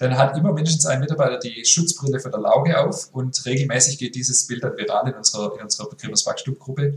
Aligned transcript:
dann 0.00 0.16
hat 0.16 0.36
immer 0.36 0.52
mindestens 0.52 0.86
ein 0.86 0.98
Mitarbeiter 0.98 1.38
die 1.38 1.62
Schutzbrille 1.64 2.20
von 2.20 2.32
der 2.32 2.40
Lauge 2.40 2.78
auf 2.78 3.10
und 3.12 3.44
regelmäßig 3.44 3.98
geht 3.98 4.14
dieses 4.14 4.46
Bild 4.46 4.64
dann 4.64 4.76
viral 4.76 5.08
in 5.08 5.14
unserer, 5.14 5.54
in 5.54 5.62
unserer 5.62 5.90
Begriffes 5.90 6.24
Wachstumgruppe. 6.24 6.94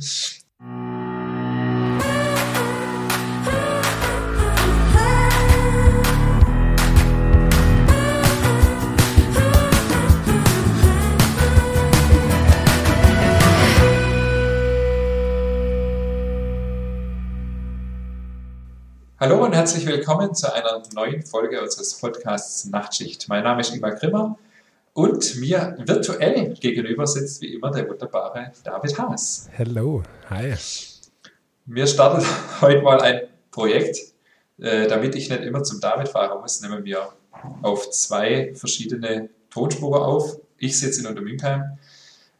Hallo 19.23 19.41
und 19.41 19.53
herzlich 19.53 19.85
willkommen 19.85 20.35
zu 20.35 20.53
einer 20.53 20.83
neuen 20.93 21.25
Folge 21.25 21.61
unseres 21.61 21.97
Podcasts 21.97 22.65
Nachtschicht. 22.65 23.29
Mein 23.29 23.45
Name 23.45 23.61
ist 23.61 23.73
Ingmar 23.73 23.95
Grimmer 23.95 24.37
und 24.91 25.37
mir 25.37 25.77
virtuell 25.79 26.53
gegenüber 26.55 27.07
sitzt 27.07 27.41
wie 27.41 27.53
immer 27.53 27.71
der 27.71 27.87
wunderbare 27.87 28.51
David 28.65 28.99
Haas. 28.99 29.49
Hallo, 29.57 30.03
hi. 30.29 30.55
Wir 31.65 31.87
starten 31.87 32.25
heute 32.59 32.81
mal 32.81 32.99
ein 32.99 33.21
Projekt, 33.49 33.97
äh, 34.59 34.87
damit 34.87 35.15
ich 35.15 35.29
nicht 35.29 35.41
immer 35.43 35.63
zum 35.63 35.79
David 35.79 36.09
fahren 36.09 36.41
muss, 36.41 36.59
nehmen 36.59 36.83
wir 36.83 37.13
auf 37.61 37.91
zwei 37.91 38.53
verschiedene 38.55 39.29
Tonspuren 39.49 40.03
auf. 40.03 40.37
Ich 40.57 40.77
sitze 40.77 40.99
in 40.99 41.07
Untermünkheim 41.07 41.77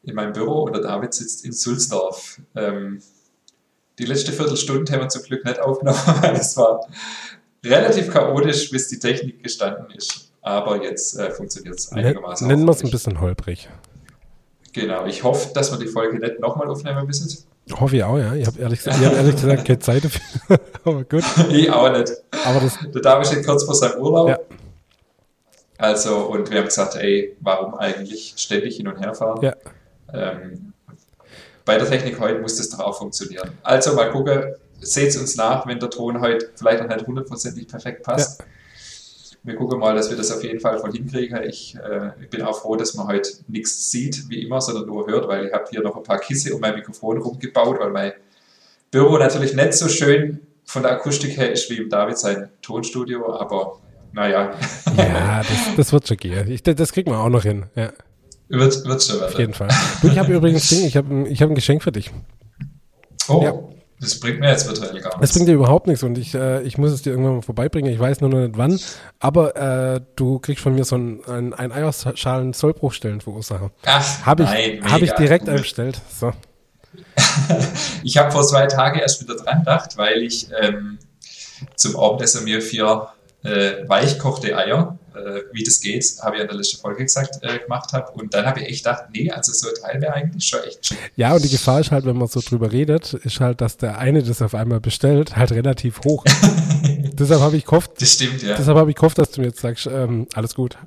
in 0.04 0.16
meinem 0.16 0.34
Büro 0.34 0.64
und 0.64 0.76
der 0.76 0.82
David 0.82 1.14
sitzt 1.14 1.46
in 1.46 1.54
Sulzdorf. 1.54 2.42
Ähm, 2.58 3.02
die 4.00 4.06
letzte 4.06 4.32
Viertelstunde 4.32 4.92
haben 4.92 5.02
wir 5.02 5.10
zum 5.10 5.24
Glück 5.24 5.46
nicht 5.46 5.60
aufgenommen, 5.60 6.00
weil 6.22 6.36
es 6.36 6.58
war 6.58 6.82
relativ 7.64 8.12
chaotisch, 8.12 8.70
bis 8.70 8.88
die 8.90 9.00
Technik 9.00 9.44
gestanden 9.44 9.90
ist. 9.92 10.32
Aber 10.42 10.84
jetzt 10.84 11.18
äh, 11.18 11.32
funktioniert 11.32 11.80
es 11.80 11.92
einigermaßen. 11.92 12.48
Nennen 12.48 12.66
wir 12.66 12.72
es 12.72 12.84
ein 12.84 12.92
bisschen 12.92 13.22
holprig. 13.22 13.70
Genau, 14.74 15.06
ich 15.06 15.24
hoffe, 15.24 15.54
dass 15.54 15.72
wir 15.72 15.80
die 15.80 15.88
Folge 15.88 16.20
nicht 16.20 16.40
nochmal 16.40 16.68
aufnehmen 16.68 17.06
müssen. 17.06 17.30
Hoffe 17.80 17.96
ich 17.96 18.04
auch, 18.04 18.18
ja. 18.18 18.34
Ich 18.34 18.46
habe 18.46 18.60
ehrlich, 18.60 18.86
hab 18.86 19.14
ehrlich 19.14 19.36
gesagt 19.36 19.66
keine 19.66 19.80
Zeit 19.80 20.04
dafür. 20.04 20.60
Aber 20.84 21.04
gut. 21.06 21.24
Ich 21.50 21.72
auch 21.72 21.90
nicht. 21.92 22.12
Aber 22.46 22.60
das 22.60 22.78
Der 22.94 23.02
David 23.02 23.28
steht 23.28 23.46
kurz 23.46 23.64
vor 23.64 23.76
seinem 23.76 24.02
Urlaub. 24.02 24.30
Ja. 24.30 24.40
Also, 25.78 26.18
und 26.26 26.50
wir 26.50 26.58
haben 26.58 26.66
gesagt, 26.66 26.96
ey, 26.96 27.36
warum 27.40 27.76
eigentlich 27.76 28.34
ständig 28.36 28.78
hin 28.78 28.88
und 28.88 29.00
her 29.00 29.14
fahren? 29.14 29.40
Ja. 29.42 29.54
Ähm, 30.14 30.73
bei 31.66 31.78
der 31.78 31.88
Technik 31.88 32.20
heute 32.20 32.40
muss 32.40 32.58
das 32.58 32.70
doch 32.70 32.80
auch 32.80 32.98
funktionieren. 32.98 33.52
Also 33.64 33.94
mal 33.94 34.12
gucken, 34.12 34.56
seht 34.80 35.10
es 35.10 35.18
uns 35.18 35.36
nach, 35.36 35.66
wenn 35.68 35.80
der 35.80 35.90
Ton 35.90 36.20
heute 36.22 36.50
vielleicht 36.56 36.82
noch 36.82 36.90
nicht 36.90 37.08
hundertprozentig 37.08 37.68
perfekt 37.68 38.04
passt. 38.04 38.40
Ja. 38.40 38.46
Wir 39.46 39.56
gucken 39.56 39.80
mal, 39.80 39.94
dass 39.94 40.10
wir 40.10 40.16
das 40.16 40.32
auf 40.32 40.42
jeden 40.44 40.62
Fall 40.62 40.80
voll 40.80 40.94
hinkriegen. 40.94 41.42
Ich, 41.44 41.76
äh, 41.76 42.12
ich 42.22 42.30
bin 42.30 42.42
auch 42.44 42.62
froh, 42.62 42.78
dass 42.78 42.94
man 42.94 43.08
heute 43.08 43.30
nichts 43.48 43.92
sieht, 43.92 44.30
wie 44.30 44.42
immer, 44.42 44.62
sondern 44.62 44.86
nur 44.86 45.06
hört, 45.08 45.28
weil 45.28 45.48
ich 45.48 45.54
habe 45.54 45.66
hier 45.70 45.82
noch 45.82 45.98
ein 45.98 46.04
paar 46.04 46.20
Kisse 46.20 46.56
um 46.56 46.62
mein 46.62 46.76
Mikrofon 46.76 47.18
rumgebaut, 47.18 47.80
weil 47.80 47.90
mein 47.90 48.14
Büro 48.90 49.18
natürlich 49.18 49.54
nicht 49.54 49.74
so 49.74 49.90
schön 49.90 50.40
von 50.66 50.84
der 50.84 50.94
Akustik 50.94 51.36
her 51.38 51.52
ist 51.52 51.70
wie 51.70 51.78
im 51.78 51.90
David 51.90 52.18
sein 52.18 52.50
Tonstudio, 52.62 53.34
aber 53.34 53.80
naja. 54.14 54.54
Ja, 54.96 55.40
das, 55.40 55.76
das 55.76 55.94
wird 55.94 56.08
schon 56.08 56.18
gehen. 56.18 56.50
Ich, 56.50 56.64
das 56.64 56.94
kriegt 56.94 57.10
man 57.10 57.18
auch 57.18 57.30
noch 57.30 57.44
hin. 57.44 57.66
Ja. 57.76 57.92
Wird, 58.54 58.86
wird 58.86 59.04
schon 59.04 59.24
Auf 59.24 59.40
jeden 59.40 59.56
Fall. 59.56 59.70
Du, 60.04 60.08
ich 60.10 60.20
habe 60.20 60.32
übrigens 60.32 60.70
Ding, 60.70 60.86
ich 60.86 60.96
habe 60.96 61.28
ich 61.28 61.42
hab 61.42 61.50
ein 61.50 61.56
Geschenk 61.56 61.82
für 61.82 61.92
dich. 61.92 62.12
Oh, 63.28 63.42
ja. 63.44 63.54
das 64.00 64.20
bringt 64.20 64.42
mir 64.42 64.50
jetzt 64.52 64.68
virtuell 64.68 64.92
gar 65.02 65.18
nichts. 65.18 65.22
Das 65.22 65.34
bringt 65.34 65.48
dir 65.48 65.54
überhaupt 65.54 65.88
nichts 65.88 66.04
und 66.04 66.20
ich, 66.20 66.36
äh, 66.36 66.62
ich 66.62 66.78
muss 66.78 66.92
es 66.92 67.02
dir 67.02 67.10
irgendwann 67.10 67.38
mal 67.38 67.42
vorbeibringen. 67.42 67.92
Ich 67.92 68.00
weiß 68.00 68.22
nur 68.22 68.30
noch 68.30 68.42
nicht 68.42 68.56
wann, 68.56 68.80
aber 69.20 69.56
äh, 69.96 70.02
du 70.16 70.38
kriegst 70.38 70.62
von 70.62 70.76
mir 70.76 70.84
so 70.84 70.96
einen, 70.96 71.26
einen, 71.26 71.54
einen 71.56 71.72
Eierschalen 71.72 72.54
Sollbruchstellenverursacher. 72.54 73.72
Ach, 73.88 74.26
habe 74.26 74.44
ich, 74.56 74.84
hab 74.84 75.02
ich 75.02 75.14
direkt 75.14 75.48
cool. 75.48 75.56
eingestellt. 75.56 76.00
So. 76.16 76.32
ich 78.04 78.18
habe 78.18 78.32
vor 78.32 78.46
zwei 78.46 78.68
Tagen 78.68 79.00
erst 79.00 79.20
wieder 79.24 79.36
dran 79.36 79.60
gedacht, 79.60 79.98
weil 79.98 80.22
ich 80.22 80.50
ähm, 80.62 81.00
zum 81.76 81.98
Abendessen 81.98 82.44
mir 82.44 82.62
vier 82.62 83.08
äh, 83.44 83.88
weichkochte 83.88 84.56
Eier 84.56 85.00
äh, 85.16 85.44
wie 85.52 85.64
das 85.64 85.80
geht, 85.80 86.06
habe 86.22 86.36
ich 86.36 86.42
in 86.42 86.48
der 86.48 86.58
letzten 86.58 86.80
Folge 86.80 87.04
gesagt, 87.04 87.40
äh, 87.42 87.60
gemacht 87.60 87.94
habe. 87.94 88.12
Und 88.12 88.34
dann 88.34 88.46
habe 88.46 88.62
ich 88.62 88.70
echt 88.70 88.84
gedacht, 88.84 89.06
nee, 89.14 89.30
also 89.32 89.54
so 89.54 89.68
ein 89.68 89.76
Teil 89.82 90.02
wäre 90.02 90.14
eigentlich 90.14 90.46
schon 90.46 90.62
echt 90.62 90.86
schick. 90.86 90.98
Ja, 91.16 91.34
und 91.34 91.44
die 91.44 91.50
Gefahr 91.50 91.80
ist 91.80 91.92
halt, 91.92 92.06
wenn 92.06 92.18
man 92.18 92.28
so 92.28 92.42
drüber 92.42 92.72
redet, 92.72 93.14
ist 93.14 93.40
halt, 93.40 93.62
dass 93.62 93.78
der 93.78 93.98
eine 93.98 94.24
das 94.24 94.42
auf 94.42 94.56
einmal 94.56 94.80
bestellt, 94.80 95.36
halt 95.36 95.52
relativ 95.52 96.02
hoch. 96.06 96.26
deshalb 97.14 97.42
habe 97.42 97.58
ich 97.58 97.66
gehofft, 97.66 97.92
das 98.00 98.14
stimmt, 98.14 98.42
ja. 98.44 98.56
Deshalb 98.56 98.78
habe 98.78 98.90
ich 98.90 98.96
gehofft, 98.96 99.18
dass 99.18 99.32
du 99.32 99.42
mir 99.42 99.48
jetzt 99.48 99.60
sagst, 99.60 99.88
ähm, 99.88 100.28
alles 100.34 100.56
gut. 100.56 100.78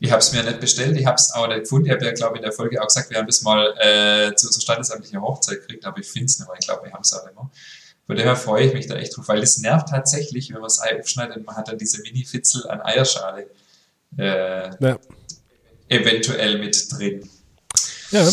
Ich 0.00 0.10
habe 0.10 0.20
es 0.20 0.32
mir 0.32 0.42
nicht 0.42 0.60
bestellt, 0.60 0.96
ich 0.98 1.06
habe 1.06 1.16
es 1.16 1.32
auch 1.32 1.48
nicht 1.48 1.60
gefunden. 1.60 1.86
Ich 1.86 1.92
habe 1.92 2.04
ja, 2.04 2.12
glaube 2.12 2.34
ich, 2.34 2.40
in 2.40 2.44
der 2.44 2.52
Folge 2.52 2.80
auch 2.82 2.86
gesagt, 2.86 3.10
wir 3.10 3.18
haben 3.18 3.26
das 3.26 3.42
mal 3.42 3.74
äh, 3.78 4.34
zu 4.34 4.48
unserer 4.48 4.62
standesamtlichen 4.62 5.20
Hochzeit 5.22 5.60
gekriegt, 5.60 5.86
aber 5.86 5.98
ich 5.98 6.06
finde 6.06 6.26
es 6.26 6.38
nicht 6.38 6.46
mehr. 6.46 6.56
Ich 6.58 6.66
glaube, 6.66 6.84
wir 6.84 6.92
haben 6.92 7.00
es 7.00 7.12
auch 7.14 7.24
nicht 7.24 7.34
mehr. 7.34 7.50
Von 8.06 8.16
daher 8.16 8.36
freue 8.36 8.66
ich 8.66 8.74
mich 8.74 8.86
da 8.86 8.96
echt 8.96 9.16
drauf, 9.16 9.28
weil 9.28 9.42
es 9.42 9.58
nervt 9.58 9.88
tatsächlich, 9.88 10.48
wenn 10.50 10.56
man 10.56 10.64
das 10.64 10.80
Ei 10.80 10.98
aufschneidet 10.98 11.38
und 11.38 11.46
man 11.46 11.56
hat 11.56 11.68
dann 11.68 11.78
diese 11.78 12.02
Mini-Fitzel 12.02 12.68
an 12.68 12.82
Eierschale 12.82 13.46
äh, 14.18 14.70
ja. 14.78 14.98
eventuell 15.88 16.58
mit 16.58 16.92
drin. 16.92 17.28
Ja. 18.10 18.28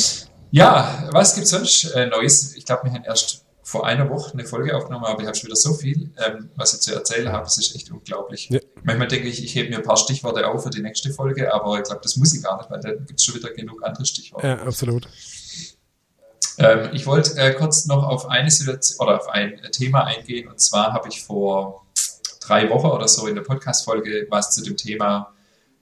Ja, 0.54 1.08
was 1.12 1.34
gibt 1.36 1.46
es 1.46 1.52
sonst 1.52 1.86
äh, 1.96 2.08
Neues? 2.08 2.56
Ich 2.58 2.66
glaube, 2.66 2.84
wir 2.84 2.92
haben 2.92 3.06
erst 3.06 3.46
vor 3.64 3.88
einer 3.88 4.10
Woche 4.10 4.34
eine 4.34 4.44
Folge 4.44 4.76
aufgenommen, 4.76 5.06
aber 5.06 5.22
ich 5.22 5.28
habe 5.28 5.38
schon 5.38 5.48
wieder 5.48 5.56
so 5.56 5.74
viel, 5.74 6.12
ähm, 6.18 6.50
was 6.58 6.74
ich 6.74 6.82
zu 6.82 6.94
erzählen 6.94 7.32
habe. 7.32 7.46
Das 7.46 7.58
ist 7.58 7.74
echt 7.74 7.90
unglaublich. 7.90 8.50
Ja. 8.50 8.60
Manchmal 8.84 9.08
denke 9.08 9.30
ich, 9.30 9.42
ich 9.42 9.56
hebe 9.56 9.70
mir 9.70 9.78
ein 9.78 9.84
paar 9.84 9.96
Stichworte 9.96 10.46
auf 10.46 10.64
für 10.64 10.70
die 10.70 10.82
nächste 10.82 11.14
Folge, 11.14 11.54
aber 11.54 11.78
ich 11.78 11.86
glaube, 11.86 12.02
das 12.04 12.18
muss 12.18 12.34
ich 12.34 12.44
gar 12.44 12.58
nicht, 12.58 12.70
weil 12.70 12.82
da 12.82 12.92
gibt 12.92 13.18
es 13.18 13.24
schon 13.24 13.36
wieder 13.36 13.54
genug 13.54 13.82
andere 13.86 14.06
Stichworte. 14.06 14.46
Ja, 14.46 14.56
absolut. 14.58 15.08
Ähm, 16.58 16.90
ich 16.94 17.06
wollte 17.06 17.38
äh, 17.38 17.54
kurz 17.54 17.86
noch 17.86 18.04
auf 18.04 18.28
eine 18.28 18.52
Situation 18.52 19.08
oder 19.08 19.20
auf 19.20 19.30
ein 19.30 19.60
Thema 19.72 20.06
eingehen. 20.06 20.48
Und 20.48 20.60
zwar 20.60 20.94
habe 20.94 21.10
ich 21.10 21.24
vor 21.24 21.86
drei 22.40 22.70
Wochen 22.70 22.88
oder 22.88 23.08
so 23.08 23.28
in 23.28 23.36
der 23.36 23.44
Podcast-Folge 23.44 24.28
was 24.30 24.52
zu 24.52 24.64
dem 24.64 24.78
Thema 24.78 25.34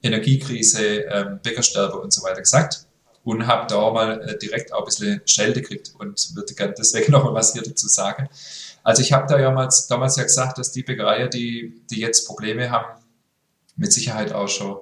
Energiekrise, 0.02 1.02
ähm, 1.04 1.40
Bäckersterbe 1.44 1.98
und 2.00 2.14
so 2.14 2.24
weiter 2.24 2.42
gesagt. 2.42 2.86
Und 3.24 3.48
habe 3.48 3.68
da 3.68 3.92
mal 3.92 4.22
äh, 4.22 4.38
direkt 4.38 4.74
auch 4.74 4.80
ein 4.80 4.86
bisschen 4.86 5.22
Schelte 5.26 5.62
gekriegt 5.62 5.94
und 5.98 6.36
würde 6.36 6.54
gerne 6.54 6.74
deswegen 6.78 7.12
noch 7.12 7.24
mal 7.24 7.34
was 7.34 7.54
hier 7.54 7.62
dazu 7.62 7.88
sagen. 7.88 8.30
Also 8.84 9.02
ich 9.02 9.12
habe 9.12 9.28
da 9.28 9.40
ja 9.40 9.52
mal, 9.52 9.70
damals 9.90 10.16
ja 10.16 10.24
gesagt, 10.24 10.58
dass 10.58 10.72
die 10.72 10.84
Bäckereier, 10.84 11.28
die, 11.28 11.82
die 11.90 12.00
jetzt 12.00 12.26
Probleme 12.26 12.72
haben, 12.72 13.02
mit 13.76 13.92
Sicherheit 13.92 14.32
auch 14.32 14.48
schon, 14.48 14.78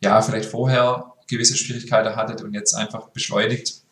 ja, 0.00 0.20
vielleicht 0.22 0.48
vorher 0.50 1.12
gewisse 1.28 1.56
Schwierigkeiten 1.56 2.16
hattet 2.16 2.42
und 2.42 2.52
jetzt 2.52 2.74
einfach 2.74 3.08
beschleunigt 3.08 3.83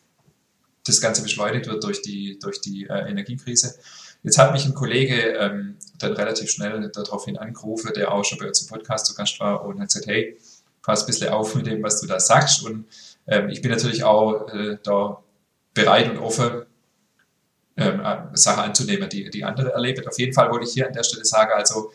das 0.85 1.01
Ganze 1.01 1.23
beschleunigt 1.23 1.67
wird 1.67 1.83
durch 1.83 2.01
die, 2.01 2.39
durch 2.39 2.61
die 2.61 2.85
äh, 2.85 3.09
Energiekrise. 3.09 3.75
Jetzt 4.23 4.37
hat 4.37 4.53
mich 4.53 4.65
ein 4.65 4.73
Kollege 4.73 5.15
ähm, 5.37 5.77
dann 5.99 6.13
relativ 6.13 6.49
schnell 6.49 6.89
daraufhin 6.93 7.37
angerufen, 7.37 7.91
der 7.95 8.11
auch 8.11 8.23
schon 8.23 8.37
bei 8.37 8.47
uns 8.47 8.61
im 8.61 8.67
Podcast 8.67 9.05
zu 9.05 9.15
Gast 9.15 9.39
war 9.39 9.65
und 9.65 9.79
hat 9.79 9.87
gesagt, 9.87 10.07
hey, 10.07 10.37
pass 10.81 11.03
ein 11.03 11.07
bisschen 11.07 11.29
auf 11.29 11.55
mit 11.55 11.67
dem, 11.67 11.83
was 11.83 11.99
du 12.01 12.07
da 12.07 12.19
sagst. 12.19 12.63
Und 12.65 12.85
ähm, 13.27 13.49
ich 13.49 13.61
bin 13.61 13.71
natürlich 13.71 14.03
auch 14.03 14.47
äh, 14.49 14.77
da 14.83 15.21
bereit 15.73 16.09
und 16.09 16.17
offen, 16.17 16.65
ähm, 17.75 18.01
äh, 18.01 18.17
Sachen 18.33 18.63
anzunehmen, 18.63 19.09
die, 19.09 19.29
die 19.29 19.43
andere 19.43 19.73
erleben. 19.73 20.07
Auf 20.07 20.19
jeden 20.19 20.33
Fall 20.33 20.51
wollte 20.51 20.67
ich 20.67 20.73
hier 20.73 20.87
an 20.87 20.93
der 20.93 21.03
Stelle 21.03 21.25
sagen, 21.25 21.51
also 21.55 21.91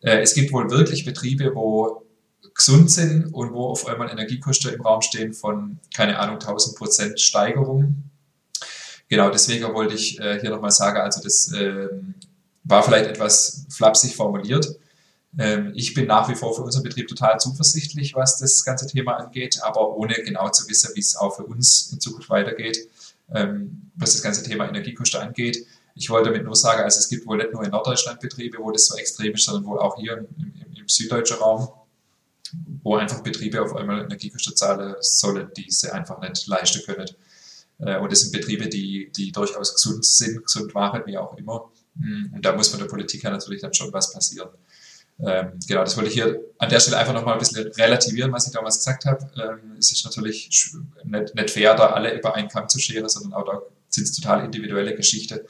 äh, 0.00 0.20
es 0.20 0.34
gibt 0.34 0.52
wohl 0.52 0.70
wirklich 0.70 1.04
Betriebe, 1.04 1.54
wo 1.54 2.06
gesund 2.54 2.90
sind 2.90 3.32
und 3.32 3.52
wo 3.52 3.66
auf 3.66 3.86
einmal 3.86 4.10
Energiekosten 4.10 4.72
im 4.74 4.80
Raum 4.80 5.02
stehen 5.02 5.34
von, 5.34 5.78
keine 5.94 6.18
Ahnung, 6.18 6.36
1000 6.36 6.76
Prozent 6.76 7.20
Steigerung 7.20 8.09
Genau, 9.10 9.28
deswegen 9.28 9.74
wollte 9.74 9.96
ich 9.96 10.20
äh, 10.20 10.40
hier 10.40 10.50
nochmal 10.50 10.70
sagen, 10.70 11.00
also 11.00 11.20
das 11.20 11.52
ähm, 11.52 12.14
war 12.62 12.84
vielleicht 12.84 13.10
etwas 13.10 13.66
flapsig 13.68 14.14
formuliert. 14.14 14.78
Ähm, 15.36 15.72
ich 15.74 15.94
bin 15.94 16.06
nach 16.06 16.28
wie 16.28 16.36
vor 16.36 16.54
für 16.54 16.62
unseren 16.62 16.84
Betrieb 16.84 17.08
total 17.08 17.40
zuversichtlich, 17.40 18.14
was 18.14 18.38
das 18.38 18.64
ganze 18.64 18.86
Thema 18.86 19.16
angeht, 19.16 19.60
aber 19.64 19.96
ohne 19.96 20.14
genau 20.14 20.48
zu 20.50 20.68
wissen, 20.68 20.92
wie 20.94 21.00
es 21.00 21.16
auch 21.16 21.34
für 21.34 21.42
uns 21.42 21.90
in 21.92 21.98
Zukunft 21.98 22.30
weitergeht, 22.30 22.88
ähm, 23.34 23.90
was 23.96 24.12
das 24.12 24.22
ganze 24.22 24.44
Thema 24.44 24.68
Energiekosten 24.68 25.20
angeht. 25.20 25.66
Ich 25.96 26.08
wollte 26.08 26.30
damit 26.30 26.44
nur 26.44 26.54
sagen, 26.54 26.84
also 26.84 27.00
es 27.00 27.08
gibt 27.08 27.26
wohl 27.26 27.38
nicht 27.38 27.52
nur 27.52 27.64
in 27.64 27.70
Norddeutschland 27.70 28.20
Betriebe, 28.20 28.58
wo 28.60 28.70
das 28.70 28.86
so 28.86 28.96
extrem 28.96 29.34
ist, 29.34 29.44
sondern 29.44 29.64
wohl 29.64 29.80
auch 29.80 29.96
hier 29.96 30.18
im, 30.18 30.26
im, 30.38 30.76
im 30.76 30.88
süddeutschen 30.88 31.38
Raum, 31.38 31.68
wo 32.84 32.94
einfach 32.94 33.24
Betriebe 33.24 33.60
auf 33.60 33.74
einmal 33.74 34.04
Energiekosten 34.04 34.54
zahlen 34.54 34.94
sollen, 35.00 35.50
die 35.56 35.68
sie 35.68 35.92
einfach 35.92 36.20
nicht 36.20 36.46
leisten 36.46 36.82
können. 36.86 37.08
Äh, 37.80 37.98
und 37.98 38.12
das 38.12 38.20
sind 38.20 38.32
Betriebe, 38.32 38.68
die, 38.68 39.10
die 39.14 39.32
durchaus 39.32 39.74
gesund 39.74 40.04
sind, 40.04 40.44
gesund 40.44 40.74
waren, 40.74 41.02
wie 41.06 41.18
auch 41.18 41.36
immer. 41.36 41.70
Mm, 41.94 42.34
und 42.34 42.44
da 42.44 42.54
muss 42.54 42.68
von 42.68 42.80
der 42.80 42.86
Politik 42.86 43.22
her 43.24 43.30
natürlich 43.30 43.60
dann 43.60 43.74
schon 43.74 43.92
was 43.92 44.12
passieren. 44.12 44.50
Ähm, 45.22 45.58
genau, 45.66 45.84
das 45.84 45.96
wollte 45.96 46.08
ich 46.08 46.14
hier 46.14 46.40
an 46.58 46.70
der 46.70 46.80
Stelle 46.80 46.96
einfach 46.96 47.12
nochmal 47.12 47.34
ein 47.34 47.38
bisschen 47.38 47.66
relativieren, 47.72 48.32
was 48.32 48.46
ich 48.46 48.52
damals 48.52 48.78
gesagt 48.78 49.04
habe. 49.04 49.30
Ähm, 49.36 49.76
es 49.78 49.92
ist 49.92 50.04
natürlich 50.04 50.48
nicht, 51.04 51.34
nicht 51.34 51.50
fair, 51.50 51.74
da 51.74 51.88
alle 51.90 52.16
über 52.16 52.34
einen 52.34 52.48
Kamm 52.48 52.68
zu 52.68 52.78
scheren, 52.78 53.08
sondern 53.08 53.34
auch 53.34 53.44
da 53.44 53.60
sind 53.88 54.04
es 54.04 54.12
total 54.14 54.44
individuelle 54.44 54.94
Geschichten. 54.94 55.40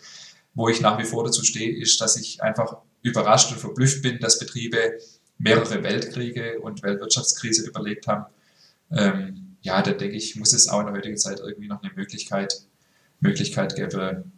Wo 0.54 0.68
ich 0.68 0.80
nach 0.80 0.98
wie 0.98 1.04
vor 1.04 1.24
dazu 1.24 1.44
stehe, 1.44 1.76
ist, 1.78 2.00
dass 2.00 2.16
ich 2.16 2.42
einfach 2.42 2.78
überrascht 3.02 3.52
und 3.52 3.58
verblüfft 3.58 4.02
bin, 4.02 4.18
dass 4.18 4.40
Betriebe 4.40 4.98
mehrere 5.38 5.82
Weltkriege 5.82 6.60
und 6.60 6.82
Weltwirtschaftskrise 6.82 7.66
überlebt 7.66 8.08
haben, 8.08 8.26
ähm, 8.90 9.49
ja, 9.62 9.82
dann 9.82 9.98
denke 9.98 10.16
ich, 10.16 10.36
muss 10.36 10.52
es 10.52 10.68
auch 10.68 10.80
in 10.80 10.86
der 10.86 10.94
heutigen 10.94 11.16
Zeit 11.16 11.40
irgendwie 11.40 11.68
noch 11.68 11.82
eine 11.82 11.92
Möglichkeit, 11.94 12.62
Möglichkeit 13.20 13.76
geben, 13.76 14.32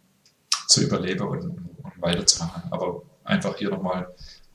zu 0.67 0.81
überleben 0.81 1.27
und, 1.27 1.43
und 1.43 2.01
weiterzumachen. 2.01 2.63
Aber 2.71 3.03
einfach 3.23 3.57
hier 3.57 3.69
nochmal 3.69 4.07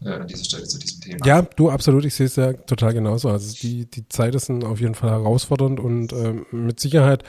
äh, 0.03 0.11
an 0.11 0.27
dieser 0.27 0.45
Stelle 0.45 0.65
zu 0.65 0.79
diesem 0.79 1.01
Thema. 1.01 1.27
Ja, 1.27 1.43
du 1.43 1.71
absolut, 1.71 2.05
ich 2.05 2.15
sehe 2.15 2.27
es 2.27 2.37
ja 2.37 2.53
total 2.53 2.95
genauso. 2.95 3.31
Also 3.31 3.55
die, 3.61 3.87
die 3.87 4.09
Zeit 4.09 4.35
ist 4.35 4.51
auf 4.51 4.81
jeden 4.81 4.95
Fall 4.95 5.11
herausfordernd 5.11 5.81
und 5.81 6.13
ähm, 6.13 6.47
mit 6.51 6.81
Sicherheit 6.81 7.25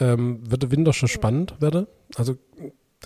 ähm, 0.00 0.40
wird 0.48 0.62
der 0.62 0.70
Winter 0.70 0.92
schon 0.92 1.08
spannend 1.08 1.60
werden. 1.60 1.86
Also 2.16 2.36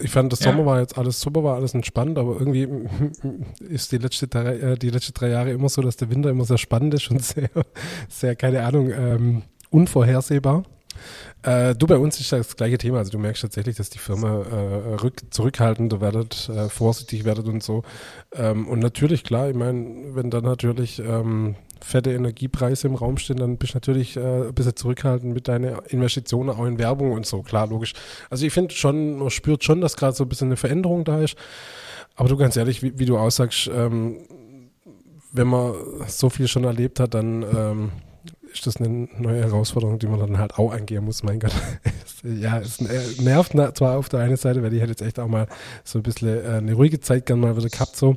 ich 0.01 0.11
fand, 0.11 0.33
das 0.33 0.41
ja. 0.41 0.51
Sommer 0.51 0.65
war 0.65 0.81
jetzt 0.81 0.97
alles 0.97 1.21
super, 1.21 1.45
war 1.45 1.57
alles 1.57 1.75
entspannt, 1.75 2.17
aber 2.19 2.39
irgendwie 2.39 2.69
ist 3.61 3.93
die 3.93 3.99
letzte 3.99 4.29
drei, 4.29 4.57
äh, 4.57 4.79
die 4.79 4.91
letzten 4.91 5.15
drei 5.15 5.29
Jahre 5.29 5.51
immer 5.51 5.69
so, 5.69 5.83
dass 5.83 5.97
der 5.97 6.11
Winter 6.11 6.31
immer 6.31 6.45
sehr 6.45 6.59
spannend 6.59 6.95
ist 6.95 7.11
und 7.11 7.23
sehr, 7.25 7.51
sehr, 8.09 8.37
keine 8.37 8.65
Ahnung, 8.65 8.91
ähm, 8.91 9.43
unvorhersehbar. 9.73 10.65
Äh, 11.43 11.75
du, 11.75 11.87
bei 11.87 11.97
uns 11.97 12.21
ist 12.21 12.31
das 12.33 12.57
gleiche 12.57 12.79
Thema. 12.79 12.99
Also 12.99 13.11
du 13.11 13.19
merkst 13.19 13.43
tatsächlich, 13.43 13.77
dass 13.77 13.91
die 13.91 13.99
Firma 13.99 14.43
äh, 14.43 14.95
rück, 14.95 15.15
zurückhaltender 15.31 16.01
werdet, 16.01 16.49
äh, 16.49 16.69
vorsichtig 16.69 17.25
werdet 17.25 17.47
und 17.47 17.63
so. 17.63 17.83
Ähm, 18.33 18.69
und 18.69 18.79
natürlich, 18.79 19.25
klar, 19.25 19.49
ich 19.49 19.57
meine, 19.57 20.15
wenn 20.15 20.31
dann 20.31 20.45
natürlich 20.45 21.01
ähm, 21.01 21.57
fette 21.81 22.13
Energiepreise 22.13 22.87
im 22.87 22.95
Raum 22.95 23.17
stehen, 23.19 23.39
dann 23.39 23.59
bist 23.59 23.75
du 23.75 23.77
natürlich 23.77 24.17
äh, 24.17 24.21
ein 24.21 24.55
bisschen 24.55 24.77
zurückhaltend 24.77 25.35
mit 25.35 25.49
deinen 25.49 25.79
Investitionen 25.89 26.51
auch 26.51 26.65
in 26.65 26.79
Werbung 26.79 27.13
und 27.13 27.27
so, 27.27 27.43
klar, 27.43 27.67
logisch. 27.67 27.93
Also 28.31 28.47
ich 28.47 28.53
finde 28.53 28.73
schon, 28.75 29.19
man 29.19 29.31
spürt 29.31 29.65
schon, 29.65 29.81
dass 29.81 29.97
gerade 29.97 30.15
so 30.15 30.25
ein 30.25 30.29
bisschen 30.29 30.49
eine 30.49 30.57
Veränderung 30.57 31.05
da 31.05 31.21
ist. 31.21 31.37
Aber 32.15 32.29
du 32.29 32.37
ganz 32.37 32.57
ehrlich, 32.57 32.83
wie, 32.83 32.99
wie 32.99 33.07
du 33.07 33.19
aussagst, 33.19 33.69
ähm, 33.75 34.19
wenn 35.33 35.49
man 35.49 35.75
so 36.07 36.29
viel 36.29 36.47
schon 36.47 36.65
erlebt 36.65 37.01
hat, 37.01 37.15
dann 37.15 37.43
ähm, 37.43 37.93
ist 38.53 38.67
das 38.67 38.77
eine 38.77 39.09
neue 39.19 39.43
Herausforderung, 39.43 39.99
die 39.99 40.07
man 40.07 40.21
dann 40.21 40.39
halt 40.39 40.59
auch 40.59 40.73
angehen 40.73 41.05
muss. 41.05 41.23
Mein 41.23 41.41
Gott. 41.41 41.53
ja, 42.23 42.59
es 42.59 42.81
nervt 42.81 43.53
zwar 43.77 43.99
auf 43.99 44.09
der 44.09 44.21
einen 44.21 44.37
Seite, 44.37 44.63
weil 44.63 44.73
ich 44.73 44.81
hätte 44.81 44.91
jetzt 44.91 45.03
echt 45.03 45.19
auch 45.19 45.29
mal 45.29 45.47
so 45.85 45.99
ein 45.99 46.03
bisschen 46.03 46.45
äh, 46.45 46.57
eine 46.59 46.75
ruhige 46.75 47.01
Zeit 47.01 47.27
gern 47.27 47.41
mal 47.41 47.57
wieder 47.57 47.69
gehabt, 47.69 47.97
so. 47.97 48.17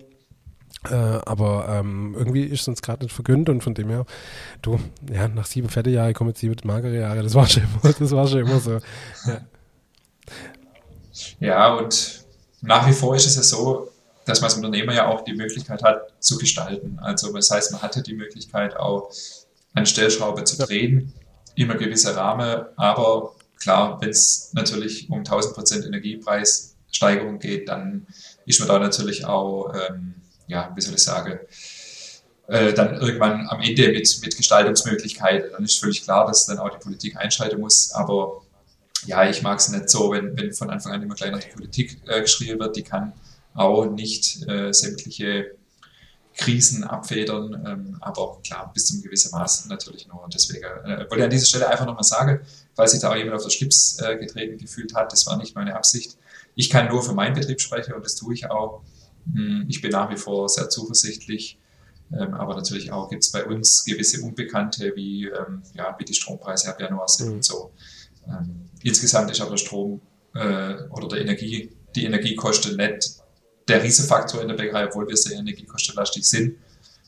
Äh, 0.89 0.93
aber 0.93 1.67
ähm, 1.69 2.15
irgendwie 2.17 2.43
ist 2.43 2.61
es 2.61 2.67
uns 2.67 2.81
gerade 2.81 3.03
nicht 3.03 3.13
vergönnt 3.13 3.49
und 3.49 3.63
von 3.63 3.73
dem 3.73 3.89
her, 3.89 4.05
du, 4.61 4.79
ja, 5.11 5.27
nach 5.27 5.45
sieben 5.45 5.69
fette 5.69 5.89
Jahre 5.89 6.13
kommen 6.13 6.29
jetzt 6.29 6.41
sieben 6.41 6.55
magere 6.63 6.99
Jahre, 6.99 7.23
das 7.23 7.33
war 7.33 7.47
schon 7.47 7.63
immer, 7.63 7.93
das 7.99 8.11
war 8.11 8.27
schon 8.27 8.39
immer 8.39 8.59
so. 8.59 8.79
Ja. 9.25 9.41
ja, 11.39 11.73
und 11.73 12.25
nach 12.61 12.87
wie 12.87 12.93
vor 12.93 13.15
ist 13.15 13.25
es 13.25 13.35
ja 13.35 13.41
so, 13.41 13.89
dass 14.25 14.41
man 14.41 14.49
als 14.49 14.55
Unternehmer 14.57 14.93
ja 14.93 15.07
auch 15.07 15.23
die 15.23 15.33
Möglichkeit 15.33 15.81
hat, 15.83 16.13
zu 16.19 16.37
gestalten. 16.37 16.99
Also 17.01 17.31
das 17.31 17.49
heißt, 17.49 17.71
man 17.71 17.81
hatte 17.81 18.01
die 18.01 18.15
Möglichkeit 18.15 18.75
auch 18.75 19.11
an 19.75 19.85
Stellschraube 19.85 20.43
zu 20.45 20.57
drehen, 20.57 21.13
immer 21.55 21.75
gewisse 21.75 22.15
Rahmen, 22.15 22.65
aber 22.75 23.35
klar, 23.59 24.01
wenn 24.01 24.09
es 24.09 24.51
natürlich 24.53 25.09
um 25.09 25.19
1000 25.19 25.53
Prozent 25.53 25.85
Energiepreissteigerung 25.85 27.39
geht, 27.39 27.69
dann 27.69 28.07
ist 28.45 28.59
man 28.59 28.69
da 28.69 28.79
natürlich 28.79 29.25
auch, 29.25 29.73
ähm, 29.73 30.15
ja, 30.47 30.71
wie 30.75 30.81
soll 30.81 30.95
ich 30.95 31.03
sagen, 31.03 31.39
äh, 32.47 32.73
dann 32.73 32.95
irgendwann 32.95 33.47
am 33.47 33.61
Ende 33.61 33.91
mit, 33.91 34.21
mit 34.21 34.37
Gestaltungsmöglichkeiten. 34.37 35.51
Dann 35.51 35.63
ist 35.63 35.79
völlig 35.79 36.03
klar, 36.03 36.27
dass 36.27 36.45
dann 36.45 36.59
auch 36.59 36.69
die 36.69 36.77
Politik 36.77 37.17
einschalten 37.17 37.59
muss, 37.59 37.91
aber 37.91 38.43
ja, 39.05 39.27
ich 39.29 39.41
mag 39.41 39.59
es 39.59 39.69
nicht 39.69 39.89
so, 39.89 40.11
wenn, 40.11 40.37
wenn 40.37 40.53
von 40.53 40.69
Anfang 40.69 40.93
an 40.93 41.03
immer 41.03 41.15
gleich 41.15 41.31
noch 41.31 41.39
die 41.39 41.53
Politik 41.53 42.01
äh, 42.07 42.21
geschrieben 42.21 42.59
wird, 42.59 42.75
die 42.75 42.83
kann 42.83 43.13
auch 43.53 43.85
nicht 43.85 44.47
äh, 44.47 44.71
sämtliche 44.73 45.55
Krisen 46.37 46.83
abfedern, 46.83 47.63
ähm, 47.65 47.97
aber 48.01 48.39
klar, 48.45 48.69
bis 48.73 48.87
zum 48.87 49.01
gewissen 49.01 49.31
Maß 49.31 49.67
natürlich 49.67 50.07
nur. 50.07 50.27
Deswegen 50.33 50.65
äh, 50.65 50.99
wollte 50.99 51.17
ich 51.17 51.23
an 51.23 51.29
dieser 51.29 51.45
Stelle 51.45 51.69
einfach 51.69 51.85
nochmal 51.85 52.03
sagen, 52.03 52.41
falls 52.73 52.91
sich 52.91 52.99
da 52.99 53.11
auch 53.11 53.15
jemand 53.15 53.35
auf 53.35 53.43
der 53.43 53.51
Schlips 53.51 53.99
äh, 53.99 54.17
getreten 54.17 54.57
gefühlt 54.57 54.93
hat, 54.93 55.11
das 55.13 55.25
war 55.25 55.37
nicht 55.37 55.55
meine 55.55 55.75
Absicht. 55.75 56.17
Ich 56.55 56.69
kann 56.69 56.89
nur 56.89 57.03
für 57.03 57.13
meinen 57.13 57.35
Betrieb 57.35 57.61
sprechen 57.61 57.93
und 57.93 58.05
das 58.05 58.15
tue 58.15 58.33
ich 58.33 58.49
auch. 58.49 58.81
Hm, 59.33 59.65
ich 59.69 59.81
bin 59.81 59.91
nach 59.91 60.09
wie 60.11 60.17
vor 60.17 60.49
sehr 60.49 60.69
zuversichtlich, 60.69 61.57
ähm, 62.11 62.33
aber 62.33 62.55
natürlich 62.55 62.91
auch 62.91 63.09
gibt 63.09 63.23
es 63.23 63.31
bei 63.31 63.45
uns 63.45 63.85
gewisse 63.85 64.21
Unbekannte, 64.21 64.93
wie, 64.95 65.27
ähm, 65.27 65.63
ja, 65.73 65.95
wie 65.97 66.05
die 66.05 66.13
Strompreise 66.13 66.69
ab 66.69 66.81
Januar 66.81 67.07
sind 67.07 67.27
mhm. 67.27 67.33
und 67.35 67.45
so. 67.45 67.71
Ähm, 68.27 68.69
insgesamt 68.83 69.31
ist 69.31 69.39
aber 69.39 69.51
der 69.51 69.57
Strom 69.57 70.01
äh, 70.33 70.75
oder 70.89 71.07
der 71.07 71.21
Energie, 71.21 71.71
die 71.95 72.03
Energiekosten 72.03 72.75
nicht 72.75 73.21
der 73.67 73.83
Riesefaktor 73.83 74.41
in 74.41 74.47
der 74.47 74.55
Bäckerei, 74.55 74.85
obwohl 74.87 75.07
wir 75.07 75.17
sehr 75.17 75.37
energiekostenlastig 75.37 76.27
sind, 76.27 76.57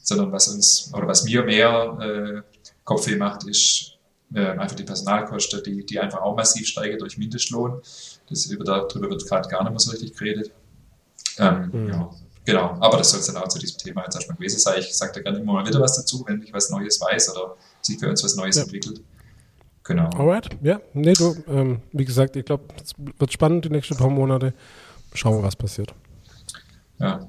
sondern 0.02 0.32
was 0.32 0.48
uns 0.48 0.92
oder 0.94 1.08
was 1.08 1.24
mir 1.24 1.44
mehr 1.44 2.44
äh, 2.46 2.58
Kopfweh 2.84 3.18
macht, 3.18 3.44
ist 3.48 3.98
äh, 4.34 4.48
einfach 4.48 4.76
die 4.76 4.84
Personalkosten, 4.84 5.62
die, 5.64 5.86
die 5.86 6.00
einfach 6.00 6.22
auch 6.22 6.36
massiv 6.36 6.68
steigen 6.68 6.98
durch 6.98 7.18
Mindestlohn. 7.18 7.82
Das 8.30 8.46
über, 8.48 8.64
darüber 8.64 9.10
wird 9.10 9.26
gerade 9.28 9.48
gar 9.50 9.64
nicht 9.64 9.72
mehr 9.72 9.80
so 9.80 9.92
richtig 9.92 10.18
geredet. 10.18 10.52
Ähm, 11.38 11.70
mhm. 11.72 11.90
ja, 11.90 12.10
genau, 12.46 12.78
aber 12.80 12.98
das 12.98 13.12
soll 13.12 13.20
es 13.20 13.28
dann 13.28 13.38
auch 13.38 13.48
zu 13.48 13.60
diesem 13.60 13.78
Thema 13.78 14.04
jetzt 14.04 14.16
erstmal 14.16 14.38
gewesen 14.38 14.60
sein. 14.60 14.80
Ich 14.80 14.96
sage 14.98 15.12
da 15.16 15.22
gerne 15.22 15.40
immer 15.40 15.54
mal 15.54 15.68
wieder 15.68 15.80
was 15.80 15.98
dazu, 15.98 16.24
wenn 16.28 16.42
ich 16.42 16.52
was 16.54 16.70
Neues 16.70 17.00
weiß 17.00 17.36
oder 17.36 17.56
sich 17.82 18.00
für 18.00 18.10
uns 18.10 18.24
was 18.24 18.36
Neues 18.36 18.56
ja. 18.56 18.64
entwickelt. 18.64 19.02
Genau. 19.84 20.10
Alright, 20.18 20.50
ja, 20.62 20.82
nee, 20.94 21.14
du, 21.14 21.36
ähm, 21.48 21.80
wie 21.94 22.04
gesagt, 22.04 22.36
ich 22.36 22.44
glaube, 22.44 22.66
es 22.84 22.92
wird 22.98 23.32
spannend 23.32 23.64
die 23.64 23.70
nächsten 23.70 23.96
paar 23.96 24.10
Monate. 24.10 24.54
Schauen 25.14 25.38
wir, 25.38 25.44
was 25.44 25.56
passiert. 25.56 25.94
Ja. 27.00 27.28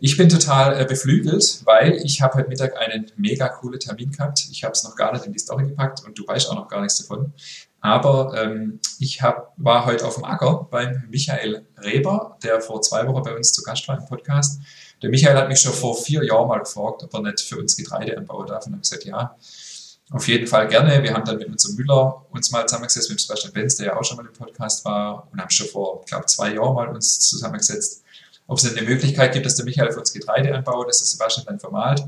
Ich 0.00 0.16
bin 0.16 0.28
total 0.28 0.80
äh, 0.80 0.84
beflügelt, 0.84 1.60
weil 1.64 2.00
ich 2.04 2.20
habe 2.20 2.34
heute 2.34 2.48
Mittag 2.48 2.76
einen 2.76 3.12
mega 3.16 3.48
coolen 3.48 3.78
Termin 3.78 4.10
gehabt. 4.10 4.46
Ich 4.50 4.64
habe 4.64 4.72
es 4.72 4.82
noch 4.82 4.96
gar 4.96 5.12
nicht 5.12 5.24
in 5.24 5.32
die 5.32 5.38
Story 5.38 5.66
gepackt 5.66 6.04
und 6.04 6.18
du 6.18 6.26
weißt 6.26 6.50
auch 6.50 6.56
noch 6.56 6.68
gar 6.68 6.80
nichts 6.80 6.98
davon. 6.98 7.32
Aber 7.80 8.34
ähm, 8.42 8.80
ich 8.98 9.22
hab, 9.22 9.52
war 9.56 9.86
heute 9.86 10.06
auf 10.06 10.14
dem 10.14 10.24
Acker 10.24 10.66
beim 10.70 11.04
Michael 11.10 11.66
Reber, 11.78 12.38
der 12.42 12.60
vor 12.60 12.80
zwei 12.82 13.06
Wochen 13.06 13.22
bei 13.22 13.36
uns 13.36 13.52
zu 13.52 13.62
Gast 13.62 13.86
war 13.86 13.98
im 13.98 14.06
Podcast. 14.06 14.60
Der 15.02 15.10
Michael 15.10 15.36
hat 15.36 15.48
mich 15.48 15.60
schon 15.60 15.72
vor 15.72 15.94
vier 15.94 16.24
Jahren 16.24 16.48
mal 16.48 16.60
gefragt, 16.60 17.02
ob 17.04 17.14
er 17.14 17.22
nicht 17.22 17.40
für 17.40 17.58
uns 17.58 17.76
Getreide 17.76 18.16
anbauen 18.16 18.46
darf. 18.46 18.66
Und 18.66 18.72
ich 18.72 18.74
habe 18.74 18.80
gesagt, 18.80 19.04
ja, 19.04 19.36
auf 20.10 20.26
jeden 20.28 20.46
Fall 20.46 20.66
gerne. 20.66 21.02
Wir 21.02 21.14
haben 21.14 21.24
dann 21.24 21.38
mit 21.38 21.48
unserem 21.48 21.76
Müller 21.76 22.24
uns 22.30 22.50
mal 22.50 22.66
zusammengesetzt, 22.66 23.10
mit 23.10 23.20
Sebastian 23.20 23.52
Benz, 23.52 23.76
der 23.76 23.86
ja 23.86 23.96
auch 23.96 24.04
schon 24.04 24.16
mal 24.16 24.26
im 24.26 24.32
Podcast 24.32 24.84
war, 24.84 25.28
und 25.30 25.40
haben 25.40 25.50
schon 25.50 25.66
vor, 25.68 26.04
glaube, 26.06 26.26
zwei 26.26 26.54
Jahren 26.54 26.74
mal 26.74 26.88
uns 26.88 27.20
zusammengesetzt 27.20 28.03
ob 28.46 28.58
es 28.58 28.76
eine 28.76 28.86
Möglichkeit 28.86 29.32
gibt, 29.32 29.46
dass 29.46 29.56
der 29.56 29.64
Michael 29.64 29.92
für 29.92 30.00
uns 30.00 30.12
Getreide 30.12 30.54
anbaut, 30.54 30.88
dass 30.88 31.00
das 31.00 31.12
Sebastian 31.12 31.46
dann 31.46 31.58
vermahlt. 31.58 32.02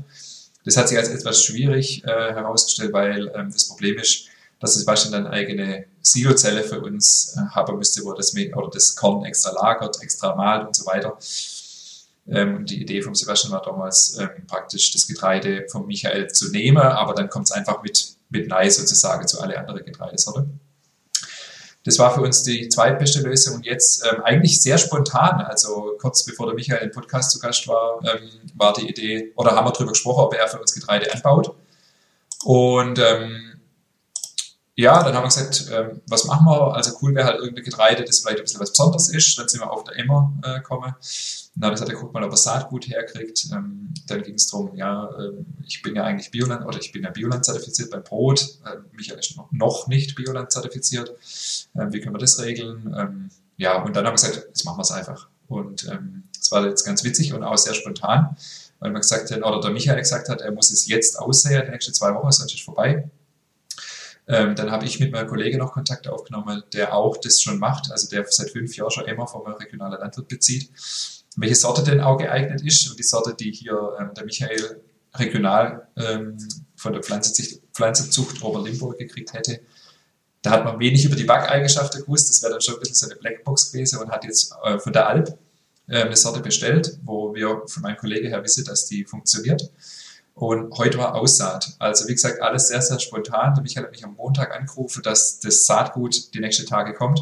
Das 0.65 0.77
hat 0.77 0.89
sich 0.89 0.97
als 0.97 1.09
etwas 1.09 1.43
schwierig 1.43 2.03
äh, 2.03 2.07
herausgestellt, 2.07 2.93
weil 2.93 3.31
ähm, 3.35 3.51
das 3.51 3.67
Problem 3.67 3.97
ist, 3.97 4.25
dass 4.59 4.75
Sebastian 4.75 5.13
dann 5.13 5.27
eigene 5.27 5.85
Silozelle 6.01 6.63
für 6.63 6.81
uns 6.81 7.35
äh, 7.37 7.55
haben 7.55 7.77
müsste, 7.77 8.03
wo 8.03 8.13
das, 8.13 8.35
oder 8.35 8.69
das 8.71 8.95
Korn 8.95 9.25
extra 9.25 9.51
lagert, 9.51 10.01
extra 10.01 10.35
malt 10.35 10.67
und 10.67 10.75
so 10.75 10.85
weiter. 10.85 11.17
Ähm, 12.27 12.57
und 12.57 12.69
die 12.69 12.81
Idee 12.81 13.01
vom 13.01 13.15
Sebastian 13.15 13.53
war 13.53 13.61
damals 13.61 14.17
ähm, 14.19 14.29
praktisch 14.47 14.91
das 14.91 15.07
Getreide 15.07 15.65
vom 15.69 15.87
Michael 15.87 16.27
zu 16.27 16.51
nehmen, 16.51 16.81
aber 16.81 17.13
dann 17.13 17.29
kommt 17.29 17.45
es 17.45 17.51
einfach 17.51 17.81
mit, 17.81 18.17
mit 18.29 18.47
Nei 18.47 18.69
sozusagen 18.69 19.27
zu 19.27 19.39
alle 19.39 19.57
anderen 19.57 19.85
Getreidesorten. 19.85 20.59
Das 21.87 21.99
war 21.99 22.13
für 22.13 22.19
uns 22.19 22.43
die 22.43 22.67
zweitbeste 22.67 23.21
Lösung 23.21 23.55
und 23.55 23.65
jetzt 23.65 24.05
ähm, 24.05 24.21
eigentlich 24.23 24.61
sehr 24.61 24.77
spontan, 24.77 25.39
also 25.39 25.93
kurz 26.01 26.25
bevor 26.25 26.45
der 26.45 26.55
Michael 26.55 26.83
im 26.85 26.91
Podcast 26.91 27.31
zu 27.31 27.39
Gast 27.39 27.65
war, 27.69 28.01
ähm, 28.03 28.29
war 28.55 28.73
die 28.73 28.89
Idee, 28.89 29.31
oder 29.37 29.55
haben 29.55 29.65
wir 29.65 29.71
darüber 29.71 29.93
gesprochen, 29.93 30.19
ob 30.19 30.33
er 30.33 30.49
für 30.49 30.59
uns 30.59 30.73
Getreide 30.73 31.13
anbaut. 31.13 31.55
Und 32.43 32.99
ähm, 32.99 33.61
ja, 34.75 35.01
dann 35.01 35.15
haben 35.15 35.23
wir 35.23 35.29
gesagt, 35.29 35.71
ähm, 35.71 36.01
was 36.09 36.25
machen 36.25 36.45
wir? 36.45 36.75
Also 36.75 36.91
cool 37.01 37.15
wäre 37.15 37.25
halt 37.25 37.39
irgendein 37.39 37.63
Getreide, 37.63 38.03
das 38.03 38.19
vielleicht 38.19 38.39
ein 38.39 38.43
bisschen 38.43 38.59
was 38.59 38.71
Besonderes 38.71 39.07
ist. 39.07 39.39
Dann 39.39 39.47
sind 39.47 39.61
wir 39.61 39.71
auf 39.71 39.85
der 39.85 39.97
Emmer 39.97 40.33
äh, 40.43 40.55
gekommen. 40.55 40.93
Na, 41.59 41.71
das 41.71 41.81
hat 41.81 41.89
er 41.89 41.95
guckt 41.95 42.13
mal, 42.13 42.23
ob 42.23 42.31
er 42.31 42.37
Saatgut 42.37 42.87
herkriegt. 42.87 43.47
Ähm, 43.51 43.93
dann 44.05 44.21
ging 44.21 44.35
es 44.35 44.47
darum, 44.47 44.75
ja, 44.75 45.09
äh, 45.17 45.43
ich 45.65 45.81
bin 45.81 45.95
ja 45.95 46.03
eigentlich 46.03 46.29
Bioland 46.29 46.65
oder 46.65 46.77
ich 46.79 46.91
bin 46.91 47.03
ja 47.03 47.09
Bioland 47.09 47.45
zertifiziert 47.45 47.89
beim 47.89 48.03
Brot. 48.03 48.59
Äh, 48.63 48.77
Michael 48.95 49.19
ist 49.19 49.35
noch, 49.51 49.87
nicht 49.87 50.15
Bioland 50.15 50.51
zertifiziert. 50.51 51.15
Ähm, 51.75 51.91
wie 51.91 51.99
können 51.99 52.13
wir 52.13 52.19
das 52.19 52.39
regeln? 52.39 52.93
Ähm, 52.95 53.29
ja, 53.57 53.81
und 53.81 53.95
dann 53.95 54.05
haben 54.05 54.11
wir 54.11 54.21
gesagt, 54.21 54.45
jetzt 54.47 54.65
machen 54.65 54.77
wir 54.77 54.83
es 54.83 54.91
einfach. 54.91 55.29
Und 55.47 55.87
ähm, 55.89 56.23
es 56.39 56.51
war 56.51 56.63
jetzt 56.67 56.85
ganz 56.85 57.03
witzig 57.03 57.33
und 57.33 57.41
auch 57.43 57.57
sehr 57.57 57.73
spontan, 57.73 58.37
weil 58.79 58.91
man 58.91 59.01
gesagt 59.01 59.31
hat, 59.31 59.43
oder 59.43 59.59
der 59.59 59.71
Michael 59.71 59.97
gesagt 59.97 60.29
hat, 60.29 60.41
er 60.41 60.51
muss 60.51 60.69
es 60.69 60.87
jetzt 60.87 61.17
aussehen, 61.17 61.63
die 61.65 61.71
nächsten 61.71 61.93
zwei 61.93 62.13
Wochen, 62.13 62.31
sonst 62.31 62.53
ist 62.53 62.63
vorbei. 62.63 63.09
Ähm, 64.27 64.55
dann 64.55 64.71
habe 64.71 64.85
ich 64.85 64.99
mit 64.99 65.11
meinem 65.11 65.27
Kollegen 65.27 65.57
noch 65.57 65.71
Kontakt 65.71 66.07
aufgenommen, 66.07 66.61
der 66.73 66.93
auch 66.93 67.17
das 67.17 67.41
schon 67.41 67.59
macht, 67.59 67.91
also 67.91 68.09
der 68.09 68.25
seit 68.29 68.51
fünf 68.51 68.75
Jahren 68.75 68.91
schon 68.91 69.05
immer 69.05 69.25
vom 69.25 69.47
regionalen 69.47 69.99
Landwirt 69.99 70.27
bezieht. 70.27 70.69
Welche 71.37 71.55
Sorte 71.55 71.83
denn 71.83 72.01
auch 72.01 72.17
geeignet 72.17 72.61
ist 72.63 72.89
und 72.89 72.97
die 72.97 73.03
Sorte, 73.03 73.35
die 73.35 73.51
hier 73.51 73.95
ähm, 73.99 74.09
der 74.15 74.25
Michael 74.25 74.81
regional 75.15 75.87
ähm, 75.95 76.35
von 76.75 76.93
der 76.93 77.03
Pflanzenzucht, 77.03 77.61
Pflanzenzucht 77.73 78.41
Oberlimburg 78.41 78.97
gekriegt 78.97 79.33
hätte, 79.33 79.61
da 80.41 80.51
hat 80.51 80.65
man 80.65 80.79
wenig 80.79 81.05
über 81.05 81.15
die 81.15 81.25
Backeigenschaften 81.25 82.01
gewusst. 82.01 82.29
Das 82.29 82.41
wäre 82.41 82.53
dann 82.53 82.61
schon 82.61 82.73
ein 82.73 82.79
bisschen 82.79 82.95
so 82.95 83.05
eine 83.05 83.15
Blackbox 83.15 83.71
gewesen 83.71 83.99
und 83.99 84.09
hat 84.09 84.23
jetzt 84.23 84.51
äh, 84.63 84.79
von 84.79 84.91
der 84.91 85.07
Alp 85.07 85.37
äh, 85.87 86.01
eine 86.01 86.15
Sorte 86.15 86.39
bestellt, 86.39 86.97
wo 87.03 87.35
wir 87.35 87.61
von 87.67 87.83
meinem 87.83 87.97
Kollegen 87.97 88.29
her 88.29 88.43
wissen, 88.43 88.65
dass 88.65 88.87
die 88.87 89.05
funktioniert. 89.05 89.71
Und 90.33 90.75
heute 90.77 90.97
war 90.97 91.13
Aussaat. 91.13 91.75
Also 91.77 92.07
wie 92.07 92.13
gesagt, 92.13 92.41
alles 92.41 92.67
sehr, 92.69 92.81
sehr 92.81 92.99
spontan. 92.99 93.53
Der 93.53 93.61
Michael 93.61 93.85
hat 93.85 93.91
mich 93.91 94.03
am 94.03 94.15
Montag 94.15 94.55
angerufen, 94.55 95.03
dass 95.03 95.39
das 95.39 95.65
Saatgut 95.65 96.33
die 96.33 96.39
nächsten 96.39 96.65
Tage 96.65 96.95
kommt 96.95 97.21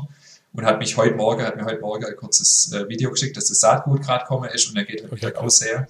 und 0.55 0.65
hat 0.65 0.79
mich 0.79 0.95
heute 0.97 1.15
Morgen, 1.15 1.43
hat 1.43 1.57
mir 1.57 1.65
heute 1.65 1.81
Morgen 1.81 2.05
ein 2.05 2.15
kurzes 2.15 2.71
äh, 2.71 2.88
Video 2.88 3.12
geschickt, 3.12 3.35
dass 3.35 3.50
das 3.50 3.59
Saatgut 3.59 4.01
gerade 4.01 4.25
kommen 4.25 4.50
ist 4.50 4.69
und 4.69 4.77
er 4.77 4.85
geht 4.85 5.03
heute 5.03 5.13
okay, 5.13 5.25
Mittag 5.25 5.43
aussäen. 5.43 5.88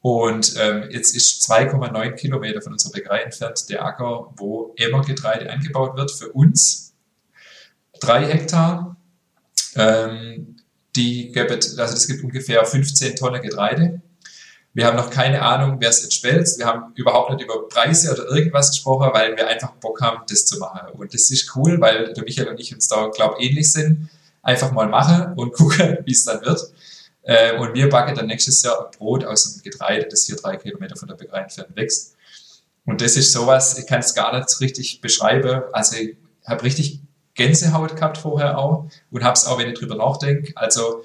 Und 0.00 0.54
ähm, 0.58 0.88
jetzt 0.90 1.16
ist 1.16 1.50
2,9 1.50 2.12
Kilometer 2.12 2.60
von 2.60 2.72
unserer 2.72 2.92
Bäckerei 2.92 3.22
entfernt 3.22 3.68
der 3.70 3.84
Acker, 3.84 4.32
wo 4.36 4.74
Emmergetreide 4.76 5.50
angebaut 5.50 5.96
wird 5.96 6.10
für 6.10 6.30
uns. 6.30 6.92
Drei 8.00 8.26
Hektar. 8.26 8.96
Ähm, 9.76 10.56
die 10.94 11.32
gibt, 11.32 11.50
also 11.50 11.80
es 11.80 12.06
gibt 12.06 12.22
ungefähr 12.22 12.64
15 12.64 13.16
Tonnen 13.16 13.42
Getreide. 13.42 14.02
Wir 14.74 14.86
haben 14.86 14.96
noch 14.96 15.10
keine 15.10 15.40
Ahnung, 15.40 15.76
wer 15.78 15.88
es 15.88 16.02
entschwelzt. 16.02 16.58
Wir 16.58 16.66
haben 16.66 16.92
überhaupt 16.96 17.30
nicht 17.30 17.42
über 17.42 17.68
Preise 17.68 18.12
oder 18.12 18.28
irgendwas 18.28 18.70
gesprochen, 18.70 19.08
weil 19.12 19.36
wir 19.36 19.46
einfach 19.46 19.70
Bock 19.74 20.00
haben, 20.00 20.24
das 20.28 20.44
zu 20.46 20.58
machen. 20.58 20.88
Und 20.94 21.14
das 21.14 21.30
ist 21.30 21.54
cool, 21.54 21.80
weil 21.80 22.12
der 22.12 22.24
Michael 22.24 22.48
und 22.48 22.58
ich 22.58 22.74
uns 22.74 22.88
da, 22.88 23.06
glaube 23.06 23.36
ich, 23.38 23.50
ähnlich 23.50 23.72
sind. 23.72 24.10
Einfach 24.42 24.72
mal 24.72 24.88
machen 24.88 25.32
und 25.36 25.52
gucken, 25.54 25.98
wie 26.04 26.12
es 26.12 26.24
dann 26.24 26.42
wird. 26.42 26.60
Äh, 27.22 27.56
und 27.56 27.72
wir 27.74 27.88
backen 27.88 28.16
dann 28.16 28.26
nächstes 28.26 28.62
Jahr 28.62 28.90
Brot 28.98 29.24
aus 29.24 29.54
dem 29.54 29.62
Getreide, 29.62 30.08
das 30.08 30.24
hier 30.24 30.36
drei 30.36 30.56
Kilometer 30.56 30.96
von 30.96 31.08
der 31.08 31.14
Bäckerei 31.14 31.42
entfernt 31.42 31.76
wächst. 31.76 32.16
Und 32.84 33.00
das 33.00 33.16
ist 33.16 33.32
sowas, 33.32 33.78
ich 33.78 33.86
kann 33.86 34.00
es 34.00 34.14
gar 34.14 34.36
nicht 34.36 34.60
richtig 34.60 35.00
beschreiben. 35.00 35.62
Also 35.72 35.96
ich 35.96 36.16
habe 36.44 36.64
richtig 36.64 37.00
Gänsehaut 37.34 37.96
gehabt 37.96 38.18
vorher 38.18 38.58
auch 38.58 38.88
und 39.10 39.24
habe 39.24 39.34
es 39.34 39.46
auch, 39.46 39.58
wenn 39.58 39.68
ich 39.68 39.78
drüber 39.78 39.94
nachdenke. 39.94 40.52
Also 40.56 41.04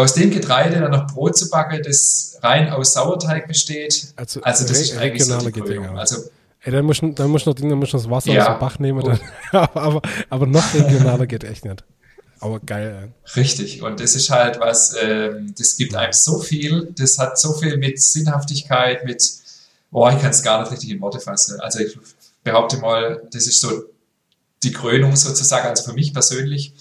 aus 0.00 0.14
dem 0.14 0.30
Getreide 0.30 0.80
dann 0.80 0.90
noch 0.90 1.06
Brot 1.06 1.36
zu 1.36 1.48
backen, 1.50 1.82
das 1.82 2.38
rein 2.42 2.70
aus 2.70 2.94
Sauerteig 2.94 3.46
besteht. 3.46 4.12
Also, 4.16 4.40
also 4.42 4.66
das 4.66 4.80
ist 4.80 4.96
eigentlich 4.96 5.24
so 5.24 5.38
die 5.38 5.52
Krönung. 5.52 5.98
Also 5.98 6.16
Ey, 6.62 6.72
dann 6.72 6.84
musst 6.84 7.00
du 7.00 7.10
dann 7.12 7.30
musst 7.30 7.46
noch, 7.46 7.54
dann 7.54 7.70
musst 7.70 7.94
du 7.94 7.96
das 7.96 8.10
Wasser 8.10 8.32
ja. 8.32 8.42
aus 8.42 8.54
dem 8.54 8.60
Bach 8.60 8.78
nehmen. 8.78 9.02
Dann, 9.02 9.18
aber, 9.74 10.02
aber 10.28 10.46
noch 10.46 10.74
regionaler 10.74 11.26
geht 11.26 11.44
echt 11.44 11.64
nicht. 11.64 11.84
Aber 12.38 12.60
geil. 12.60 13.12
Richtig. 13.36 13.82
Und 13.82 14.00
das 14.00 14.14
ist 14.14 14.30
halt 14.30 14.60
was, 14.60 14.94
ähm, 15.00 15.54
das 15.56 15.76
gibt 15.76 15.94
einem 15.94 16.12
so 16.12 16.38
viel, 16.38 16.92
das 16.96 17.18
hat 17.18 17.38
so 17.38 17.52
viel 17.52 17.76
mit 17.76 18.00
Sinnhaftigkeit, 18.00 19.04
mit, 19.04 19.22
boah, 19.90 20.10
ich 20.12 20.20
kann 20.20 20.30
es 20.30 20.42
gar 20.42 20.60
nicht 20.60 20.72
richtig 20.72 20.90
in 20.90 21.00
Worte 21.00 21.20
fassen. 21.20 21.60
Also 21.60 21.80
ich 21.80 21.98
behaupte 22.42 22.78
mal, 22.78 23.22
das 23.30 23.46
ist 23.46 23.60
so 23.60 23.84
die 24.62 24.72
Krönung 24.72 25.16
sozusagen, 25.16 25.68
also 25.68 25.84
für 25.84 25.92
mich 25.92 26.12
persönlich. 26.12 26.72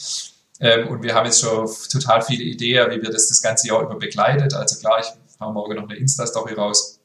Ähm, 0.60 0.88
und 0.88 1.04
wir 1.04 1.14
haben 1.16 1.26
jetzt 1.26 1.42
schon 1.42 1.70
total 1.90 2.22
viele 2.22 2.44
Ideen, 2.44 2.92
wie 2.92 3.02
wir 3.02 3.12
das 3.12 3.28
das 3.28 3.42
ganze 3.42 3.68
Jahr 3.68 3.82
über 3.82 3.98
begleitet. 3.98 4.54
Also 4.54 4.80
klar, 4.80 5.00
ich 5.00 5.08
mache 5.40 5.54
morgen 5.54 5.76
noch 5.76 5.84
eine 5.84 5.98
Insta-Story 5.98 6.54
raus. 6.54 7.00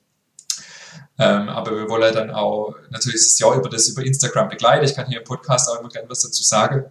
Ähm, 1.18 1.49
aber 1.49 1.76
wir 1.76 1.88
wollen 1.88 2.12
dann 2.12 2.30
auch 2.30 2.75
natürlich 2.90 3.23
das 3.23 3.38
Jahr 3.38 3.54
über 3.56 3.68
das 3.68 3.88
über 3.88 4.04
Instagram 4.04 4.49
begleiten. 4.49 4.84
Ich 4.84 4.94
kann 4.96 5.06
hier 5.06 5.18
im 5.18 5.25
Podcast 5.25 5.68
auch 5.70 5.78
immer 5.78 5.88
gerne 5.88 6.11
was 6.11 6.23
dazu 6.23 6.42
sagen. 6.42 6.87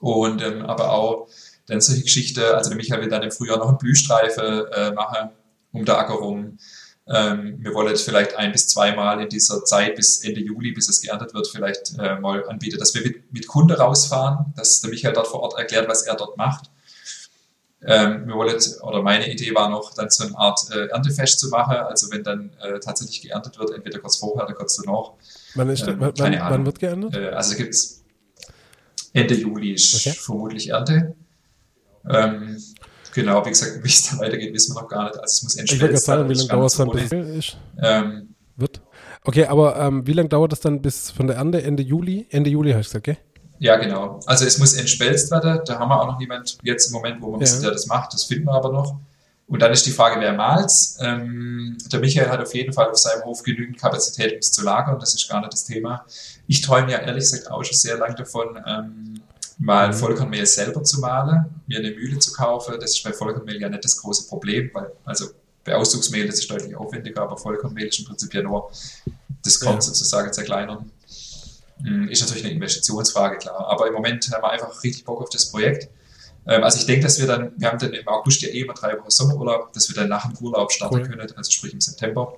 Und 0.00 0.42
ähm, 0.42 0.64
aber 0.66 0.92
auch 0.92 1.28
dann 1.66 1.80
solche 1.80 2.02
Geschichten, 2.02 2.40
also 2.40 2.70
der 2.70 2.76
Michael 2.76 3.00
will 3.00 3.08
dann 3.08 3.22
im 3.22 3.30
Frühjahr 3.30 3.58
noch 3.58 3.68
einen 3.68 3.78
Blühstreifen 3.78 4.66
äh, 4.66 4.92
machen 4.92 5.30
um 5.74 5.86
Acker 5.88 6.14
rum. 6.14 6.58
Ähm, 7.06 7.56
wir 7.58 7.74
wollen 7.74 7.88
jetzt 7.88 8.04
vielleicht 8.04 8.34
ein 8.36 8.52
bis 8.52 8.68
zweimal 8.68 9.20
in 9.20 9.28
dieser 9.28 9.64
Zeit 9.64 9.96
bis 9.96 10.24
Ende 10.24 10.40
Juli, 10.40 10.72
bis 10.72 10.88
es 10.88 11.02
geerntet 11.02 11.34
wird, 11.34 11.46
vielleicht 11.48 11.98
äh, 11.98 12.18
mal 12.18 12.48
anbieten, 12.48 12.78
dass 12.78 12.94
wir 12.94 13.02
mit, 13.02 13.32
mit 13.32 13.46
Kunde 13.46 13.76
rausfahren, 13.76 14.54
dass 14.56 14.80
der 14.80 14.90
Michael 14.90 15.12
dort 15.12 15.26
vor 15.26 15.40
Ort 15.40 15.58
erklärt, 15.58 15.88
was 15.88 16.02
er 16.02 16.16
dort 16.16 16.36
macht. 16.38 16.70
Ähm, 17.86 18.26
wir 18.26 18.34
wollen, 18.34 18.58
oder 18.80 19.02
meine 19.02 19.30
Idee 19.30 19.54
war 19.54 19.68
noch, 19.68 19.92
dann 19.92 20.08
so 20.08 20.24
eine 20.24 20.38
Art 20.38 20.60
äh, 20.70 20.86
Erntefest 20.86 21.38
zu 21.38 21.50
machen, 21.50 21.76
also 21.76 22.10
wenn 22.10 22.24
dann 22.24 22.50
äh, 22.62 22.80
tatsächlich 22.80 23.20
geerntet 23.20 23.58
wird, 23.58 23.72
entweder 23.72 23.98
kurz 23.98 24.16
vorher 24.16 24.46
oder 24.46 24.54
kurz 24.54 24.76
danach. 24.76 25.12
Wann, 25.54 25.68
ist, 25.68 25.86
ähm, 25.86 25.96
wann, 25.98 26.14
wann, 26.16 26.64
wird 26.64 26.78
geerntet? 26.78 27.14
Äh, 27.14 27.28
also 27.28 27.54
gibt 27.56 27.74
es 27.74 28.02
Ende 29.12 29.34
Juli 29.34 29.72
ist 29.72 29.94
okay. 29.94 30.16
vermutlich 30.18 30.70
Ernte. 30.70 31.14
Ähm, 32.08 32.56
Genau, 33.14 33.44
wie 33.46 33.50
gesagt, 33.50 33.78
wie 33.82 33.88
es 33.88 34.10
da 34.10 34.18
weitergeht, 34.18 34.52
wissen 34.52 34.74
wir 34.74 34.82
noch 34.82 34.88
gar 34.88 35.04
nicht. 35.04 35.18
Also 35.18 35.24
es 35.24 35.42
muss 35.42 35.56
entschwelzt 35.56 35.82
Ich 35.82 35.82
wollte 35.82 35.96
sagen, 35.98 36.28
wie 36.28 36.34
lange 36.34 36.48
dauert 36.48 36.70
es 36.70 36.76
dann 36.76 36.90
bis 36.90 37.12
ist? 37.12 37.56
Ähm, 37.80 38.34
wird? 38.56 38.82
Okay, 39.24 39.46
aber 39.46 39.76
ähm, 39.76 40.06
wie 40.06 40.12
lange 40.12 40.28
dauert 40.28 40.52
das 40.52 40.60
dann 40.60 40.82
bis 40.82 41.10
von 41.10 41.26
der 41.26 41.36
Ernte 41.36 41.62
Ende 41.62 41.82
Juli? 41.82 42.26
Ende 42.30 42.50
Juli 42.50 42.72
hast 42.72 42.92
du 42.92 43.00
gesagt, 43.00 43.04
gell? 43.04 43.16
Ja, 43.58 43.76
genau. 43.76 44.20
Also 44.26 44.44
es 44.44 44.58
muss 44.58 44.74
entschwelzt 44.74 45.30
werden. 45.30 45.60
Da 45.64 45.78
haben 45.78 45.88
wir 45.88 46.00
auch 46.00 46.06
noch 46.06 46.18
niemand 46.18 46.58
jetzt 46.62 46.88
im 46.88 46.92
Moment, 46.92 47.22
wo 47.22 47.30
man 47.30 47.40
ja. 47.40 47.60
der 47.60 47.70
das 47.70 47.86
macht. 47.86 48.12
Das 48.12 48.24
finden 48.24 48.46
wir 48.46 48.52
aber 48.52 48.72
noch. 48.72 48.96
Und 49.46 49.60
dann 49.60 49.72
ist 49.72 49.86
die 49.86 49.90
Frage, 49.90 50.20
wer 50.20 50.32
malt 50.32 50.72
ähm, 51.00 51.76
Der 51.92 52.00
Michael 52.00 52.30
hat 52.30 52.40
auf 52.40 52.54
jeden 52.54 52.72
Fall 52.72 52.88
auf 52.88 52.98
seinem 52.98 53.24
Hof 53.24 53.42
genügend 53.42 53.78
Kapazität, 53.78 54.32
um 54.32 54.38
es 54.38 54.50
zu 54.50 54.64
lagern. 54.64 54.98
Das 54.98 55.14
ist 55.14 55.28
gar 55.28 55.40
nicht 55.40 55.52
das 55.52 55.64
Thema. 55.64 56.04
Ich 56.46 56.62
träume 56.62 56.90
ja 56.90 56.98
ehrlich 56.98 57.24
gesagt 57.24 57.50
auch 57.50 57.62
schon 57.62 57.76
sehr 57.76 57.98
lange 57.98 58.14
davon, 58.14 58.58
ähm, 58.66 59.20
mal 59.58 59.88
mhm. 59.88 59.94
Vollkornmehl 59.94 60.46
selber 60.46 60.82
zu 60.82 61.00
mahlen, 61.00 61.46
mir 61.66 61.78
eine 61.78 61.90
Mühle 61.90 62.18
zu 62.18 62.32
kaufen. 62.32 62.74
Das 62.80 62.90
ist 62.90 63.02
bei 63.02 63.12
Vollkornmehl 63.12 63.60
ja 63.60 63.68
nicht 63.68 63.84
das 63.84 64.00
große 64.00 64.28
Problem, 64.28 64.70
weil 64.72 64.92
also 65.04 65.26
bei 65.64 65.74
Auszugsmehl 65.74 66.26
das 66.26 66.40
ist 66.40 66.50
deutlich 66.50 66.76
aufwendiger, 66.76 67.22
aber 67.22 67.36
Vollkornmehl 67.36 67.86
ist 67.86 67.98
im 67.98 68.04
Prinzip 68.04 68.34
ja 68.34 68.42
nur 68.42 68.70
das 69.42 69.60
Korn 69.60 69.76
ja. 69.76 69.80
sozusagen 69.80 70.32
zerkleinern. 70.32 70.90
Hm, 71.82 72.08
ist 72.08 72.20
natürlich 72.20 72.44
eine 72.44 72.54
Investitionsfrage, 72.54 73.38
klar. 73.38 73.66
Aber 73.68 73.86
im 73.86 73.94
Moment 73.94 74.30
haben 74.32 74.42
wir 74.42 74.50
einfach 74.50 74.82
richtig 74.82 75.04
Bock 75.04 75.22
auf 75.22 75.30
das 75.30 75.50
Projekt. 75.50 75.88
Ähm, 76.46 76.62
also 76.62 76.78
ich 76.78 76.86
denke, 76.86 77.02
dass 77.02 77.18
wir 77.18 77.26
dann, 77.26 77.52
wir 77.56 77.68
haben 77.68 77.78
dann 77.78 77.92
im 77.92 78.06
August 78.08 78.42
ja 78.42 78.48
eh 78.48 78.60
immer 78.60 78.74
drei 78.74 78.98
Wochen 78.98 79.10
Sommerurlaub, 79.10 79.72
dass 79.72 79.88
wir 79.88 79.96
dann 79.96 80.08
nach 80.08 80.26
dem 80.26 80.36
Urlaub 80.44 80.72
starten 80.72 80.96
cool. 80.96 81.08
können, 81.08 81.32
also 81.36 81.50
sprich 81.50 81.72
im 81.72 81.80
September. 81.80 82.34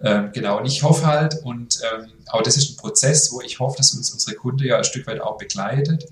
Ähm, 0.00 0.30
genau, 0.32 0.58
und 0.58 0.66
ich 0.66 0.82
hoffe 0.82 1.06
halt, 1.06 1.36
und 1.44 1.78
ähm, 1.82 2.12
auch 2.28 2.42
das 2.42 2.56
ist 2.56 2.70
ein 2.70 2.76
Prozess, 2.76 3.32
wo 3.32 3.40
ich 3.40 3.60
hoffe, 3.60 3.76
dass 3.78 3.94
uns 3.94 4.12
unsere 4.12 4.36
Kunde 4.36 4.66
ja 4.66 4.78
ein 4.78 4.84
Stück 4.84 5.06
weit 5.06 5.20
auch 5.20 5.38
begleitet, 5.38 6.06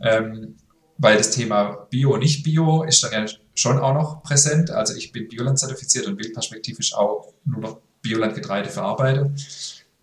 ähm, 0.00 0.56
weil 0.98 1.18
das 1.18 1.30
Thema 1.30 1.86
Bio, 1.90 2.16
nicht 2.16 2.44
Bio 2.44 2.84
ist 2.84 3.02
dann 3.02 3.12
ja 3.12 3.26
schon 3.54 3.78
auch 3.80 3.94
noch 3.94 4.22
präsent. 4.22 4.70
Also 4.70 4.94
ich 4.94 5.12
bin 5.12 5.28
Bioland 5.28 5.58
zertifiziert 5.58 6.06
und 6.06 6.18
will 6.18 6.32
perspektivisch 6.32 6.94
auch 6.94 7.32
nur 7.44 7.60
noch 7.60 7.78
Biolandgetreide 8.02 8.70
verarbeiten. 8.70 9.36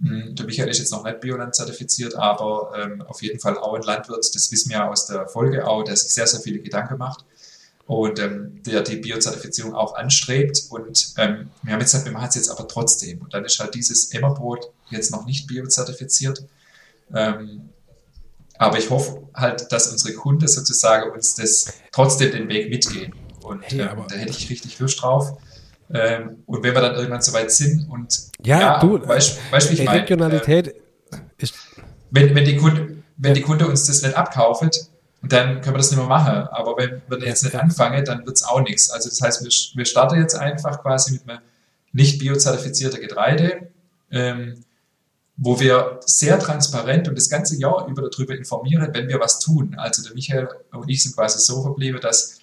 Hm, 0.01 0.35
der 0.35 0.45
Michael 0.45 0.69
ist 0.69 0.79
jetzt 0.79 0.91
noch 0.91 1.03
nicht 1.03 1.21
Bioland 1.21 1.55
zertifiziert, 1.55 2.15
aber 2.15 2.73
ähm, 2.77 3.01
auf 3.03 3.21
jeden 3.21 3.39
Fall 3.39 3.57
auch 3.57 3.73
ein 3.73 3.83
Landwirt, 3.83 4.19
das 4.33 4.51
wissen 4.51 4.69
wir 4.69 4.77
ja 4.77 4.89
aus 4.89 5.05
der 5.05 5.27
Folge 5.27 5.65
auch, 5.65 5.83
der 5.83 5.95
sich 5.95 6.13
sehr, 6.13 6.27
sehr 6.27 6.41
viele 6.41 6.59
Gedanken 6.59 6.97
macht 6.97 7.25
und 7.85 8.19
ähm, 8.19 8.61
der 8.63 8.81
die 8.81 8.97
Biozertifizierung 8.97 9.73
auch 9.73 9.95
anstrebt. 9.95 10.63
Und 10.69 11.13
ähm, 11.17 11.49
wir 11.63 11.73
haben 11.73 11.79
jetzt 11.79 11.91
gesagt, 11.91 12.05
wir 12.05 12.13
machen 12.13 12.29
es 12.29 12.35
jetzt 12.35 12.49
aber 12.49 12.67
trotzdem. 12.67 13.21
Und 13.21 13.33
dann 13.33 13.45
ist 13.45 13.59
halt 13.59 13.75
dieses 13.75 14.11
Emmerbrot 14.11 14.71
jetzt 14.89 15.11
noch 15.11 15.25
nicht 15.25 15.47
biozertifiziert. 15.47 16.43
Ähm, 17.13 17.69
aber 18.57 18.77
ich 18.77 18.89
hoffe 18.89 19.23
halt, 19.33 19.71
dass 19.71 19.91
unsere 19.91 20.13
Kunden 20.13 20.47
sozusagen 20.47 21.11
uns 21.11 21.35
das 21.35 21.73
trotzdem 21.91 22.31
den 22.31 22.49
Weg 22.49 22.69
mitgehen. 22.69 23.13
Und 23.41 23.63
hey, 23.63 23.81
ähm, 23.81 24.03
da 24.07 24.15
hätte 24.15 24.31
ich 24.31 24.49
richtig 24.49 24.77
Lust 24.79 25.01
drauf. 25.01 25.37
Ähm, 25.93 26.43
und 26.45 26.63
wenn 26.63 26.73
wir 26.73 26.81
dann 26.81 26.95
irgendwann 26.95 27.21
soweit 27.21 27.51
sind 27.51 27.89
und 27.89 28.29
ja, 28.45 28.59
ja 28.59 28.79
du, 28.79 29.05
weißt, 29.05 29.39
weißt, 29.51 29.71
ich 29.71 29.83
meine? 29.83 30.01
Regionalität 30.01 30.67
äh, 30.67 31.17
ist 31.37 31.53
wenn, 32.11 32.35
wenn 32.35 32.45
die 32.45 32.57
Kunde, 32.57 33.03
wenn 33.17 33.33
die 33.33 33.41
Kunde 33.41 33.67
uns 33.67 33.87
das 33.87 34.03
nicht 34.03 34.15
abkauft, 34.15 34.90
dann 35.23 35.61
können 35.61 35.75
wir 35.75 35.79
das 35.79 35.91
nicht 35.91 35.99
mehr 35.99 36.07
machen. 36.07 36.47
Aber 36.47 36.75
wenn 36.77 37.01
wir 37.07 37.27
jetzt 37.27 37.43
nicht 37.43 37.55
anfangen, 37.55 38.03
dann 38.05 38.25
wird 38.25 38.37
es 38.37 38.43
auch 38.43 38.61
nichts. 38.61 38.89
Also 38.89 39.09
das 39.09 39.21
heißt, 39.21 39.43
wir, 39.43 39.77
wir 39.77 39.85
starten 39.85 40.19
jetzt 40.19 40.35
einfach 40.35 40.81
quasi 40.81 41.13
mit 41.13 41.29
einem 41.29 41.41
nicht 41.93 42.19
biozertifizierten 42.19 43.01
Getreide, 43.01 43.71
ähm, 44.09 44.63
wo 45.37 45.59
wir 45.59 45.99
sehr 46.05 46.39
transparent 46.39 47.07
und 47.07 47.17
das 47.17 47.29
ganze 47.29 47.57
Jahr 47.57 47.87
über 47.87 48.09
darüber 48.09 48.35
informieren, 48.35 48.89
wenn 48.93 49.07
wir 49.07 49.19
was 49.19 49.39
tun. 49.39 49.75
Also 49.77 50.03
der 50.03 50.13
Michael 50.13 50.49
und 50.71 50.89
ich 50.89 51.03
sind 51.03 51.15
quasi 51.15 51.39
so 51.39 51.61
verblieben, 51.61 51.99
dass, 52.01 52.39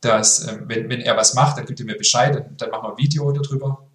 dass 0.00 0.46
ähm, 0.46 0.64
wenn, 0.66 0.88
wenn 0.88 1.00
er 1.00 1.16
was 1.16 1.34
macht, 1.34 1.58
dann 1.58 1.66
gibt 1.66 1.80
er 1.80 1.86
mir 1.86 1.96
Bescheid, 1.96 2.34
dann, 2.34 2.56
dann 2.56 2.70
machen 2.70 2.84
wir 2.84 2.90
ein 2.90 2.98
Video 2.98 3.30
darüber. 3.32 3.86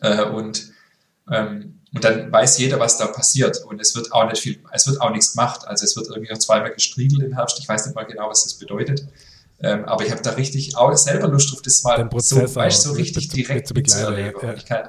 Äh, 0.00 0.24
und 0.24 0.72
ähm, 1.30 1.77
und 1.94 2.04
dann 2.04 2.30
weiß 2.30 2.58
jeder, 2.58 2.78
was 2.78 2.98
da 2.98 3.06
passiert. 3.06 3.64
Und 3.64 3.80
es 3.80 3.94
wird 3.94 4.12
auch 4.12 4.28
nicht 4.28 4.42
viel, 4.42 4.60
es 4.72 4.86
wird 4.86 5.00
auch 5.00 5.10
nichts 5.10 5.32
gemacht. 5.32 5.66
Also 5.66 5.84
es 5.84 5.96
wird 5.96 6.08
irgendwie 6.08 6.30
noch 6.30 6.38
zweimal 6.38 6.72
gestriegelt 6.72 7.22
im 7.22 7.32
Herbst. 7.32 7.58
Ich 7.60 7.68
weiß 7.68 7.86
nicht 7.86 7.94
mal 7.94 8.04
genau, 8.04 8.28
was 8.28 8.44
das 8.44 8.54
bedeutet. 8.54 9.06
Ähm, 9.60 9.84
aber 9.86 10.04
ich 10.04 10.10
habe 10.12 10.22
da 10.22 10.30
richtig 10.30 10.76
auch 10.76 10.94
selber 10.96 11.28
Lust 11.28 11.50
drauf, 11.50 11.62
das 11.62 11.82
mal 11.82 12.08
so, 12.18 12.54
weißt, 12.54 12.82
so 12.82 12.92
richtig 12.92 13.28
direkt 13.28 13.74
mitzuerleben. 13.74 14.40
Ja. 14.40 14.54
Ich 14.54 14.66
kann, 14.66 14.88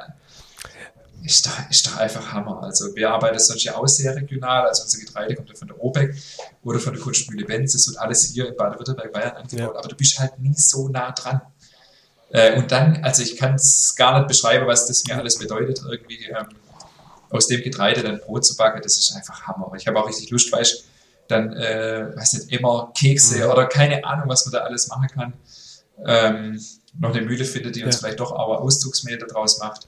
ist 1.24 1.46
doch, 1.46 1.70
ist 1.70 1.88
doch 1.88 1.98
einfach 1.98 2.32
Hammer. 2.34 2.62
Also 2.64 2.94
wir 2.96 3.10
arbeiten 3.10 3.40
sonst 3.40 3.64
ja 3.64 3.76
auch 3.76 3.88
sehr 3.88 4.16
regional. 4.16 4.68
Also 4.68 4.84
unser 4.84 5.00
Getreide 5.00 5.36
kommt 5.36 5.50
ja 5.50 5.56
von 5.56 5.68
der 5.70 5.82
OPEC 5.82 6.16
oder 6.64 6.80
von 6.80 6.94
der 6.94 7.02
Kunstmühle 7.02 7.46
Benz. 7.46 7.74
Das 7.74 7.88
wird 7.88 7.98
alles 7.98 8.26
hier 8.26 8.48
in 8.48 8.56
Baden-Württemberg, 8.56 9.12
Bayern 9.12 9.38
angebaut. 9.38 9.74
Ja. 9.74 9.80
Aber 9.80 9.88
du 9.88 9.96
bist 9.96 10.20
halt 10.20 10.38
nie 10.40 10.54
so 10.56 10.88
nah 10.90 11.12
dran. 11.12 11.42
Äh, 12.32 12.58
und 12.58 12.72
dann, 12.72 13.04
also 13.04 13.24
ich 13.24 13.38
kann 13.38 13.56
es 13.56 13.96
gar 13.96 14.20
nicht 14.20 14.28
beschreiben, 14.28 14.68
was 14.68 14.86
das 14.86 15.04
mir 15.06 15.18
alles 15.18 15.40
bedeutet. 15.40 15.82
Irgendwie 15.90 16.26
ähm, 16.26 16.48
aus 17.30 17.48
dem 17.48 17.62
Getreide 17.62 18.04
dann 18.04 18.20
Brot 18.20 18.46
zu 18.46 18.56
backen, 18.56 18.82
das 18.82 18.98
ist 18.98 19.16
einfach 19.16 19.44
Hammer. 19.44 19.72
Ich 19.78 19.88
habe 19.88 20.00
auch 20.00 20.08
richtig 20.08 20.30
Lust, 20.30 20.52
weißt 20.52 20.86
dann, 21.28 21.54
äh, 21.54 22.16
weiß 22.16 22.34
nicht, 22.34 22.52
immer 22.52 22.92
Kekse 22.98 23.46
mhm. 23.46 23.52
oder 23.52 23.68
keine 23.68 24.04
Ahnung, 24.04 24.28
was 24.28 24.46
man 24.46 24.54
da 24.54 24.60
alles 24.60 24.88
machen 24.88 25.08
kann. 25.14 25.34
Ähm, 26.06 26.60
noch 26.98 27.14
eine 27.14 27.22
Mühle 27.22 27.46
findet, 27.46 27.76
die 27.76 27.84
uns 27.84 27.96
ja. 27.96 28.00
vielleicht 28.00 28.20
doch 28.20 28.32
aber 28.32 28.62
Auszugsmehl 28.62 29.18
daraus 29.18 29.60
macht. 29.60 29.88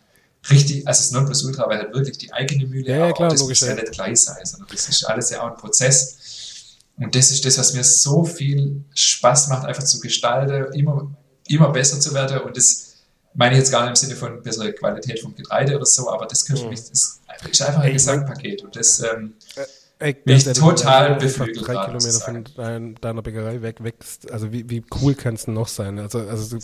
Richtig, 0.49 0.87
also 0.87 1.01
das 1.01 1.11
Nonplusultra 1.11 1.69
wäre 1.69 1.83
halt 1.83 1.93
wirklich 1.93 2.17
die 2.17 2.33
eigene 2.33 2.65
Mühle, 2.65 2.89
ja, 2.89 3.07
ja, 3.07 3.11
klar, 3.11 3.29
das 3.29 3.41
logisch, 3.41 3.61
muss 3.61 3.69
ja 3.69 3.75
nicht 3.75 3.91
gleich 3.91 4.19
sein, 4.21 4.43
sondern 4.43 4.69
das 4.71 4.89
ist 4.89 5.03
alles 5.03 5.29
ja 5.29 5.41
auch 5.41 5.51
ein 5.51 5.57
Prozess. 5.57 6.77
Und 6.97 7.15
das 7.15 7.31
ist 7.31 7.45
das, 7.45 7.57
was 7.57 7.73
mir 7.73 7.83
so 7.83 8.23
viel 8.23 8.83
Spaß 8.93 9.49
macht, 9.49 9.65
einfach 9.65 9.83
zu 9.83 9.99
gestalten, 9.99 10.73
immer, 10.73 11.11
immer 11.47 11.69
besser 11.71 11.99
zu 11.99 12.13
werden. 12.13 12.39
Und 12.39 12.57
das 12.57 12.90
meine 13.33 13.53
ich 13.53 13.59
jetzt 13.59 13.71
gar 13.71 13.81
nicht 13.81 13.89
im 13.89 13.95
Sinne 13.95 14.15
von 14.15 14.41
bessere 14.41 14.73
Qualität 14.73 15.19
vom 15.19 15.35
Getreide 15.35 15.75
oder 15.75 15.85
so, 15.85 16.09
aber 16.09 16.25
das, 16.25 16.45
könnte 16.45 16.63
mhm. 16.63 16.69
mich, 16.69 16.79
das 16.79 17.19
ist 17.49 17.61
einfach 17.61 17.81
ein 17.81 17.93
Gesamtpaket. 17.93 18.63
Und 18.63 18.75
das 18.75 19.01
ähm, 19.01 19.33
äh, 19.55 19.65
Ey, 20.07 20.13
bin 20.13 20.35
ich 20.35 20.45
total 20.45 21.15
beflügelt. 21.15 21.67
Drei 21.67 21.85
Kilometer 21.85 22.19
von 22.19 22.43
dein, 22.57 22.95
deiner 22.95 23.21
Bäckerei 23.21 23.61
weg 23.61 23.83
wächst. 23.83 24.31
Also 24.31 24.51
wie, 24.51 24.67
wie 24.67 24.83
cool 24.99 25.13
kann 25.13 25.35
es 25.35 25.47
noch 25.47 25.67
sein? 25.67 25.99
Also, 25.99 26.19
also 26.19 26.57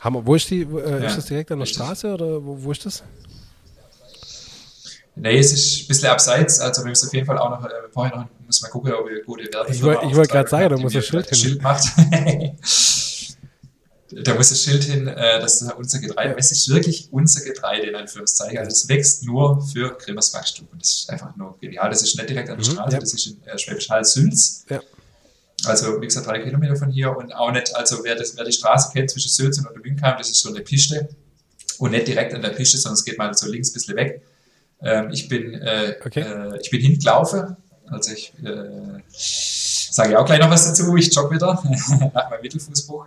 haben, 0.00 0.26
wo 0.26 0.34
ist 0.34 0.50
die? 0.50 0.62
Äh, 0.62 1.00
ja, 1.02 1.06
ist 1.06 1.16
das 1.16 1.26
direkt 1.26 1.50
an 1.50 1.60
der 1.60 1.66
Straße 1.66 2.12
oder 2.12 2.44
wo, 2.44 2.62
wo 2.62 2.72
ist 2.72 2.84
das? 2.84 3.02
Nee, 5.16 5.38
es 5.38 5.52
ist 5.52 5.84
ein 5.84 5.88
bisschen 5.88 6.08
abseits, 6.08 6.60
also 6.60 6.82
wir 6.82 6.88
müssen 6.88 7.06
auf 7.06 7.14
jeden 7.14 7.24
Fall 7.24 7.38
auch 7.38 7.50
noch, 7.50 7.64
äh, 7.64 7.70
vorher 7.92 8.16
noch, 8.16 8.26
müssen 8.44 8.66
wir 8.66 8.70
gucken, 8.70 8.92
ob 8.92 9.08
wir 9.08 9.22
gute 9.22 9.44
Werbung 9.44 9.72
Ich 9.72 9.82
wollte 9.82 10.16
wollt 10.16 10.28
gerade 10.28 10.50
sagen, 10.50 10.70
da 10.70 10.76
muss 10.76 10.94
ein 10.94 11.02
Schild 11.02 11.28
hin. 11.28 11.38
Schild 11.38 11.62
macht. 11.62 11.84
da 14.22 14.34
muss 14.34 14.50
das 14.50 14.62
Schild 14.62 14.84
hin, 14.84 15.08
äh, 15.08 15.40
das 15.40 15.62
ist 15.62 15.72
unser 15.72 15.98
Getreide. 15.98 16.30
Ja. 16.30 16.36
Es 16.38 16.50
ist 16.50 16.68
wirklich 16.68 17.08
unser 17.10 17.44
Getreide 17.44 17.88
in 17.88 17.94
Anführungszeichen. 17.94 18.58
Also 18.58 18.70
es 18.70 18.88
wächst 18.88 19.24
nur 19.24 19.60
für 19.66 19.96
Grimmers 19.98 20.30
Backstube. 20.32 20.70
Und 20.72 20.82
das 20.82 20.90
ist 20.90 21.10
einfach 21.10 21.34
nur 21.36 21.58
genial. 21.58 21.90
Das 21.90 22.02
ist 22.02 22.16
nicht 22.16 22.28
direkt 22.28 22.50
an 22.50 22.58
der 22.58 22.66
mhm, 22.66 22.72
Straße, 22.72 22.92
ja. 22.92 23.00
das 23.00 23.14
ist 23.14 23.26
in 23.26 23.42
äh, 23.44 23.58
Schwäbisch 23.58 23.88
Hall 23.90 24.04
Sülz. 24.04 24.64
Ja. 24.68 24.80
Also 25.64 26.00
wie 26.00 26.06
gesagt, 26.06 26.26
drei 26.26 26.40
Kilometer 26.40 26.76
von 26.76 26.90
hier 26.90 27.16
und 27.16 27.34
auch 27.34 27.50
nicht, 27.50 27.74
also 27.74 28.04
wer, 28.04 28.16
das, 28.16 28.36
wer 28.36 28.44
die 28.44 28.52
Straße 28.52 28.92
kennt 28.92 29.10
zwischen 29.10 29.30
Sülz 29.30 29.58
und 29.58 29.66
Untermünkheim, 29.66 30.16
das 30.18 30.30
ist 30.30 30.40
so 30.40 30.50
eine 30.50 30.60
Piste. 30.60 31.08
Und 31.78 31.92
nicht 31.92 32.06
direkt 32.06 32.34
an 32.34 32.42
der 32.42 32.50
Piste, 32.50 32.78
sondern 32.78 32.94
es 32.94 33.04
geht 33.04 33.18
mal 33.18 33.32
so 33.34 33.48
links 33.48 33.70
ein 33.70 33.74
bisschen 33.74 33.96
weg. 33.96 34.22
Ähm, 34.82 35.10
ich 35.12 35.28
bin, 35.28 35.54
äh, 35.54 35.96
okay. 36.04 36.20
äh, 36.20 36.60
ich 36.60 36.70
bin 36.70 36.80
hingelaufen. 36.80 37.56
Also 37.86 38.12
ich 38.12 38.32
äh, 38.44 39.00
sage 39.94 40.10
ich 40.10 40.16
auch 40.16 40.26
gleich 40.26 40.40
noch 40.40 40.50
was 40.50 40.66
dazu. 40.66 40.96
Ich 40.96 41.14
jogge 41.14 41.36
wieder 41.36 41.54
nach 42.14 42.30
meinem 42.30 42.42
Mittelfußbruch. 42.42 43.06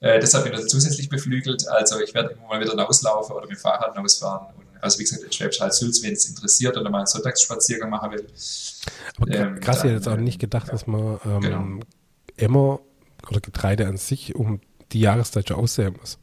Äh, 0.00 0.20
deshalb 0.20 0.44
bin 0.44 0.52
ich 0.52 0.66
zusätzlich 0.66 1.08
beflügelt. 1.08 1.66
Also 1.68 1.98
ich 2.00 2.12
werde 2.12 2.34
immer 2.34 2.48
mal 2.48 2.60
wieder 2.60 2.76
rauslaufen 2.76 3.34
oder 3.34 3.46
mit 3.46 3.56
dem 3.56 3.60
Fahrrad 3.60 3.96
rausfahren. 3.96 4.48
Und 4.54 4.66
also 4.82 4.98
wie 4.98 5.04
gesagt, 5.04 5.22
in 5.22 5.32
Schwäbisch 5.32 5.60
Hall-Sülz, 5.60 6.02
wenn 6.02 6.12
es 6.12 6.26
interessiert 6.26 6.76
oder 6.76 6.90
mal 6.90 6.98
einen 6.98 7.06
Sonntagsspaziergang 7.06 7.88
machen 7.88 8.10
will. 8.10 8.26
Aber 9.18 9.30
ähm, 9.32 9.60
krass, 9.60 9.78
ich 9.78 9.84
hätte 9.84 9.94
jetzt 9.94 10.08
auch 10.08 10.16
nicht 10.18 10.38
gedacht, 10.38 10.70
dass 10.70 10.86
man 10.86 11.18
ähm, 11.24 11.40
genau. 11.40 11.64
immer 12.36 12.80
oder 13.30 13.40
Getreide 13.40 13.86
an 13.86 13.96
sich 13.96 14.34
um 14.34 14.60
die 14.92 15.00
Jahreszeit 15.00 15.48
schon 15.48 15.56
aussehen 15.56 15.96
muss. 15.98 16.18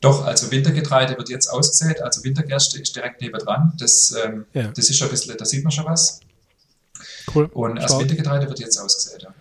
Doch, 0.00 0.26
also 0.26 0.50
Wintergetreide 0.50 1.16
wird 1.16 1.28
jetzt 1.28 1.46
ausgesät, 1.46 2.02
also 2.02 2.22
Wintergerste 2.24 2.80
ist 2.80 2.94
direkt 2.96 3.20
nebendran. 3.20 3.72
Das, 3.78 4.12
ähm, 4.24 4.44
ja. 4.52 4.72
das 4.74 4.90
ist 4.90 4.98
schon 4.98 5.06
ein 5.06 5.12
bisschen, 5.12 5.36
da 5.36 5.44
sieht 5.44 5.62
man 5.62 5.70
schon 5.70 5.86
was. 5.86 6.20
Cool. 7.32 7.46
Und 7.52 7.76
das 7.76 7.98
Wintergetreide 7.98 8.48
wird 8.48 8.58
jetzt 8.58 8.78
ausgesät. 8.78 9.22
Ja. 9.22 9.34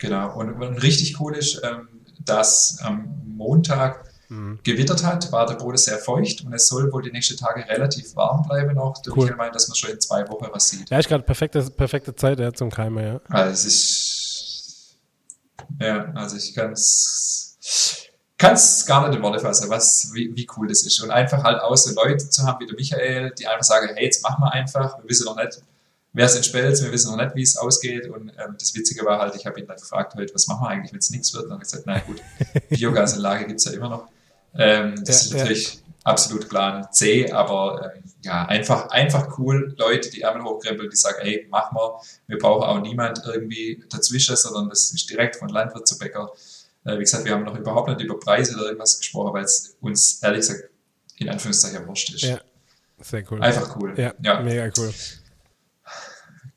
Genau. 0.00 0.34
Und, 0.34 0.54
und, 0.54 0.82
richtig 0.82 1.20
cool 1.20 1.36
ist, 1.36 1.60
ähm, 1.62 1.88
dass 2.24 2.78
am 2.82 3.22
Montag 3.26 4.04
mhm. 4.28 4.58
gewittert 4.64 5.04
hat, 5.04 5.30
war 5.30 5.46
der 5.46 5.54
Boden 5.54 5.76
sehr 5.76 5.98
feucht 5.98 6.44
und 6.44 6.52
es 6.52 6.66
soll 6.66 6.92
wohl 6.92 7.02
die 7.02 7.12
nächsten 7.12 7.36
Tage 7.36 7.66
relativ 7.68 8.16
warm 8.16 8.42
bleiben 8.42 8.74
noch. 8.74 9.00
Durch 9.02 9.16
cool. 9.16 9.36
meint, 9.36 9.54
dass 9.54 9.68
man 9.68 9.76
schon 9.76 9.90
in 9.90 10.00
zwei 10.00 10.26
Wochen 10.28 10.46
was 10.50 10.68
sieht. 10.68 10.90
Ja, 10.90 10.98
ich 10.98 11.06
gerade 11.06 11.22
perfekte, 11.22 11.62
perfekte 11.70 12.14
Zeit 12.14 12.40
ja, 12.40 12.52
zum 12.52 12.70
Keimer, 12.70 13.02
ja. 13.02 13.20
Also 13.28 13.52
es 13.52 13.64
ist 13.66 14.96
ja, 15.78 16.10
also 16.14 16.36
ich 16.36 16.54
kann 16.54 16.72
es 16.72 18.10
kann 18.40 18.54
es 18.54 18.86
gar 18.86 19.06
nicht 19.06 19.18
in 19.18 19.22
Worte 19.22 19.38
fassen, 19.38 19.68
was, 19.68 20.10
wie, 20.14 20.34
wie 20.34 20.46
cool 20.56 20.66
das 20.66 20.82
ist. 20.82 21.02
Und 21.02 21.10
einfach 21.10 21.44
halt 21.44 21.60
auch 21.60 21.76
so 21.76 21.94
Leute 21.94 22.26
zu 22.30 22.42
haben 22.42 22.58
wie 22.60 22.66
der 22.66 22.74
Michael, 22.74 23.34
die 23.38 23.46
einfach 23.46 23.64
sagen, 23.64 23.90
hey, 23.94 24.06
jetzt 24.06 24.22
machen 24.22 24.42
wir 24.42 24.50
einfach, 24.50 24.96
wir 24.98 25.08
wissen 25.10 25.26
noch 25.26 25.36
nicht, 25.36 25.60
wer 26.12 26.26
es 26.26 26.36
in 26.36 26.42
Spelz, 26.42 26.82
wir 26.82 26.92
wissen 26.92 27.10
noch 27.10 27.22
nicht, 27.22 27.34
wie 27.36 27.42
es 27.42 27.56
ausgeht. 27.56 28.08
Und 28.08 28.30
ähm, 28.30 28.56
das 28.58 28.74
Witzige 28.74 29.04
war 29.04 29.20
halt, 29.20 29.34
ich 29.36 29.46
habe 29.46 29.60
ihn 29.60 29.66
dann 29.66 29.76
gefragt 29.76 30.14
heute, 30.14 30.34
was 30.34 30.46
machen 30.46 30.62
wir 30.62 30.68
eigentlich, 30.68 30.92
wenn 30.92 30.98
es 30.98 31.10
nichts 31.10 31.32
wird? 31.32 31.44
Und 31.44 31.50
dann 31.50 31.58
habe 31.58 31.64
ich 31.64 31.70
gesagt, 31.70 31.86
na 31.86 31.98
gut, 32.00 32.22
Biogasanlage 32.68 33.46
gibt 33.46 33.60
es 33.60 33.66
ja 33.66 33.72
immer 33.72 33.88
noch. 33.88 34.08
Ähm, 34.54 34.96
das 35.04 35.22
ja, 35.22 35.26
ist 35.26 35.32
natürlich 35.34 35.74
ja. 35.74 35.80
absolut 36.04 36.48
Plan 36.48 36.88
C, 36.92 37.30
aber 37.30 37.92
ähm, 37.94 38.02
ja, 38.22 38.44
einfach, 38.46 38.90
einfach 38.90 39.38
cool, 39.38 39.74
Leute, 39.78 40.10
die 40.10 40.22
Ärmel 40.22 40.42
hochkrempeln, 40.42 40.90
die 40.90 40.96
sagen, 40.96 41.18
hey, 41.20 41.46
mach 41.50 41.72
mal, 41.72 42.00
wir 42.26 42.38
brauchen 42.38 42.64
auch 42.64 42.80
niemand 42.80 43.22
irgendwie 43.24 43.84
dazwischen, 43.88 44.36
sondern 44.36 44.68
das 44.68 44.92
ist 44.92 45.08
direkt 45.08 45.36
von 45.36 45.48
Landwirt 45.48 45.86
zu 45.86 45.98
Bäcker. 45.98 46.32
Äh, 46.84 46.94
wie 46.94 47.00
gesagt, 47.00 47.24
wir 47.24 47.32
haben 47.32 47.44
noch 47.44 47.56
überhaupt 47.56 47.88
nicht 47.88 48.00
über 48.00 48.18
Preise 48.18 48.56
oder 48.56 48.66
irgendwas 48.66 48.98
gesprochen, 48.98 49.32
weil 49.32 49.44
es 49.44 49.76
uns 49.80 50.22
ehrlich 50.22 50.40
gesagt 50.40 50.70
in 51.18 51.28
Anführungszeichen 51.28 51.86
wurscht 51.86 52.14
ist. 52.14 52.22
Ja, 52.22 52.40
sehr 52.98 53.22
cool. 53.30 53.42
Einfach 53.42 53.76
cool. 53.76 53.94
Ja, 53.96 54.14
ja. 54.22 54.40
mega 54.40 54.70
cool. 54.78 54.92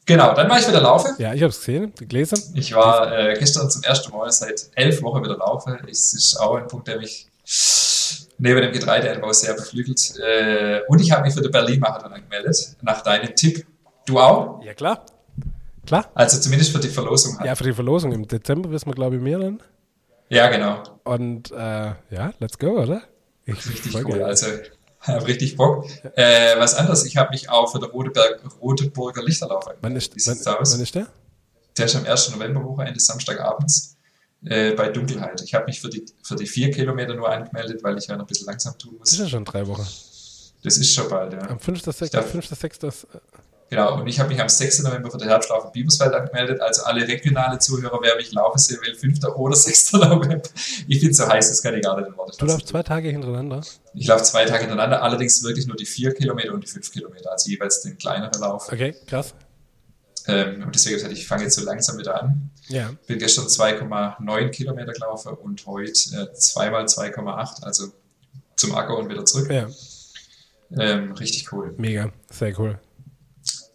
Genau, 0.06 0.34
dann 0.34 0.50
war 0.50 0.60
ich 0.60 0.68
wieder 0.68 0.82
laufen. 0.82 1.16
Ja, 1.18 1.34
ich 1.34 1.42
habe 1.42 1.50
es 1.52 1.60
gesehen, 1.60 1.94
gelesen. 1.96 2.42
Ich 2.56 2.74
war 2.74 3.12
äh, 3.12 3.38
gestern 3.40 3.70
zum 3.70 3.84
ersten 3.84 4.12
Mal 4.12 4.30
seit 4.32 4.70
elf 4.76 5.02
Wochen 5.02 5.24
wieder 5.24 5.38
laufen. 5.38 5.80
Es 5.90 6.14
ist 6.14 6.38
auch 6.38 6.56
ein 6.56 6.68
Punkt, 6.68 6.88
der 6.88 6.98
mich 6.98 7.28
neben 8.38 8.62
dem 8.62 8.72
Getreideanbau 8.74 9.32
sehr 9.32 9.54
beflügelt. 9.54 10.18
Äh, 10.20 10.82
und 10.88 11.00
ich 11.00 11.12
habe 11.12 11.24
mich 11.24 11.34
für 11.34 11.42
den 11.42 11.52
Berlin-Marathon 11.52 12.12
angemeldet, 12.12 12.76
nach 12.82 13.02
deinem 13.02 13.34
Tipp. 13.36 13.66
Du 14.06 14.20
auch? 14.20 14.62
Ja, 14.64 14.74
klar. 14.74 15.06
Klar. 15.86 16.10
Also 16.14 16.40
zumindest 16.40 16.72
für 16.72 16.80
die 16.80 16.90
Verlosung. 16.90 17.38
Halt. 17.38 17.48
Ja, 17.48 17.56
für 17.56 17.64
die 17.64 17.74
Verlosung. 17.74 18.12
Im 18.12 18.28
Dezember 18.28 18.72
wissen 18.72 18.88
wir, 18.88 18.94
glaube 18.96 19.16
ich, 19.16 19.22
mehr 19.22 19.40
dann. 19.40 19.62
Ja, 20.30 20.50
genau. 20.50 20.82
Und 21.04 21.52
äh, 21.52 21.56
ja, 21.56 22.34
let's 22.40 22.58
go, 22.58 22.82
oder? 22.82 23.02
Ich 23.46 23.56
Richtig 23.68 24.06
cool. 24.06 24.24
Also 24.24 24.48
habe 25.08 25.28
richtig 25.28 25.56
Bock. 25.56 25.86
Äh, 26.16 26.58
was 26.58 26.76
anderes, 26.76 27.06
ich 27.06 27.18
habe 27.18 27.32
mich 27.32 27.50
auch 27.50 27.72
für 27.72 27.80
den 27.80 27.90
Roteberg, 27.90 28.40
Roteburger 28.62 29.24
Lichterlauf 29.24 29.68
angemeldet. 29.68 30.12
Wann 30.16 30.28
ist, 30.38 30.46
wann, 30.46 30.58
wann 30.60 30.80
ist 30.82 30.96
der? 30.96 31.08
Der 31.78 31.86
ist 31.86 31.96
am 31.96 32.06
1. 32.06 32.32
November 32.32 32.64
Wochenende, 32.64 33.00
Samstagabends 33.00 33.98
äh, 34.46 34.72
bei 34.74 34.90
Dunkelheit. 34.90 35.42
Ich 35.42 35.54
habe 35.54 35.66
mich 35.66 35.82
für 35.82 35.90
die, 35.90 36.06
für 36.22 36.36
die 36.36 36.46
vier 36.46 36.72
Kilometer 36.72 37.16
nur 37.16 37.30
angemeldet, 37.30 37.84
weil 37.84 37.98
ich 37.98 38.08
ja 38.08 38.16
noch 38.16 38.26
ein 38.26 38.28
bisschen 38.28 38.48
langsam 38.48 38.78
tun 38.78 38.96
muss. 39.00 39.10
Das 39.10 39.14
ist 39.14 39.20
ja 39.20 39.30
schon 39.30 39.46
drei 39.46 39.66
Wochen. 39.68 39.88
Das 40.64 40.78
ist 40.78 40.94
schon 40.94 41.10
bald, 41.10 41.34
ja. 41.34 41.42
Am 41.50 41.58
5.6. 41.58 43.08
Genau, 43.70 44.00
und 44.00 44.08
ich 44.08 44.20
habe 44.20 44.30
mich 44.30 44.40
am 44.40 44.48
6. 44.48 44.84
November 44.84 45.10
für 45.10 45.18
den 45.18 45.30
Herbstlauf 45.30 45.66
in 45.66 45.72
Biebersfeld 45.72 46.14
angemeldet. 46.14 46.62
Also 46.62 46.84
alle 46.84 47.08
regionale 47.08 47.58
Zuhörer, 47.58 48.00
wer 48.02 48.16
mich 48.18 48.32
laufen 48.32 48.60
sehen 48.60 48.80
will, 48.82 48.94
5. 48.94 49.26
oder 49.36 49.56
6. 49.58 49.94
November. 49.94 50.44
Ich 50.88 51.00
finde 51.00 51.12
es 51.12 51.18
so 51.18 51.28
heiß, 51.28 51.50
das 51.50 51.62
kann 51.62 51.74
ich 51.76 51.84
gar 51.84 51.98
nicht 52.00 52.08
in 52.08 52.16
Worte 52.16 52.38
Du 52.38 52.46
laufst 52.46 52.68
zwei 52.68 52.84
Tage 52.84 53.10
hintereinander? 53.10 53.62
Ich 53.96 54.08
laufe 54.08 54.24
zwei 54.24 54.46
Tage 54.46 54.62
hintereinander, 54.62 55.04
allerdings 55.04 55.44
wirklich 55.44 55.68
nur 55.68 55.76
die 55.76 55.86
4 55.86 56.14
Kilometer 56.14 56.54
und 56.54 56.64
die 56.64 56.68
5 56.68 56.92
Kilometer, 56.92 57.32
also 57.32 57.50
jeweils 57.50 57.82
den 57.82 57.98
kleineren 57.98 58.40
Lauf. 58.42 58.72
Okay, 58.72 58.96
krass. 59.08 59.34
Ähm, 60.28 60.64
und 60.64 60.74
deswegen 60.74 60.96
gesagt, 60.96 61.14
ich 61.14 61.28
fange 61.28 61.44
jetzt 61.44 61.56
so 61.56 61.66
langsam 61.66 61.98
wieder 61.98 62.22
an. 62.22 62.50
Ja. 62.70 62.92
Bin 63.08 63.20
gestern 63.20 63.46
2,9 63.46 64.50
Kilometer 64.50 64.94
gelaufen 64.94 65.34
und 65.34 65.66
heute 65.66 65.92
äh, 65.92 66.34
zweimal 66.34 66.86
2,8, 66.86 67.64
also 67.64 67.92
zum 68.56 68.74
Acker 68.74 68.98
und 68.98 69.10
wieder 69.10 69.26
zurück. 69.26 69.52
Ja. 69.52 69.68
Ähm, 70.78 71.12
richtig 71.14 71.52
cool. 71.52 71.74
Mega, 71.78 72.12
sehr 72.32 72.58
cool. 72.60 72.80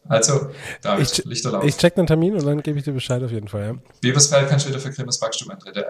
Also, 0.09 0.51
David, 0.81 1.18
ich, 1.18 1.25
Lichterlauf. 1.25 1.64
Ich 1.64 1.77
check 1.77 1.94
den 1.94 2.07
Termin 2.07 2.35
und 2.35 2.47
dann 2.47 2.62
gebe 2.62 2.79
ich 2.79 2.85
dir 2.85 2.92
Bescheid 2.92 3.23
auf 3.23 3.31
jeden 3.31 3.49
Fall. 3.49 3.62
Ja. 3.62 3.75
Webersfeld 4.01 4.49
kannst 4.49 4.64
du 4.64 4.71
wieder 4.71 4.81
für 4.81 4.90
Grimmers 4.90 5.21
Backstube 5.21 5.53
antreten. 5.53 5.85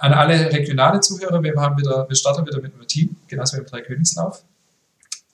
An 0.00 0.12
alle 0.12 0.52
regionale 0.52 1.00
Zuhörer, 1.00 1.42
wir, 1.42 1.54
haben 1.56 1.76
wieder, 1.76 2.08
wir 2.08 2.16
starten 2.16 2.46
wieder 2.46 2.60
mit 2.60 2.72
einem 2.72 2.86
Team, 2.86 3.16
genauso 3.26 3.56
wie 3.56 3.60
im 3.60 3.66
Dreikönigslauf. 3.66 4.44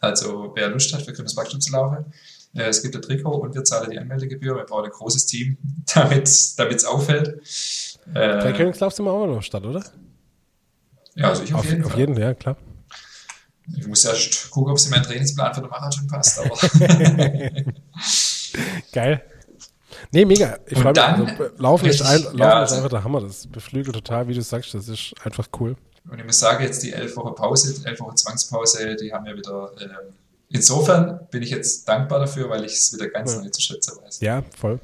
Also, 0.01 0.53
wer 0.55 0.69
Lust 0.71 0.93
hat, 0.95 1.03
für 1.03 1.13
Grimmers 1.13 1.35
Backstube 1.35 1.61
zu 1.61 1.73
laufen, 1.73 2.07
äh, 2.55 2.63
es 2.63 2.83
gibt 2.83 2.97
ein 2.97 3.03
Trikot 3.03 3.37
und 3.37 3.55
wir 3.55 3.63
zahlen 3.65 3.91
die 3.91 3.99
Anmeldegebühr. 3.99 4.57
Wir 4.57 4.65
brauchen 4.65 4.87
ein 4.87 4.91
großes 4.91 5.27
Team, 5.27 5.59
damit 5.95 6.27
es 6.27 6.85
auffällt. 6.87 7.41
Äh, 8.15 8.39
Dreikönigslauf 8.39 8.95
sind 8.95 9.05
wir 9.05 9.13
auch 9.13 9.27
noch 9.27 9.43
Stadt, 9.43 9.65
oder? 9.65 9.85
Ja, 11.15 11.29
also 11.29 11.43
ich 11.43 11.53
auf, 11.53 11.61
auf 11.61 11.67
jeden 11.67 11.83
Fall. 11.83 11.93
Auf 11.93 11.99
jeden, 11.99 12.17
ja, 12.17 12.33
klar. 12.33 12.57
Ich 13.77 13.87
muss 13.87 14.05
erst 14.05 14.51
gucken, 14.51 14.73
ob 14.73 14.79
es 14.79 14.87
in 14.87 14.91
meinen 14.91 15.05
Trainingsplan 15.05 15.55
für 15.55 15.61
den 15.61 15.71
Marathon 15.71 16.07
passt. 16.07 16.39
Aber 16.41 16.51
Geil. 18.93 19.23
Nee, 20.13 20.25
mega. 20.25 20.59
Ich 20.67 20.79
freue 20.79 20.93
mich. 20.93 21.03
Also, 21.03 21.51
laufen 21.59 21.87
ist, 21.87 22.03
ein, 22.03 22.23
Laufen 22.23 22.39
ja, 22.39 22.63
ist 22.63 22.71
also 22.71 22.77
einfach 22.77 22.91
der 22.91 23.05
Hammer. 23.05 23.21
Das 23.21 23.47
beflügelt 23.47 23.95
total, 23.95 24.29
wie 24.29 24.35
du 24.35 24.43
sagst. 24.43 24.75
Das 24.75 24.89
ist 24.89 25.15
einfach 25.25 25.49
cool. 25.59 25.77
Und 26.11 26.19
ich 26.19 26.25
muss 26.25 26.39
sagen, 26.39 26.65
jetzt 26.65 26.83
die 26.83 26.93
elf 26.93 27.17
Wochen 27.17 27.35
Pause, 27.35 27.75
elf 27.85 28.01
Wochen 28.01 28.17
Zwangspause, 28.17 28.97
die 28.97 29.13
haben 29.13 29.27
ja 29.27 29.37
wieder. 29.37 29.73
Ähm, 29.81 30.15
insofern 30.49 31.21
bin 31.31 31.43
ich 31.43 31.51
jetzt 31.51 31.89
dankbar 31.89 32.21
dafür, 32.21 32.49
weil 32.49 32.65
ich 32.65 32.73
es 32.73 32.93
wieder 32.93 33.09
ganz 33.09 33.35
ja. 33.35 33.43
neu 33.43 33.49
zu 33.51 33.61
schätzen 33.61 33.99
weiß. 34.03 34.21
Ja, 34.21 34.43
voll. 34.59 34.81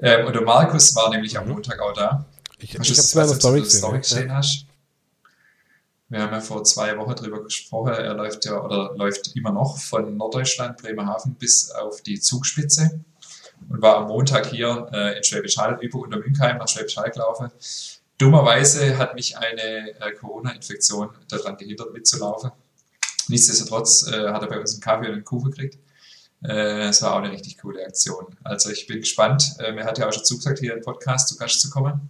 Ähm, 0.00 0.26
und 0.26 0.34
der 0.34 0.42
Markus 0.42 0.94
war 0.94 1.10
nämlich 1.10 1.36
am 1.36 1.48
Montag 1.48 1.80
auch 1.80 1.92
da. 1.92 2.24
Ich, 2.58 2.74
ich 2.74 2.76
habe 2.76 2.88
es 2.88 3.10
Story 3.10 3.60
gesehen. 3.60 3.78
Story 3.78 3.98
gesehen 3.98 4.28
ja. 4.28 4.36
hast. 4.36 4.66
Wir 6.10 6.22
haben 6.22 6.32
ja 6.32 6.40
vor 6.40 6.64
zwei 6.64 6.98
Wochen 6.98 7.14
darüber 7.14 7.42
gesprochen. 7.42 7.92
Er 7.92 8.14
läuft 8.14 8.44
ja 8.44 8.60
oder 8.60 8.94
läuft 8.96 9.36
immer 9.36 9.52
noch 9.52 9.78
von 9.78 10.16
Norddeutschland, 10.16 10.82
Bremerhaven 10.82 11.36
bis 11.36 11.70
auf 11.70 12.02
die 12.02 12.20
Zugspitze 12.20 13.00
und 13.68 13.80
war 13.80 13.98
am 13.98 14.08
Montag 14.08 14.46
hier 14.46 14.88
äh, 14.92 15.16
in 15.16 15.22
Schwäbisch 15.22 15.56
Hall 15.56 15.78
über 15.80 16.00
Untermünkheim 16.00 16.58
nach 16.58 16.66
Schwäbisch 16.66 16.96
Hall 16.96 17.10
gelaufen. 17.10 17.52
Dummerweise 18.18 18.98
hat 18.98 19.14
mich 19.14 19.38
eine 19.38 20.00
äh, 20.00 20.12
Corona-Infektion 20.18 21.10
daran 21.28 21.56
gehindert, 21.56 21.92
mitzulaufen. 21.92 22.50
Nichtsdestotrotz 23.28 24.08
äh, 24.08 24.30
hat 24.30 24.42
er 24.42 24.48
bei 24.48 24.58
uns 24.58 24.72
einen 24.72 24.80
Kaffee 24.80 25.06
und 25.06 25.14
einen 25.14 25.24
Kuchen 25.24 25.52
gekriegt. 25.52 25.78
Äh, 26.42 26.88
es 26.88 27.02
war 27.02 27.14
auch 27.14 27.18
eine 27.18 27.30
richtig 27.30 27.56
coole 27.58 27.86
Aktion. 27.86 28.26
Also 28.42 28.70
ich 28.70 28.88
bin 28.88 28.98
gespannt. 28.98 29.54
Ähm, 29.60 29.78
er 29.78 29.84
hat 29.86 29.98
ja 29.98 30.08
auch 30.08 30.12
schon 30.12 30.24
zugesagt, 30.24 30.58
hier 30.58 30.74
im 30.74 30.82
Podcast 30.82 31.28
zu 31.28 31.36
Gast 31.36 31.60
zu 31.60 31.70
kommen, 31.70 32.08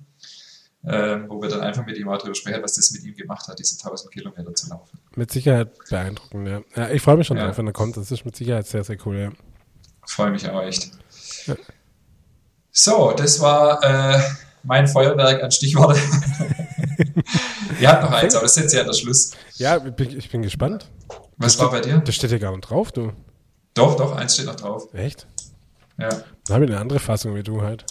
ähm, 0.85 1.27
wo 1.29 1.43
wir 1.43 1.49
dann 1.49 1.61
einfach 1.61 1.85
mit 1.85 1.99
ihm 1.99 2.09
auch 2.09 2.19
darüber 2.19 2.35
sprechen, 2.35 2.63
was 2.63 2.75
das 2.75 2.91
mit 2.93 3.05
ihm 3.05 3.15
gemacht 3.15 3.47
hat, 3.49 3.59
diese 3.59 3.77
1000 3.79 4.13
Kilometer 4.13 4.55
zu 4.55 4.71
laufen. 4.71 4.99
Mit 5.15 5.31
Sicherheit 5.31 5.69
beeindruckend, 5.89 6.49
ja. 6.49 6.61
ja 6.75 6.91
ich 6.91 7.03
freue 7.03 7.17
mich 7.17 7.27
schon 7.27 7.37
ja. 7.37 7.47
drauf, 7.47 7.59
wenn 7.59 7.67
er 7.67 7.73
kommt. 7.73 7.97
Das 7.97 8.11
ist 8.11 8.25
mit 8.25 8.35
Sicherheit 8.35 8.67
sehr, 8.67 8.83
sehr 8.85 8.97
cool, 9.05 9.19
ja. 9.19 9.31
Freue 10.07 10.31
mich 10.31 10.49
auch 10.49 10.63
echt. 10.63 10.91
Ja. 11.47 11.57
So, 12.73 13.13
das 13.17 13.41
war 13.41 13.83
äh, 13.83 14.23
mein 14.63 14.87
Feuerwerk 14.87 15.43
an 15.43 15.51
Stichworte. 15.51 16.01
Ihr 17.81 17.89
habt 17.89 18.03
noch 18.03 18.13
eins, 18.13 18.35
aber 18.35 18.45
das 18.45 18.57
ist 18.57 18.63
jetzt 18.63 18.73
ja 18.75 18.85
der 18.85 18.93
Schluss. 18.93 19.33
Ja, 19.57 19.77
ich 19.85 19.93
bin, 19.93 20.17
ich 20.17 20.31
bin 20.31 20.43
gespannt. 20.43 20.89
Was 21.37 21.57
das 21.57 21.63
war 21.63 21.71
bei 21.71 21.81
dir? 21.81 21.99
Das 21.99 22.15
steht 22.15 22.31
ja 22.31 22.39
gar 22.39 22.53
nicht 22.53 22.69
drauf, 22.69 22.93
du. 22.93 23.13
Doch, 23.75 23.97
doch, 23.97 24.17
eins 24.17 24.35
steht 24.35 24.47
noch 24.47 24.57
drauf. 24.57 24.93
Echt? 24.95 25.27
Ja. 25.99 26.09
Dann 26.09 26.55
habe 26.55 26.65
ich 26.65 26.71
eine 26.71 26.81
andere 26.81 26.99
Fassung 26.99 27.35
wie 27.35 27.43
du 27.43 27.63
halt. 27.63 27.85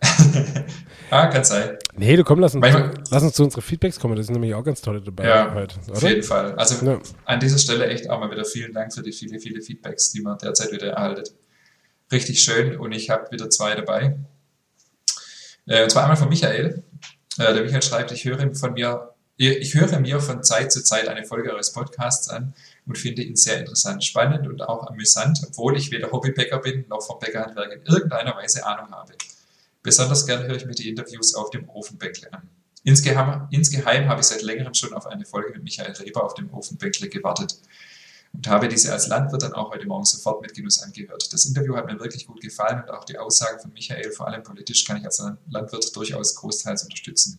ah, 1.10 1.26
kann 1.26 1.44
sein. 1.44 1.76
Nee, 1.96 2.16
du 2.16 2.24
komm, 2.24 2.38
lass 2.38 2.54
uns, 2.54 2.62
Manchmal, 2.62 2.94
lass 3.10 3.22
uns 3.22 3.34
zu 3.34 3.44
unseren 3.44 3.62
Feedbacks 3.62 3.98
kommen. 3.98 4.16
Das 4.16 4.26
sind 4.26 4.34
nämlich 4.34 4.54
auch 4.54 4.62
ganz 4.62 4.80
tolle 4.80 5.00
dabei 5.00 5.26
ja, 5.26 5.54
heute. 5.54 5.76
Auf 5.90 6.02
jeden 6.02 6.22
Fall. 6.22 6.54
Also 6.54 6.84
ja. 6.86 7.00
an 7.24 7.40
dieser 7.40 7.58
Stelle 7.58 7.86
echt 7.86 8.08
auch 8.08 8.20
mal 8.20 8.30
wieder 8.30 8.44
vielen 8.44 8.72
Dank 8.72 8.94
für 8.94 9.02
die 9.02 9.12
viele, 9.12 9.40
viele 9.40 9.60
Feedbacks, 9.60 10.12
die 10.12 10.20
man 10.20 10.38
derzeit 10.38 10.72
wieder 10.72 10.92
erhaltet. 10.92 11.34
Richtig 12.12 12.40
schön 12.40 12.76
und 12.78 12.92
ich 12.92 13.10
habe 13.10 13.30
wieder 13.32 13.50
zwei 13.50 13.74
dabei. 13.74 14.16
Äh, 15.66 15.82
und 15.82 15.90
zwar 15.90 16.04
einmal 16.04 16.16
von 16.16 16.28
Michael. 16.28 16.82
Äh, 17.38 17.54
der 17.54 17.62
Michael 17.62 17.82
schreibt, 17.82 18.12
ich 18.12 18.24
höre 18.24 18.54
von 18.54 18.72
mir, 18.72 19.14
ich 19.36 19.74
höre 19.74 20.00
mir 20.00 20.20
von 20.20 20.42
Zeit 20.42 20.72
zu 20.72 20.82
Zeit 20.82 21.08
eine 21.08 21.24
Folge 21.24 21.52
eures 21.52 21.72
Podcasts 21.72 22.28
an 22.28 22.54
und 22.86 22.98
finde 22.98 23.22
ihn 23.22 23.36
sehr 23.36 23.58
interessant, 23.58 24.02
spannend 24.02 24.48
und 24.48 24.62
auch 24.62 24.86
amüsant, 24.88 25.40
obwohl 25.46 25.76
ich 25.76 25.90
weder 25.90 26.10
Hobbybäcker 26.10 26.58
bin 26.58 26.86
noch 26.88 27.02
vom 27.02 27.18
Bäckerhandwerk 27.18 27.72
in 27.72 27.82
irgendeiner 27.82 28.34
Weise 28.36 28.66
Ahnung 28.66 28.90
habe. 28.90 29.12
Besonders 29.82 30.26
gern 30.26 30.44
höre 30.44 30.56
ich 30.56 30.66
mir 30.66 30.74
die 30.74 30.88
Interviews 30.88 31.34
auf 31.34 31.50
dem 31.50 31.68
Ofenbäckle 31.68 32.32
an. 32.32 32.48
Insgeheim, 32.84 33.48
insgeheim 33.50 34.08
habe 34.08 34.20
ich 34.20 34.26
seit 34.26 34.42
längerem 34.42 34.74
schon 34.74 34.92
auf 34.92 35.06
eine 35.06 35.24
Folge 35.24 35.52
mit 35.52 35.62
Michael 35.62 35.92
Reber 35.92 36.24
auf 36.24 36.34
dem 36.34 36.52
Ofenbäckle 36.52 37.08
gewartet 37.08 37.58
und 38.32 38.46
habe 38.46 38.68
diese 38.68 38.92
als 38.92 39.08
Landwirt 39.08 39.42
dann 39.42 39.52
auch 39.52 39.72
heute 39.72 39.86
Morgen 39.86 40.04
sofort 40.04 40.42
mit 40.42 40.54
Genuss 40.54 40.82
angehört. 40.82 41.32
Das 41.32 41.44
Interview 41.44 41.76
hat 41.76 41.86
mir 41.86 41.98
wirklich 41.98 42.26
gut 42.26 42.40
gefallen 42.40 42.82
und 42.82 42.90
auch 42.90 43.04
die 43.04 43.18
Aussagen 43.18 43.60
von 43.60 43.72
Michael, 43.72 44.12
vor 44.12 44.28
allem 44.28 44.42
politisch, 44.42 44.84
kann 44.84 44.96
ich 44.96 45.04
als 45.04 45.22
Landwirt 45.48 45.94
durchaus 45.96 46.34
großteils 46.36 46.84
unterstützen. 46.84 47.38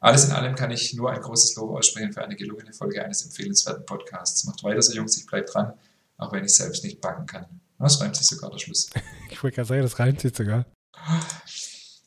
Alles 0.00 0.24
in 0.24 0.32
allem 0.32 0.54
kann 0.54 0.70
ich 0.70 0.94
nur 0.94 1.10
ein 1.10 1.20
großes 1.20 1.56
Lob 1.56 1.76
aussprechen 1.76 2.12
für 2.12 2.22
eine 2.22 2.34
gelungene 2.34 2.72
Folge 2.72 3.04
eines 3.04 3.22
empfehlenswerten 3.22 3.84
Podcasts. 3.84 4.44
Macht 4.44 4.62
weiter 4.64 4.80
so, 4.80 4.94
Jungs, 4.94 5.16
ich 5.18 5.26
bleibe 5.26 5.50
dran, 5.50 5.74
auch 6.16 6.32
wenn 6.32 6.44
ich 6.44 6.54
selbst 6.54 6.82
nicht 6.84 7.00
backen 7.00 7.26
kann. 7.26 7.46
Das 7.78 8.00
reimt 8.00 8.16
sich 8.16 8.26
sogar 8.26 8.50
der 8.50 8.58
Schluss. 8.58 8.88
Ich 9.32 9.42
wollte 9.44 9.54
gerade 9.54 9.68
sagen, 9.68 9.82
das 9.82 9.98
reimt 10.00 10.20
sich 10.20 10.36
sogar. 10.36 10.66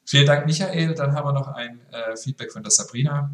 Vielen 0.06 0.26
Dank, 0.26 0.46
Michael. 0.46 0.94
Dann 0.94 1.14
haben 1.14 1.28
wir 1.28 1.34
noch 1.34 1.48
ein 1.48 1.80
äh, 1.92 2.16
Feedback 2.16 2.52
von 2.52 2.64
der 2.64 2.72
Sabrina. 2.72 3.32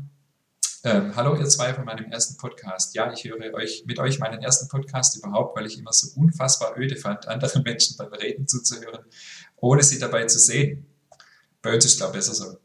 Ähm, 0.84 1.14
hallo, 1.16 1.36
ihr 1.36 1.46
zwei 1.48 1.74
von 1.74 1.84
meinem 1.84 2.10
ersten 2.10 2.38
Podcast. 2.38 2.96
Ja, 2.96 3.12
ich 3.12 3.26
höre 3.26 3.54
euch 3.54 3.84
mit 3.86 4.00
euch 4.00 4.20
meinen 4.20 4.42
ersten 4.42 4.70
Podcast 4.70 5.18
überhaupt, 5.18 5.58
weil 5.58 5.66
ich 5.66 5.78
immer 5.78 5.92
so 5.92 6.08
unfassbar 6.18 6.78
öde 6.78 6.96
fand, 6.96 7.28
anderen 7.28 7.64
Menschen 7.64 7.98
beim 7.98 8.14
Reden 8.14 8.48
zuzuhören, 8.48 9.04
ohne 9.58 9.84
sie 9.84 10.00
dabei 10.00 10.26
zu 10.26 10.40
sehen. 10.40 10.86
Bei 11.62 11.74
uns 11.74 11.84
ist 11.84 11.98
glaube 11.98 12.12
ich, 12.12 12.26
besser 12.26 12.34
so. 12.34 12.58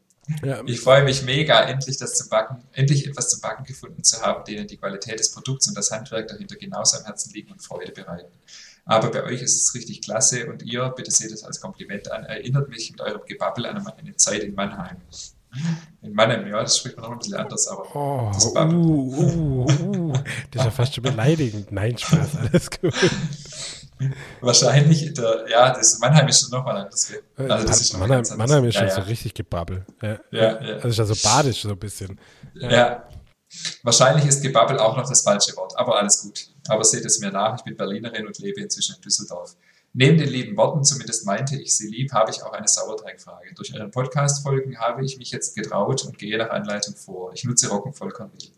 Ja. 0.43 0.63
Ich 0.65 0.79
freue 0.79 1.03
mich 1.03 1.23
mega, 1.23 1.61
endlich 1.63 1.97
das 1.97 2.15
zu 2.15 2.29
backen, 2.29 2.63
endlich 2.71 3.05
etwas 3.05 3.29
zum 3.29 3.41
Backen 3.41 3.63
gefunden 3.63 4.03
zu 4.03 4.21
haben, 4.21 4.43
denen 4.45 4.67
die 4.67 4.77
Qualität 4.77 5.19
des 5.19 5.31
Produkts 5.31 5.67
und 5.67 5.77
das 5.77 5.91
Handwerk 5.91 6.29
dahinter 6.29 6.55
genauso 6.55 6.97
am 6.97 7.03
Herzen 7.03 7.31
liegen 7.33 7.51
und 7.51 7.61
Freude 7.61 7.91
bereiten. 7.91 8.31
Aber 8.85 9.09
bei 9.09 9.23
euch 9.23 9.41
ist 9.41 9.59
es 9.59 9.73
richtig 9.73 10.01
klasse 10.01 10.47
und 10.47 10.63
ihr, 10.63 10.87
bitte 10.95 11.09
seht 11.09 11.31
es 11.31 11.43
als 11.43 11.59
Kompliment 11.59 12.11
an, 12.11 12.23
erinnert 12.25 12.69
mich 12.69 12.91
mit 12.91 13.01
eurem 13.01 13.21
Gebabbel 13.25 13.65
an 13.65 13.85
eine 13.85 14.15
Zeit 14.15 14.43
in 14.43 14.53
Mannheim. 14.53 14.97
In 16.01 16.13
Mannheim, 16.13 16.47
ja, 16.47 16.61
das 16.61 16.77
spricht 16.77 16.97
man 16.97 17.05
noch 17.05 17.11
ein 17.13 17.17
bisschen 17.17 17.35
anders, 17.35 17.67
aber 17.67 17.95
oh, 17.95 18.31
das 18.31 18.45
uh, 18.45 18.59
uh, 18.59 19.65
uh, 19.65 20.13
Das 20.51 20.61
ist 20.61 20.65
ja 20.65 20.71
fast 20.71 20.93
schon 20.93 21.03
beleidigend. 21.03 21.71
Nein, 21.71 21.97
Spaß, 21.97 22.35
alles 22.35 22.69
gut. 22.69 22.93
Wahrscheinlich, 24.41 25.13
der, 25.13 25.45
ja, 25.49 25.73
das 25.73 25.97
Mannheim 25.99 26.27
ist 26.27 26.41
schon 26.41 26.51
nochmal 26.51 26.77
anders. 26.77 27.11
Äh, 27.11 27.47
also 27.47 27.65
das 27.65 27.81
ist 27.81 27.97
Mannheim, 27.97 28.23
Mannheim 28.35 28.65
ist 28.65 28.75
schon 28.75 28.87
ja, 28.87 28.93
so 28.93 29.01
richtig 29.01 29.33
gebabbel. 29.33 29.85
Ja, 30.01 30.19
ja, 30.31 30.61
ja. 30.61 30.75
Also 30.75 30.89
ist 30.89 30.97
ja 30.97 31.05
so 31.05 31.15
badisch 31.23 31.61
so 31.61 31.69
ein 31.69 31.79
bisschen. 31.79 32.19
Ja. 32.55 33.07
Wahrscheinlich 33.83 34.25
ist 34.25 34.41
Gebabbel 34.41 34.79
auch 34.79 34.97
noch 34.97 35.07
das 35.07 35.21
falsche 35.21 35.55
Wort, 35.55 35.77
aber 35.77 35.97
alles 35.97 36.21
gut. 36.21 36.47
Aber 36.67 36.83
seht 36.83 37.05
es 37.05 37.19
mir 37.19 37.31
nach, 37.31 37.57
ich 37.57 37.63
bin 37.63 37.77
Berlinerin 37.77 38.27
und 38.27 38.37
lebe 38.39 38.61
inzwischen 38.61 38.95
in 38.95 39.01
Düsseldorf. 39.01 39.55
Neben 39.93 40.17
den 40.17 40.27
lieben 40.27 40.57
Worten, 40.57 40.83
zumindest 40.83 41.25
meinte 41.25 41.55
ich 41.55 41.75
sie 41.77 41.87
lieb, 41.87 42.11
habe 42.11 42.29
ich 42.29 42.43
auch 42.43 42.51
eine 42.51 42.67
Sauerteigfrage. 42.67 43.53
Durch 43.55 43.73
euren 43.73 43.91
Podcast-Folgen 43.91 44.77
habe 44.77 45.05
ich 45.05 45.17
mich 45.17 45.31
jetzt 45.31 45.55
getraut 45.55 46.03
und 46.03 46.17
gehe 46.17 46.37
nach 46.37 46.49
Anleitung 46.49 46.95
vor. 46.95 47.31
Ich 47.33 47.45
nutze 47.45 47.69
Roggenvollkornmehl. 47.69 48.51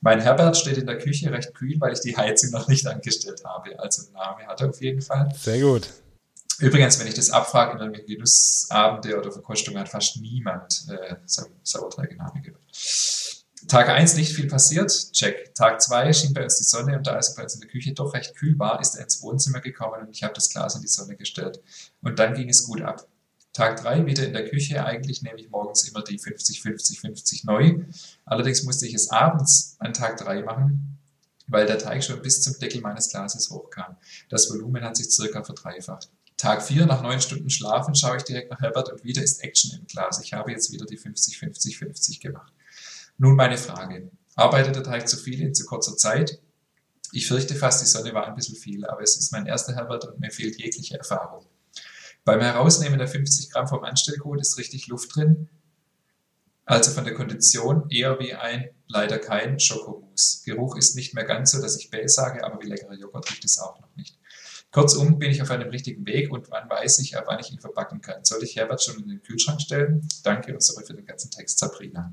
Mein 0.00 0.20
Herbert 0.20 0.56
steht 0.56 0.76
in 0.76 0.86
der 0.86 0.98
Küche 0.98 1.32
recht 1.32 1.54
kühl, 1.54 1.80
weil 1.80 1.92
ich 1.92 2.00
die 2.00 2.16
Heizung 2.16 2.50
noch 2.50 2.68
nicht 2.68 2.86
angestellt 2.86 3.42
habe. 3.44 3.78
Also 3.80 4.12
Name 4.12 4.46
hat 4.46 4.60
er 4.60 4.68
auf 4.68 4.80
jeden 4.80 5.00
Fall. 5.00 5.32
Sehr 5.36 5.60
gut. 5.60 5.88
Übrigens, 6.60 7.00
wenn 7.00 7.06
ich 7.06 7.14
das 7.14 7.30
abfrage 7.30 7.76
in 7.76 7.80
einem 7.80 8.04
Genussabende 8.06 9.18
oder 9.18 9.32
Verkostung, 9.32 9.78
hat 9.78 9.88
fast 9.88 10.20
niemand 10.20 10.86
äh, 10.90 11.16
Sauerteigname 11.62 12.42
gehört. 12.42 12.60
Tag 13.66 13.88
1 13.88 14.14
nicht 14.14 14.34
viel 14.34 14.46
passiert, 14.46 15.12
check. 15.12 15.54
Tag 15.54 15.82
2 15.82 16.12
schien 16.12 16.32
bei 16.32 16.44
uns 16.44 16.58
die 16.58 16.64
Sonne 16.64 16.96
und 16.96 17.06
da 17.06 17.18
es 17.18 17.34
bei 17.34 17.42
uns 17.42 17.54
in 17.54 17.60
der 17.60 17.68
Küche 17.68 17.92
doch 17.92 18.14
recht 18.14 18.36
kühl 18.36 18.58
war, 18.58 18.80
ist 18.80 18.94
er 18.94 19.04
ins 19.04 19.20
Wohnzimmer 19.22 19.60
gekommen 19.60 20.00
und 20.02 20.10
ich 20.10 20.22
habe 20.22 20.34
das 20.34 20.50
Glas 20.50 20.76
in 20.76 20.82
die 20.82 20.88
Sonne 20.88 21.16
gestellt. 21.16 21.60
Und 22.00 22.18
dann 22.18 22.34
ging 22.34 22.48
es 22.48 22.64
gut 22.64 22.82
ab. 22.82 23.08
Tag 23.52 23.82
3 23.82 24.06
wieder 24.06 24.24
in 24.24 24.32
der 24.32 24.48
Küche. 24.48 24.84
Eigentlich 24.84 25.22
nehme 25.22 25.40
ich 25.40 25.50
morgens 25.50 25.88
immer 25.88 26.02
die 26.02 26.18
50, 26.18 26.62
50, 26.62 27.00
50 27.00 27.44
neu. 27.44 27.80
Allerdings 28.24 28.62
musste 28.62 28.86
ich 28.86 28.94
es 28.94 29.10
abends 29.10 29.74
an 29.80 29.92
Tag 29.92 30.18
3 30.18 30.42
machen, 30.42 30.98
weil 31.48 31.66
der 31.66 31.78
Teig 31.78 32.04
schon 32.04 32.22
bis 32.22 32.42
zum 32.42 32.56
Deckel 32.60 32.80
meines 32.80 33.08
Glases 33.08 33.50
hochkam. 33.50 33.96
Das 34.28 34.48
Volumen 34.48 34.84
hat 34.84 34.96
sich 34.96 35.10
circa 35.10 35.42
verdreifacht. 35.42 36.10
Tag 36.36 36.62
4, 36.62 36.86
nach 36.86 37.02
neun 37.02 37.20
Stunden 37.20 37.50
Schlafen, 37.50 37.96
schaue 37.96 38.18
ich 38.18 38.22
direkt 38.22 38.52
nach 38.52 38.60
Herbert 38.60 38.92
und 38.92 39.02
wieder 39.02 39.24
ist 39.24 39.42
Action 39.42 39.76
im 39.76 39.86
Glas. 39.86 40.22
Ich 40.22 40.34
habe 40.34 40.52
jetzt 40.52 40.72
wieder 40.72 40.86
die 40.86 40.96
50, 40.96 41.36
50, 41.36 41.78
50 41.78 42.20
gemacht. 42.20 42.52
Nun 43.18 43.34
meine 43.34 43.58
Frage. 43.58 44.10
Arbeitet 44.36 44.76
der 44.76 44.84
Teig 44.84 45.08
zu 45.08 45.16
viel 45.16 45.40
in 45.40 45.52
zu 45.52 45.66
kurzer 45.66 45.96
Zeit? 45.96 46.40
Ich 47.10 47.26
fürchte 47.26 47.56
fast, 47.56 47.82
die 47.82 47.86
Sonne 47.86 48.14
war 48.14 48.28
ein 48.28 48.36
bisschen 48.36 48.54
viel, 48.54 48.86
aber 48.86 49.02
es 49.02 49.16
ist 49.16 49.32
mein 49.32 49.46
erster 49.46 49.74
Herbert 49.74 50.04
und 50.04 50.20
mir 50.20 50.30
fehlt 50.30 50.60
jegliche 50.60 50.98
Erfahrung. 50.98 51.44
Beim 52.24 52.40
Herausnehmen 52.40 52.98
der 52.98 53.08
50 53.08 53.50
Gramm 53.50 53.66
vom 53.66 53.82
Anstellcode 53.82 54.40
ist 54.40 54.56
richtig 54.58 54.86
Luft 54.86 55.16
drin. 55.16 55.48
Also 56.64 56.90
von 56.92 57.04
der 57.04 57.14
Kondition 57.14 57.90
eher 57.90 58.20
wie 58.20 58.34
ein, 58.34 58.68
leider 58.86 59.18
kein 59.18 59.58
Schokomousse. 59.58 60.44
Geruch 60.44 60.76
ist 60.76 60.94
nicht 60.94 61.14
mehr 61.14 61.24
ganz 61.24 61.50
so, 61.50 61.60
dass 61.60 61.76
ich 61.76 61.90
Bäh 61.90 62.06
sage, 62.06 62.44
aber 62.44 62.62
wie 62.62 62.68
leckerer 62.68 62.94
Joghurt 62.94 63.30
riecht 63.30 63.44
es 63.44 63.58
auch 63.58 63.80
noch 63.80 63.96
nicht. 63.96 64.17
Kurzum 64.70 65.18
bin 65.18 65.30
ich 65.30 65.40
auf 65.40 65.50
einem 65.50 65.70
richtigen 65.70 66.04
Weg 66.06 66.30
und 66.30 66.50
wann 66.50 66.68
weiß 66.68 66.98
ich, 66.98 67.16
ab 67.16 67.24
wann 67.26 67.40
ich 67.40 67.50
ihn 67.50 67.58
verpacken 67.58 68.02
kann. 68.02 68.22
Soll 68.24 68.42
ich 68.42 68.56
Herbert 68.56 68.82
schon 68.82 68.98
in 68.98 69.08
den 69.08 69.22
Kühlschrank 69.22 69.62
stellen? 69.62 70.06
Danke 70.24 70.52
und 70.52 70.62
sorry 70.62 70.84
für 70.84 70.92
den 70.92 71.06
ganzen 71.06 71.30
Text, 71.30 71.58
Sabrina. 71.58 72.12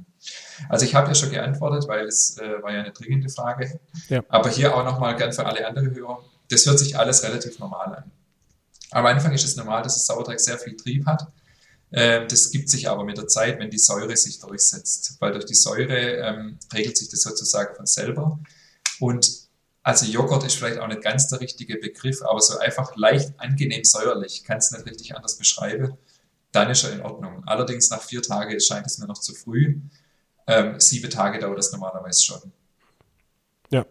Also 0.70 0.86
ich 0.86 0.96
habe 0.96 1.10
ja 1.10 1.16
schon 1.16 1.32
geantwortet, 1.32 1.90
weil 1.90 2.06
es 2.06 2.38
äh, 2.38 2.64
war 2.64 2.72
ja 2.72 2.80
eine 2.80 2.94
dringende 2.94 3.28
Frage. 3.28 3.80
Ja. 4.08 4.24
Aber 4.30 4.50
hier 4.50 4.74
auch 4.74 4.86
nochmal 4.86 5.18
gern 5.18 5.34
für 5.34 5.46
alle 5.46 5.68
anderen 5.68 5.94
Hörer. 5.94 6.24
Das 6.50 6.66
hört 6.66 6.80
sich 6.80 6.98
alles 6.98 7.24
relativ 7.24 7.60
normal 7.60 7.96
an. 7.96 8.12
Am 8.92 9.06
Anfang 9.06 9.34
ist 9.34 9.44
es 9.44 9.58
normal, 9.58 9.84
dass 9.84 9.96
das 9.96 10.06
Sauerteig 10.06 10.40
sehr 10.40 10.58
viel 10.58 10.78
Trieb 10.78 11.06
hat. 11.06 11.28
Ähm, 11.92 12.28
das 12.30 12.52
gibt 12.52 12.70
sich 12.70 12.88
aber 12.88 13.04
mit 13.04 13.18
der 13.18 13.28
Zeit, 13.28 13.60
wenn 13.60 13.70
die 13.70 13.78
Säure 13.78 14.16
sich 14.16 14.40
durchsetzt, 14.40 15.18
weil 15.20 15.34
durch 15.34 15.46
die 15.46 15.56
Säure 15.56 15.98
ähm, 15.98 16.58
regelt 16.74 16.98
sich 16.98 17.10
das 17.10 17.22
sozusagen 17.22 17.76
von 17.76 17.86
selber. 17.86 18.40
Und 19.00 19.45
also 19.86 20.08
Joghurt 20.08 20.44
ist 20.44 20.56
vielleicht 20.56 20.80
auch 20.80 20.88
nicht 20.88 21.04
ganz 21.04 21.28
der 21.28 21.40
richtige 21.40 21.78
Begriff, 21.78 22.24
aber 22.24 22.42
so 22.42 22.58
einfach 22.58 22.96
leicht 22.96 23.40
angenehm 23.40 23.84
säuerlich, 23.84 24.44
kann 24.44 24.58
es 24.58 24.72
nicht 24.72 24.84
richtig 24.88 25.16
anders 25.16 25.38
beschreiben, 25.38 25.96
dann 26.52 26.72
ist 26.72 26.84
er 26.86 26.94
in 26.94 27.02
Ordnung. 27.02 27.44
Allerdings 27.46 27.92
nach 27.92 28.02
vier 28.02 28.24
Tagen 28.24 28.60
scheint 28.60 28.88
es 28.88 28.98
mir 28.98 29.06
noch 29.06 29.20
zu 29.20 29.36
früh. 29.36 29.80
Ähm, 30.48 30.80
sieben 30.80 31.12
Tage 31.12 31.38
dauert 31.38 31.60
das 31.60 31.72
normalerweise 31.72 32.24
schon. 32.24 32.52
Ja. 33.70 33.86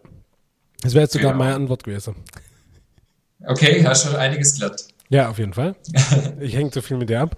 Das 0.81 0.93
wäre 0.93 1.03
jetzt 1.03 1.13
sogar 1.13 1.31
genau. 1.31 1.45
meine 1.45 1.55
Antwort 1.55 1.85
gewesen. 1.85 2.15
Okay, 3.45 3.81
hast 3.87 4.03
schon 4.03 4.17
einiges 4.17 4.55
glatt. 4.55 4.85
Ja, 5.07 5.29
auf 5.29 5.37
jeden 5.37 5.53
Fall. 5.53 5.77
Ich 6.41 6.57
hänge 6.57 6.71
zu 6.71 6.81
viel 6.81 6.97
mit 6.97 7.09
dir 7.09 7.21
ab. 7.21 7.37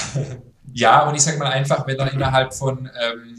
ja, 0.72 1.06
und 1.06 1.14
ich 1.14 1.22
sag 1.22 1.38
mal 1.38 1.50
einfach, 1.50 1.86
wenn 1.86 1.98
er 1.98 2.10
innerhalb 2.10 2.54
von, 2.54 2.90
ähm, 2.98 3.38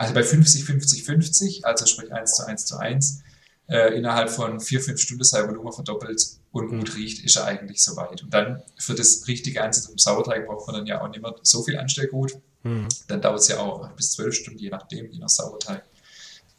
also 0.00 0.14
bei 0.14 0.22
50, 0.22 0.64
50, 0.64 1.04
50, 1.04 1.66
also 1.66 1.84
sprich 1.84 2.10
1 2.10 2.32
zu 2.32 2.46
1 2.46 2.64
zu 2.64 2.78
1, 2.78 3.22
äh, 3.68 3.94
innerhalb 3.98 4.30
von 4.30 4.58
4, 4.58 4.80
5 4.80 4.98
Stunden 4.98 5.24
sein 5.24 5.46
Volumen 5.46 5.74
verdoppelt 5.74 6.26
und 6.52 6.68
gut 6.70 6.88
mhm. 6.88 6.94
riecht, 6.94 7.22
ist 7.22 7.36
er 7.36 7.44
eigentlich 7.44 7.84
soweit. 7.84 8.22
Und 8.22 8.32
dann 8.32 8.62
für 8.78 8.94
das 8.94 9.28
richtige 9.28 9.62
Einsatz 9.62 9.90
im 9.90 9.98
Sauerteig 9.98 10.46
braucht 10.46 10.66
man 10.66 10.76
dann 10.76 10.86
ja 10.86 11.02
auch 11.02 11.08
nicht 11.08 11.20
mehr 11.20 11.34
so 11.42 11.62
viel 11.62 11.76
Anstellgut. 11.76 12.32
Mhm. 12.62 12.88
Dann 13.08 13.20
dauert 13.20 13.40
es 13.40 13.48
ja 13.48 13.58
auch 13.58 13.90
bis 13.90 14.12
zwölf 14.12 14.34
Stunden, 14.34 14.58
je 14.58 14.70
nachdem, 14.70 15.10
je 15.10 15.18
nach 15.18 15.28
Sauerteig. 15.28 15.84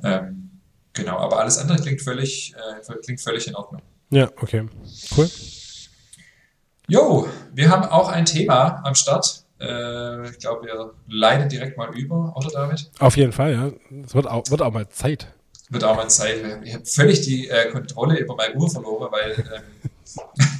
Ähm, 0.04 0.52
genau, 0.94 1.18
aber 1.18 1.40
alles 1.40 1.58
andere 1.58 1.82
klingt 1.82 2.04
völlig, 2.04 2.54
äh, 2.54 2.94
klingt 3.02 3.22
völlig 3.22 3.48
in 3.48 3.56
Ordnung. 3.56 3.82
Ja, 4.12 4.30
okay. 4.40 4.70
Cool. 5.18 5.32
Jo, 6.88 7.28
wir 7.56 7.70
haben 7.72 7.86
auch 7.86 8.10
ein 8.10 8.26
Thema 8.26 8.84
am 8.84 8.94
Start. 8.94 9.46
Äh, 9.62 10.30
ich 10.30 10.40
glaube, 10.40 10.66
wir 10.66 10.94
leiten 11.08 11.48
direkt 11.50 11.78
mal 11.78 11.96
über, 11.96 12.34
oder 12.36 12.50
David? 12.50 12.90
Auf 13.00 13.16
jeden 13.16 13.32
Fall, 13.32 13.54
ja. 13.54 13.72
Es 14.04 14.16
wird 14.16 14.28
auch, 14.28 14.44
wird 14.50 14.62
auch 14.62 14.74
mal 14.74 14.90
Zeit. 14.90 15.28
Wird 15.70 15.84
auch 15.84 15.96
mal 15.96 16.10
Zeit. 16.10 16.44
Ich 16.64 16.74
habe 16.74 16.86
völlig 16.86 17.22
die 17.22 17.48
äh, 17.48 17.70
Kontrolle 17.72 18.18
über 18.18 18.36
meine 18.36 18.56
Uhr 18.56 18.70
verloren, 18.70 19.10
weil 19.12 19.32
ähm, 19.32 19.90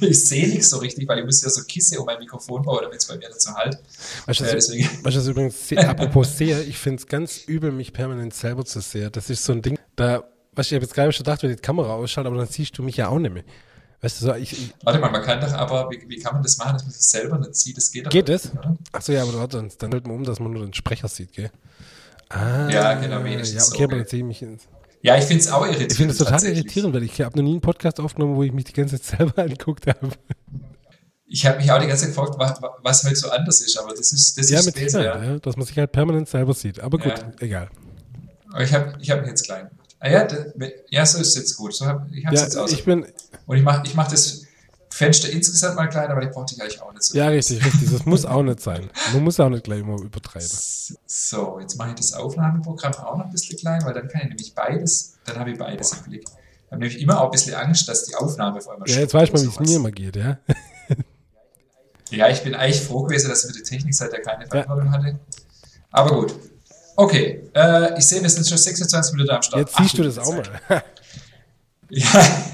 ich 0.00 0.26
sehe 0.26 0.48
nichts 0.48 0.70
so 0.70 0.78
richtig, 0.78 1.06
weil 1.08 1.18
ich 1.18 1.24
muss 1.24 1.42
ja 1.42 1.50
so 1.50 1.62
Kisse 1.64 2.00
um 2.00 2.06
mein 2.06 2.18
Mikrofon 2.18 2.62
bauen, 2.62 2.80
damit 2.82 2.98
es 2.98 3.06
bei 3.06 3.16
mir 3.16 3.28
nicht 3.28 3.40
so 3.40 3.52
halt. 3.54 3.78
Weißt 4.26 4.40
du, 4.40 4.44
äh, 4.44 4.52
deswegen. 4.52 4.88
Weißt 5.02 5.16
du 5.16 5.30
übrigens, 5.30 5.72
apropos 5.76 6.38
sehe, 6.38 6.62
ich 6.62 6.78
finde 6.78 7.00
es 7.00 7.06
ganz 7.06 7.44
übel, 7.46 7.72
mich 7.72 7.92
permanent 7.92 8.34
selber 8.34 8.64
zu 8.64 8.80
sehen. 8.80 9.10
Das 9.12 9.28
ist 9.28 9.44
so 9.44 9.52
ein 9.52 9.62
Ding, 9.62 9.78
da, 9.96 10.18
du, 10.54 10.60
ich 10.60 10.72
habe 10.72 10.82
jetzt 10.82 10.94
gerade 10.94 11.12
schon 11.12 11.24
gedacht, 11.24 11.42
wenn 11.42 11.50
die 11.50 11.56
Kamera 11.56 11.94
ausschaut, 11.94 12.26
aber 12.26 12.36
dann 12.36 12.46
siehst 12.46 12.78
du 12.78 12.82
mich 12.82 12.96
ja 12.96 13.08
auch 13.08 13.18
nicht 13.18 13.34
mehr. 13.34 13.44
Weißt 14.02 14.20
du, 14.20 14.26
so, 14.26 14.34
ich, 14.34 14.52
ich, 14.52 14.74
Warte 14.82 14.98
mal, 14.98 15.10
man 15.10 15.22
kann 15.22 15.40
doch 15.40 15.52
aber, 15.52 15.88
wie, 15.90 16.04
wie 16.08 16.18
kann 16.18 16.34
man 16.34 16.42
das 16.42 16.58
machen, 16.58 16.74
dass 16.74 16.82
man 16.82 16.92
sich 16.92 17.02
selber 17.02 17.38
nicht 17.38 17.54
sieht? 17.54 17.76
Das 17.76 17.90
geht 17.90 18.04
doch 18.04 18.10
Geht 18.10 18.28
es? 18.28 18.50
Achso, 18.90 19.12
ja, 19.12 19.22
aber 19.22 19.34
warte, 19.34 19.58
dann, 19.58 19.70
dann 19.78 19.92
hält 19.92 20.06
man 20.06 20.16
um, 20.16 20.24
dass 20.24 20.40
man 20.40 20.52
nur 20.52 20.64
den 20.64 20.74
Sprecher 20.74 21.06
sieht, 21.06 21.32
gell? 21.32 21.50
Ah, 22.28 22.68
ja, 22.68 22.94
genau, 22.94 23.22
wenigstens. 23.22 23.54
Ja, 23.54 23.62
okay, 23.62 23.78
so, 23.78 23.84
aber 23.84 23.96
dann 23.96 24.06
sehe 24.06 24.18
ich 24.18 24.24
mich. 24.24 24.42
Ins 24.42 24.66
ja, 25.02 25.16
ich 25.16 25.24
finde 25.24 25.42
es 25.42 25.50
auch 25.50 25.64
irritierend. 25.64 25.92
Ich 25.92 25.98
finde 25.98 26.12
es 26.12 26.18
total 26.18 26.44
irritierend, 26.44 26.94
weil 26.94 27.02
ich 27.02 27.20
habe 27.20 27.36
noch 27.36 27.42
nie 27.44 27.52
einen 27.52 27.60
Podcast 27.60 27.98
aufgenommen, 27.98 28.36
wo 28.36 28.42
ich 28.44 28.52
mich 28.52 28.64
die 28.64 28.72
ganze 28.72 29.00
Zeit 29.00 29.18
selber 29.18 29.42
angeguckt 29.42 29.86
habe. 29.86 30.10
Ich 31.26 31.44
habe 31.46 31.58
mich 31.58 31.70
auch 31.72 31.80
die 31.80 31.86
ganze 31.86 32.06
Zeit 32.06 32.14
gefragt, 32.14 32.34
was, 32.38 32.60
was 32.82 33.04
halt 33.04 33.16
so 33.16 33.30
anders 33.30 33.60
ist, 33.60 33.76
aber 33.78 33.90
das 33.94 34.12
ist 34.12 34.38
das 34.38 34.50
ja, 34.50 34.60
ist 34.60 34.66
mit 34.66 34.76
Sicherheit, 34.76 35.24
ja. 35.24 35.38
dass 35.38 35.56
man 35.56 35.66
sich 35.66 35.76
halt 35.76 35.90
permanent 35.90 36.28
selber 36.28 36.54
sieht. 36.54 36.80
Aber 36.80 36.98
gut, 36.98 37.18
ja. 37.18 37.32
egal. 37.40 37.68
Aber 38.52 38.62
ich 38.62 38.72
habe 38.72 38.94
ich 39.00 39.10
hab 39.10 39.20
mich 39.20 39.30
jetzt 39.30 39.44
klein 39.44 39.68
gemacht. 39.68 39.81
Ah 40.04 40.10
ja, 40.10 40.26
ja, 40.90 41.06
so 41.06 41.20
ist 41.20 41.36
jetzt 41.36 41.56
gut. 41.56 41.72
So 41.76 41.86
hab, 41.86 42.10
ich 42.12 42.26
habe 42.26 42.34
ja, 42.34 42.42
jetzt 42.42 42.56
aus. 42.56 42.72
Ich 42.72 42.84
bin, 42.84 43.06
Und 43.46 43.56
ich 43.56 43.62
mache 43.62 43.86
ich 43.86 43.94
mach 43.94 44.10
das 44.10 44.42
Fenster 44.90 45.30
insgesamt 45.30 45.76
mal 45.76 45.86
kleiner, 45.86 46.10
aber 46.10 46.24
ich 46.24 46.30
brauche 46.30 46.46
die 46.46 46.56
gleich 46.56 46.82
auch 46.82 46.92
nicht 46.92 47.04
so. 47.04 47.16
Ja, 47.16 47.28
richtig, 47.28 47.64
richtig. 47.64 47.88
Das 47.92 48.04
muss 48.04 48.24
auch 48.24 48.42
nicht 48.42 48.58
sein. 48.58 48.90
Man 49.12 49.22
muss 49.22 49.38
auch 49.38 49.48
nicht 49.48 49.62
gleich 49.62 49.78
immer 49.78 50.00
übertreiben. 50.00 50.48
So, 51.06 51.60
jetzt 51.60 51.76
mache 51.78 51.90
ich 51.90 51.94
das 51.94 52.14
Aufnahmeprogramm 52.14 52.94
auch 52.94 53.16
noch 53.16 53.26
ein 53.26 53.30
bisschen 53.30 53.56
klein, 53.56 53.84
weil 53.84 53.94
dann 53.94 54.08
kann 54.08 54.22
ich 54.22 54.28
nämlich 54.30 54.52
beides, 54.56 55.18
dann 55.24 55.38
habe 55.38 55.52
ich 55.52 55.58
beides 55.58 55.90
Boah. 55.90 55.98
im 55.98 56.10
Blick. 56.10 56.24
Ich 56.24 56.72
habe 56.72 56.80
nämlich 56.80 57.00
immer 57.00 57.20
auch 57.20 57.26
ein 57.26 57.30
bisschen 57.30 57.54
Angst, 57.54 57.88
dass 57.88 58.04
die 58.04 58.16
Aufnahme 58.16 58.60
vor 58.60 58.72
allem 58.72 58.82
Ja, 58.86 58.98
jetzt 58.98 59.14
weiß 59.14 59.32
man, 59.32 59.42
wie 59.42 59.46
es 59.46 59.60
mir 59.60 59.76
immer 59.76 59.92
geht, 59.92 60.16
ja. 60.16 60.38
ja, 62.10 62.28
ich 62.28 62.42
bin 62.42 62.56
eigentlich 62.56 62.82
froh 62.82 63.04
gewesen, 63.04 63.28
dass 63.28 63.44
ich 63.44 63.52
für 63.52 63.56
die 63.56 63.62
Technik 63.62 63.94
seit 63.94 64.10
der 64.10 64.22
keine 64.22 64.48
Verantwortung 64.48 64.86
ja. 64.86 64.92
hatte. 64.98 65.20
Aber 65.92 66.10
gut. 66.22 66.34
Okay, 66.96 67.50
äh, 67.54 67.98
ich 67.98 68.06
sehe, 68.06 68.22
wir 68.22 68.28
sind 68.28 68.46
schon 68.46 68.58
26 68.58 69.14
Minuten 69.14 69.30
am 69.34 69.42
Start. 69.42 69.60
Jetzt 69.60 69.76
siehst 69.76 69.98
du 69.98 70.02
das 70.02 70.18
auch 70.18 70.34
mal. 70.34 70.82
Ja, 71.94 72.48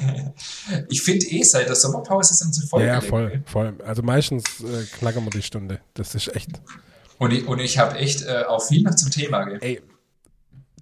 ich 0.89 1.01
finde 1.01 1.25
eh, 1.27 1.45
seit 1.45 1.69
der 1.69 1.77
Sommerpause 1.77 2.35
sind 2.35 2.53
sie 2.53 2.67
voll. 2.67 2.83
Ja, 2.83 3.01
voll, 3.01 3.41
voll. 3.47 3.73
Also 3.87 4.03
meistens 4.03 4.43
äh, 4.59 4.85
knacken 4.99 5.25
wir 5.25 5.31
die 5.31 5.43
Stunde. 5.43 5.81
Das 5.95 6.17
ist 6.17 6.35
echt. 6.35 6.49
Und 7.19 7.33
ich, 7.33 7.47
und 7.47 7.61
ich 7.61 7.79
habe 7.79 7.97
echt 7.99 8.23
äh, 8.23 8.43
auch 8.49 8.61
viel 8.61 8.83
noch 8.83 8.97
zum 8.97 9.13
Thema. 9.13 9.45
Gell? 9.45 9.59
Ey, 9.61 9.81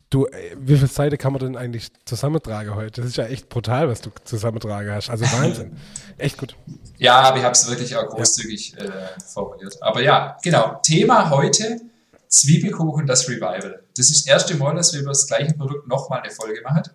du, 0.09 0.25
ey, 0.25 0.57
wie 0.59 0.77
viele 0.77 0.87
Seiten 0.87 1.19
kann 1.19 1.35
man 1.35 1.43
denn 1.43 1.57
eigentlich 1.57 1.91
zusammentragen 2.07 2.75
heute? 2.75 3.03
Das 3.03 3.11
ist 3.11 3.19
ja 3.19 3.27
echt 3.27 3.51
brutal, 3.51 3.91
was 3.91 4.01
du 4.01 4.11
zusammentragen 4.25 4.91
hast. 4.91 5.11
Also 5.11 5.27
Wahnsinn. 5.27 5.77
echt 6.17 6.39
gut. 6.39 6.57
Ja, 6.97 7.21
aber 7.21 7.37
ich 7.37 7.45
habe 7.45 7.53
es 7.53 7.69
wirklich 7.69 7.95
auch 7.95 8.09
großzügig 8.09 8.73
ja. 8.79 8.85
äh, 8.85 8.91
formuliert. 9.23 9.83
Aber 9.83 10.01
ja, 10.01 10.39
genau. 10.43 10.81
Thema 10.83 11.29
heute: 11.29 11.79
Zwiebelkuchen, 12.29 13.07
das 13.07 13.29
Revival. 13.29 13.83
Das 13.97 14.11
ist 14.11 14.27
das 14.27 14.27
erste 14.27 14.57
Mal, 14.57 14.75
dass 14.75 14.93
wir 14.93 15.01
über 15.01 15.11
das 15.11 15.27
gleiche 15.27 15.55
Produkt 15.55 15.89
nochmal 15.89 16.21
eine 16.21 16.31
Folge 16.31 16.61
machen 16.63 16.91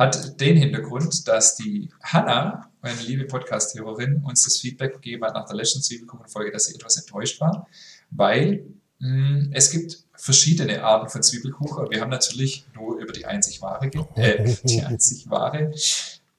hat 0.00 0.40
den 0.40 0.56
Hintergrund, 0.56 1.28
dass 1.28 1.56
die 1.56 1.90
Hanna, 2.02 2.70
meine 2.80 3.02
liebe 3.02 3.24
Podcast-Hörerin, 3.24 4.24
uns 4.24 4.44
das 4.44 4.56
Feedback 4.56 4.94
gegeben 4.94 5.26
hat 5.26 5.34
nach 5.34 5.44
der 5.44 5.56
letzten 5.56 5.82
Zwiebelkuchen-Folge, 5.82 6.50
dass 6.50 6.64
sie 6.64 6.74
etwas 6.74 6.96
enttäuscht 6.96 7.38
war, 7.38 7.68
weil 8.10 8.64
mh, 8.98 9.08
hm, 9.08 9.50
es 9.52 9.70
gibt 9.70 10.04
verschiedene 10.16 10.82
Arten 10.82 11.10
von 11.10 11.22
Zwiebelkuchen. 11.22 11.90
Wir 11.90 12.00
haben 12.00 12.08
natürlich 12.08 12.64
nur 12.74 12.98
über 12.98 13.12
die 13.12 13.26
einzig 13.26 13.60
wahre, 13.60 13.86
äh, 14.14 14.56
die 14.64 14.82
einzig 14.82 15.28
wahre, 15.28 15.70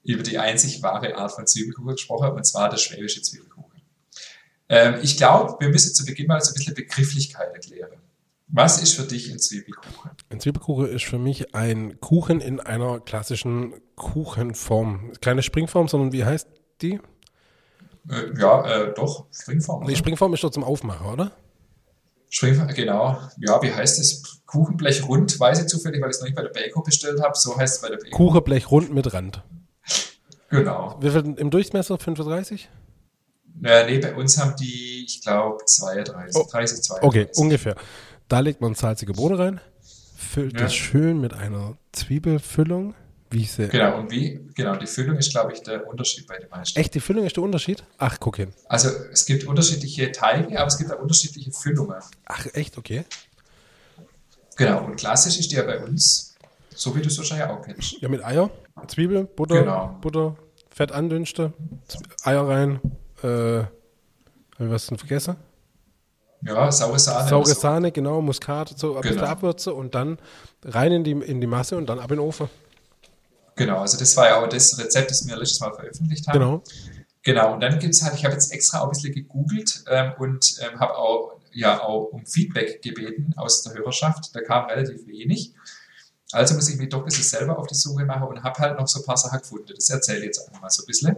über 0.03 0.23
die 0.23 0.39
einzig 0.39 0.81
wahre 0.81 1.15
Art 1.15 1.31
von 1.31 1.45
Zwiebelkuchen 1.45 1.91
gesprochen, 1.91 2.31
und 2.31 2.43
zwar 2.43 2.67
der 2.67 2.77
schwäbische 2.77 3.21
Zwiebelkuchen. 3.21 3.79
Ähm, 4.69 4.95
ich 5.03 5.17
glaube, 5.17 5.57
wir 5.59 5.69
müssen 5.69 5.93
zu 5.93 6.03
Beginn 6.03 6.25
mal 6.25 6.41
so 6.41 6.49
ein 6.49 6.55
bisschen 6.55 6.73
Begrifflichkeit 6.73 7.53
erklären. 7.53 8.00
Was 8.53 8.81
ist 8.81 8.95
für 8.95 9.03
dich 9.03 9.31
ein 9.31 9.39
Zwiebelkuchen? 9.39 10.11
Ein 10.29 10.39
Zwiebelkuchen 10.41 10.87
ist 10.87 11.05
für 11.05 11.17
mich 11.17 11.55
ein 11.55 11.99
Kuchen 12.01 12.41
in 12.41 12.59
einer 12.59 12.99
klassischen 12.99 13.73
Kuchenform. 13.95 15.13
Keine 15.21 15.41
Springform, 15.41 15.87
sondern 15.87 16.11
wie 16.11 16.25
heißt 16.25 16.47
die? 16.81 16.99
Äh, 18.09 18.37
ja, 18.37 18.65
äh, 18.65 18.93
doch, 18.93 19.25
Springform. 19.31 19.87
Die 19.87 19.95
Springform 19.95 20.33
ist 20.33 20.43
doch 20.43 20.49
zum 20.49 20.65
Aufmachen, 20.65 21.07
oder? 21.07 21.31
Springform, 22.29 22.67
genau. 22.69 23.17
Ja, 23.37 23.61
wie 23.61 23.71
heißt 23.71 23.99
es? 23.99 24.41
Kuchenblech 24.45 25.07
rund, 25.07 25.39
weiß 25.39 25.61
ich 25.61 25.67
zufällig, 25.67 26.01
weil 26.01 26.09
ich 26.09 26.15
es 26.15 26.19
noch 26.19 26.27
nicht 26.27 26.35
bei 26.35 26.43
der 26.43 26.49
Beko 26.49 26.81
bestellt 26.81 27.21
habe. 27.21 27.37
So 27.37 27.55
heißt 27.57 27.75
es 27.75 27.81
bei 27.81 27.89
der 27.89 27.97
Beko. 27.97 28.17
Kuchenblech 28.17 28.69
rund 28.69 28.93
mit 28.93 29.13
Rand. 29.13 29.43
Genau. 30.49 30.97
Wie 30.99 31.09
viel 31.09 31.35
im 31.37 31.49
Durchmesser? 31.49 31.97
35? 31.97 32.69
Äh, 33.63 33.85
nee, 33.85 33.99
bei 33.99 34.15
uns 34.15 34.37
haben 34.37 34.55
die, 34.59 35.05
ich 35.05 35.21
glaube, 35.21 35.63
32, 35.65 36.35
oh. 36.35 36.47
30, 36.49 36.81
32. 36.81 37.07
Okay, 37.07 37.27
ungefähr. 37.35 37.75
Da 38.31 38.39
legt 38.39 38.61
man 38.61 38.75
salzige 38.75 39.11
Bohnen 39.11 39.35
rein, 39.35 39.61
füllt 40.15 40.53
ja. 40.53 40.59
das 40.61 40.73
schön 40.73 41.19
mit 41.19 41.33
einer 41.33 41.77
Zwiebelfüllung. 41.91 42.95
Wie 43.29 43.41
ich 43.41 43.51
sehe. 43.51 43.67
Genau, 43.67 43.97
und 43.97 44.09
wie? 44.09 44.39
Genau, 44.55 44.77
die 44.77 44.87
Füllung 44.87 45.17
ist, 45.17 45.31
glaube 45.31 45.51
ich, 45.51 45.63
der 45.63 45.85
Unterschied 45.85 46.27
bei 46.27 46.37
den 46.37 46.49
meisten. 46.49 46.79
Echt, 46.79 46.95
die 46.95 47.01
Füllung 47.01 47.25
ist 47.25 47.35
der 47.35 47.43
Unterschied? 47.43 47.83
Ach, 47.97 48.17
guck 48.21 48.37
hin. 48.37 48.53
Also 48.69 48.87
es 49.11 49.25
gibt 49.25 49.43
unterschiedliche 49.43 50.13
Teige, 50.13 50.57
aber 50.57 50.67
es 50.67 50.77
gibt 50.77 50.93
auch 50.93 50.99
unterschiedliche 50.99 51.51
Füllungen. 51.51 51.99
Ach, 52.23 52.45
echt, 52.53 52.77
okay. 52.77 53.03
Genau, 54.55 54.85
und 54.85 54.95
klassisch 54.95 55.37
ist 55.37 55.51
die 55.51 55.57
ja 55.57 55.63
bei 55.63 55.83
uns, 55.83 56.35
so 56.73 56.95
wie 56.95 57.01
du 57.01 57.09
es 57.09 57.17
wahrscheinlich 57.17 57.49
auch 57.49 57.61
kennst. 57.61 57.99
Ja, 57.99 58.07
mit 58.07 58.23
Eier, 58.23 58.49
Zwiebel, 58.87 59.25
Butter, 59.25 59.59
genau. 59.59 59.97
Butter, 59.99 60.37
Fett 60.69 60.93
andünste, 60.93 61.51
Eier 62.23 62.47
rein, 62.47 62.79
äh, 63.23 63.27
habe 63.27 63.69
ich 64.57 64.69
was 64.69 64.87
denn 64.87 64.97
vergessen? 64.97 65.35
Ja, 66.43 66.71
saure 66.71 66.99
Sahne. 66.99 67.29
Saure 67.29 67.45
so. 67.47 67.53
Sahne, 67.53 67.91
genau, 67.91 68.21
Muskat, 68.21 68.73
so 68.77 68.95
ein 68.95 69.01
genau. 69.01 69.13
bisschen 69.13 69.27
Abwürze 69.27 69.73
und 69.73 69.93
dann 69.93 70.17
rein 70.63 70.91
in 70.91 71.03
die, 71.03 71.11
in 71.11 71.39
die 71.39 71.47
Masse 71.47 71.77
und 71.77 71.87
dann 71.87 71.99
ab 71.99 72.11
in 72.11 72.17
den 72.17 72.25
Ofen. 72.25 72.49
Genau, 73.55 73.79
also 73.79 73.97
das 73.97 74.15
war 74.17 74.27
ja 74.27 74.41
auch 74.41 74.47
das 74.47 74.77
Rezept, 74.79 75.11
das 75.11 75.27
wir 75.27 75.35
letztes 75.35 75.59
Mal 75.59 75.73
veröffentlicht 75.73 76.27
haben. 76.27 76.39
Genau. 76.39 76.63
Genau, 77.23 77.53
und 77.53 77.59
dann 77.61 77.77
gibt 77.77 77.93
es 77.93 78.01
halt, 78.01 78.15
ich 78.15 78.25
habe 78.25 78.33
jetzt 78.33 78.51
extra 78.51 78.79
auch 78.79 78.85
ein 78.85 78.91
bisschen 78.91 79.13
gegoogelt 79.13 79.83
ähm, 79.87 80.13
und 80.17 80.55
ähm, 80.61 80.79
habe 80.79 80.97
auch, 80.97 81.39
ja, 81.51 81.83
auch 81.83 82.05
um 82.05 82.25
Feedback 82.25 82.81
gebeten 82.81 83.33
aus 83.37 83.61
der 83.61 83.75
Hörerschaft. 83.75 84.35
Da 84.35 84.41
kam 84.41 84.65
relativ 84.65 85.05
wenig. 85.05 85.53
Also 86.31 86.55
muss 86.55 86.69
ich 86.69 86.77
mich 86.77 86.89
doch 86.89 86.99
ein 86.99 87.05
bisschen 87.05 87.23
selber 87.23 87.59
auf 87.59 87.67
die 87.67 87.75
Suche 87.75 88.05
machen 88.05 88.23
und 88.23 88.41
habe 88.41 88.57
halt 88.59 88.79
noch 88.79 88.87
so 88.87 89.01
ein 89.01 89.05
paar 89.05 89.17
Sachen 89.17 89.39
gefunden. 89.39 89.73
Das 89.75 89.89
erzähle 89.89 90.19
ich 90.19 90.25
jetzt 90.25 90.47
einfach 90.47 90.61
mal 90.61 90.69
so 90.69 90.81
ein 90.83 90.87
bisschen. 90.87 91.15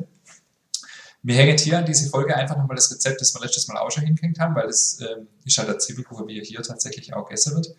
Wir 1.26 1.36
hängen 1.36 1.58
hier 1.58 1.78
an 1.78 1.86
diese 1.86 2.10
Folge 2.10 2.36
einfach 2.36 2.58
nochmal 2.58 2.76
das 2.76 2.92
Rezept, 2.92 3.22
das 3.22 3.34
wir 3.34 3.42
letztes 3.42 3.68
Mal 3.68 3.78
auch 3.80 3.90
schon 3.90 4.04
hingehängt 4.04 4.40
haben, 4.40 4.56
weil 4.56 4.68
es 4.68 5.00
ähm, 5.00 5.28
ist 5.46 5.58
halt 5.58 5.70
der 5.70 5.80
Zwiebelkuchen, 5.80 6.28
wie 6.28 6.38
er 6.38 6.44
hier 6.44 6.62
tatsächlich 6.62 7.14
auch 7.14 7.26
gegessen 7.26 7.56
wird. 7.56 7.74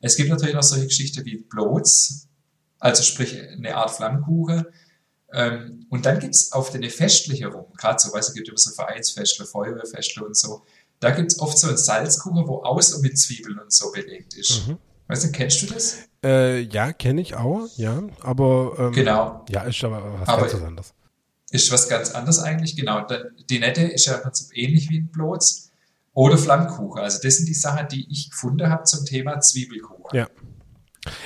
Es 0.00 0.16
gibt 0.16 0.30
natürlich 0.30 0.54
noch 0.54 0.64
solche 0.64 0.86
Geschichten 0.86 1.24
wie 1.24 1.36
Bloats, 1.36 2.28
also 2.80 3.04
sprich 3.04 3.40
eine 3.40 3.76
Art 3.76 3.92
Flammkuchen. 3.92 4.66
Ähm, 5.32 5.86
und 5.90 6.06
dann 6.06 6.18
gibt 6.18 6.34
es 6.34 6.50
auf 6.52 6.70
den 6.70 6.88
Festliche 6.90 7.46
rum, 7.46 7.66
gerade 7.76 8.00
so, 8.00 8.12
weißt 8.12 8.28
du, 8.28 8.32
es 8.32 8.34
gibt 8.34 8.48
immer 8.48 8.58
so 8.58 8.70
Vereinsfestle, 8.72 9.46
Feuerwehrfestle 9.46 10.24
und 10.24 10.36
so. 10.36 10.64
Da 10.98 11.12
gibt 11.12 11.30
es 11.30 11.38
oft 11.38 11.56
so 11.56 11.68
einen 11.68 11.76
Salzkuchen, 11.76 12.48
wo 12.48 12.62
außen 12.62 13.00
mit 13.02 13.16
Zwiebeln 13.16 13.60
und 13.60 13.72
so 13.72 13.92
belegt 13.92 14.34
ist. 14.34 14.66
Mhm. 14.66 14.78
Weißt 15.06 15.24
du, 15.24 15.32
kennst 15.32 15.62
du 15.62 15.66
das? 15.66 15.98
Äh, 16.24 16.62
ja, 16.62 16.92
kenne 16.92 17.20
ich 17.20 17.36
auch, 17.36 17.68
ja. 17.76 18.02
Aber 18.22 18.74
ähm, 18.78 18.92
genau. 18.92 19.44
ja, 19.48 19.62
ist 19.62 19.84
aber 19.84 20.20
was 20.20 20.28
aber, 20.28 20.48
ganz 20.48 20.54
anderes 20.62 20.94
ist 21.50 21.72
was 21.72 21.88
ganz 21.88 22.10
anderes 22.10 22.38
eigentlich. 22.40 22.76
Genau, 22.76 23.06
die 23.48 23.58
Nette 23.58 23.82
ist 23.82 24.06
ja 24.06 24.14
im 24.14 24.22
Prinzip 24.22 24.56
ähnlich 24.56 24.90
wie 24.90 25.00
ein 25.00 25.08
Blots 25.08 25.70
oder 26.12 26.36
Flammkuchen. 26.36 27.00
Also 27.00 27.20
das 27.22 27.36
sind 27.36 27.48
die 27.48 27.54
Sachen, 27.54 27.88
die 27.88 28.06
ich 28.10 28.30
gefunden 28.30 28.68
habe 28.68 28.84
zum 28.84 29.04
Thema 29.04 29.40
Zwiebelkuchen. 29.40 30.18
Ja. 30.18 30.28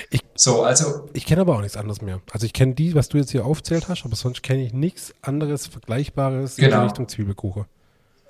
Ich, 0.09 0.21
so, 0.35 0.63
also, 0.63 1.09
ich 1.13 1.25
kenne 1.25 1.41
aber 1.41 1.57
auch 1.57 1.61
nichts 1.61 1.75
anderes 1.75 2.01
mehr. 2.01 2.21
Also 2.31 2.45
ich 2.45 2.53
kenne 2.53 2.73
die, 2.73 2.95
was 2.95 3.09
du 3.09 3.17
jetzt 3.17 3.31
hier 3.31 3.45
aufzählt 3.45 3.89
hast, 3.89 4.05
aber 4.05 4.15
sonst 4.15 4.43
kenne 4.43 4.65
ich 4.65 4.73
nichts 4.73 5.13
anderes 5.21 5.67
Vergleichbares 5.67 6.55
genau. 6.55 6.77
in 6.77 6.83
Richtung 6.83 7.09
Zwiebelkuchen. 7.09 7.65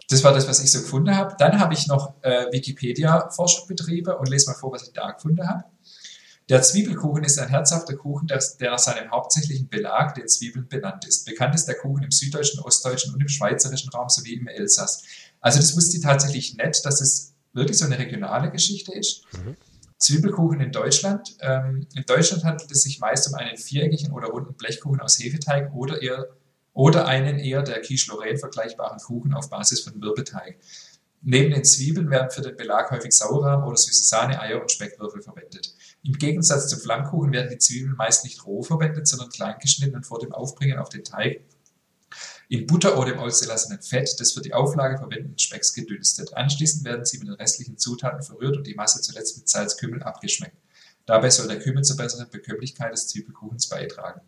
Das 0.10 0.24
war 0.24 0.34
das, 0.34 0.48
was 0.48 0.64
ich 0.64 0.72
so 0.72 0.80
gefunden 0.80 1.16
habe. 1.16 1.36
Dann 1.38 1.60
habe 1.60 1.74
ich 1.74 1.88
noch 1.88 2.14
äh, 2.22 2.46
Wikipedia-Forschung 2.52 3.68
betrieben 3.68 4.14
und 4.16 4.30
lese 4.30 4.50
mal 4.50 4.56
vor, 4.56 4.72
was 4.72 4.84
ich 4.84 4.94
da 4.94 5.12
gefunden 5.12 5.48
habe. 5.48 5.64
Der 6.50 6.62
Zwiebelkuchen 6.62 7.24
ist 7.24 7.40
ein 7.40 7.48
herzhafter 7.48 7.96
Kuchen, 7.96 8.28
der, 8.28 8.42
nach 8.62 8.80
seinem 8.80 9.10
hauptsächlichen 9.12 9.70
Belag, 9.70 10.16
den 10.16 10.28
Zwiebeln, 10.28 10.68
benannt 10.68 11.06
ist. 11.06 11.26
Bekannt 11.26 11.56
ist 11.56 11.66
der 11.66 11.76
Kuchen 11.76 12.04
im 12.04 12.12
süddeutschen, 12.12 12.60
ostdeutschen 12.60 13.14
und 13.14 13.22
im 13.22 13.30
schweizerischen 13.30 13.90
Raum 13.92 14.10
sowie 14.10 14.34
im 14.34 14.48
Elsass. 14.48 15.04
Also 15.40 15.60
das 15.60 15.76
wusste 15.76 15.98
ich 15.98 16.04
tatsächlich 16.04 16.58
nicht, 16.58 16.86
dass 16.86 17.00
es 17.00 17.34
wirklich 17.54 17.78
so 17.78 17.86
eine 17.86 17.98
regionale 17.98 18.52
Geschichte 18.52 18.94
ist. 18.94 19.24
Mhm. 19.34 19.56
Zwiebelkuchen 19.98 20.60
in 20.60 20.72
Deutschland. 20.72 21.38
Ähm, 21.40 21.88
in 21.96 22.04
Deutschland 22.06 22.44
handelt 22.44 22.70
es 22.72 22.82
sich 22.82 23.00
meist 23.00 23.28
um 23.30 23.36
einen 23.36 23.58
viereckigen 23.58 24.12
oder 24.12 24.28
runden 24.28 24.54
Blechkuchen 24.56 25.00
aus 25.00 25.18
Hefeteig 25.20 25.74
oder, 25.74 26.02
eher, 26.02 26.28
oder 26.74 27.08
einen 27.08 27.40
eher 27.40 27.62
der 27.62 27.80
Quiche 27.82 28.12
Lorraine 28.12 28.38
vergleichbaren 28.38 29.00
Kuchen 29.00 29.34
auf 29.34 29.50
Basis 29.50 29.80
von 29.80 29.98
Mürbeteig. 29.98 30.58
Neben 31.22 31.54
den 31.54 31.64
Zwiebeln 31.64 32.10
werden 32.10 32.32
für 32.32 32.42
den 32.42 32.58
Belag 32.58 32.92
häufig 32.92 33.14
Sauerrahm 33.14 33.64
oder 33.64 33.78
süße 33.78 34.04
Sahne, 34.04 34.42
Eier 34.42 34.62
und 34.62 34.70
Speckwürfel 34.70 35.22
verwendet. 35.22 35.73
Im 36.04 36.14
Gegensatz 36.14 36.68
zum 36.68 36.80
Flammkuchen 36.80 37.32
werden 37.32 37.50
die 37.50 37.58
Zwiebeln 37.58 37.96
meist 37.96 38.26
nicht 38.26 38.46
roh 38.46 38.62
verwendet, 38.62 39.08
sondern 39.08 39.30
klein 39.30 39.56
geschnitten 39.62 39.96
und 39.96 40.06
vor 40.06 40.20
dem 40.20 40.34
Aufbringen 40.34 40.78
auf 40.78 40.90
den 40.90 41.04
Teig 41.04 41.42
in 42.50 42.68
Butter 42.68 43.00
oder 43.00 43.14
im 43.14 43.20
ausgelassenen 43.20 43.82
Fett 43.82 44.20
des 44.20 44.34
für 44.34 44.42
die 44.42 44.54
Auflage 44.54 44.98
verwendeten 44.98 45.40
Specks 45.40 45.74
gedünstet. 45.74 46.34
Anschließend 46.36 46.84
werden 46.86 47.06
sie 47.06 47.18
mit 47.18 47.28
den 47.28 47.36
restlichen 47.36 47.78
Zutaten 47.78 48.22
verrührt 48.22 48.58
und 48.58 48.68
die 48.68 48.76
Masse 48.76 49.02
zuletzt 49.02 49.38
mit 49.38 49.50
Salz, 49.50 49.78
Kümmel 49.78 50.04
abgeschmeckt. 50.04 50.58
Dabei 51.06 51.30
soll 51.30 51.48
der 51.48 51.60
Kümmel 51.60 51.84
zur 51.84 51.98
besseren 51.98 52.30
Bekömmlichkeit 52.30 52.94
des 52.94 53.08
Zwiebelkuchens 53.08 53.68
beitragen. 53.68 54.22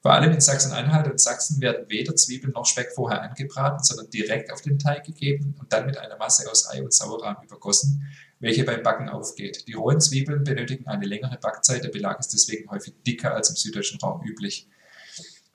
Vor 0.00 0.12
allem 0.12 0.32
in 0.32 0.40
Sachsen-Anhalt 0.40 1.10
und 1.10 1.20
Sachsen 1.20 1.60
werden 1.60 1.84
weder 1.90 2.16
Zwiebeln 2.16 2.54
noch 2.54 2.64
Speck 2.64 2.92
vorher 2.94 3.20
angebraten, 3.20 3.84
sondern 3.84 4.08
direkt 4.08 4.50
auf 4.50 4.62
den 4.62 4.78
Teig 4.78 5.04
gegeben 5.04 5.54
und 5.58 5.72
dann 5.72 5.84
mit 5.84 5.98
einer 5.98 6.16
Masse 6.16 6.50
aus 6.50 6.70
Ei 6.70 6.82
und 6.82 6.94
Sauerrahm 6.94 7.36
übergossen, 7.44 8.06
welche 8.40 8.64
beim 8.64 8.82
Backen 8.82 9.08
aufgeht. 9.08 9.68
Die 9.68 9.74
rohen 9.74 10.00
Zwiebeln 10.00 10.44
benötigen 10.44 10.88
eine 10.88 11.06
längere 11.06 11.38
Backzeit, 11.38 11.84
der 11.84 11.90
Belag 11.90 12.18
ist 12.18 12.32
deswegen 12.32 12.70
häufig 12.70 12.94
dicker 13.06 13.34
als 13.34 13.50
im 13.50 13.56
süddeutschen 13.56 14.00
Raum 14.00 14.22
üblich. 14.24 14.66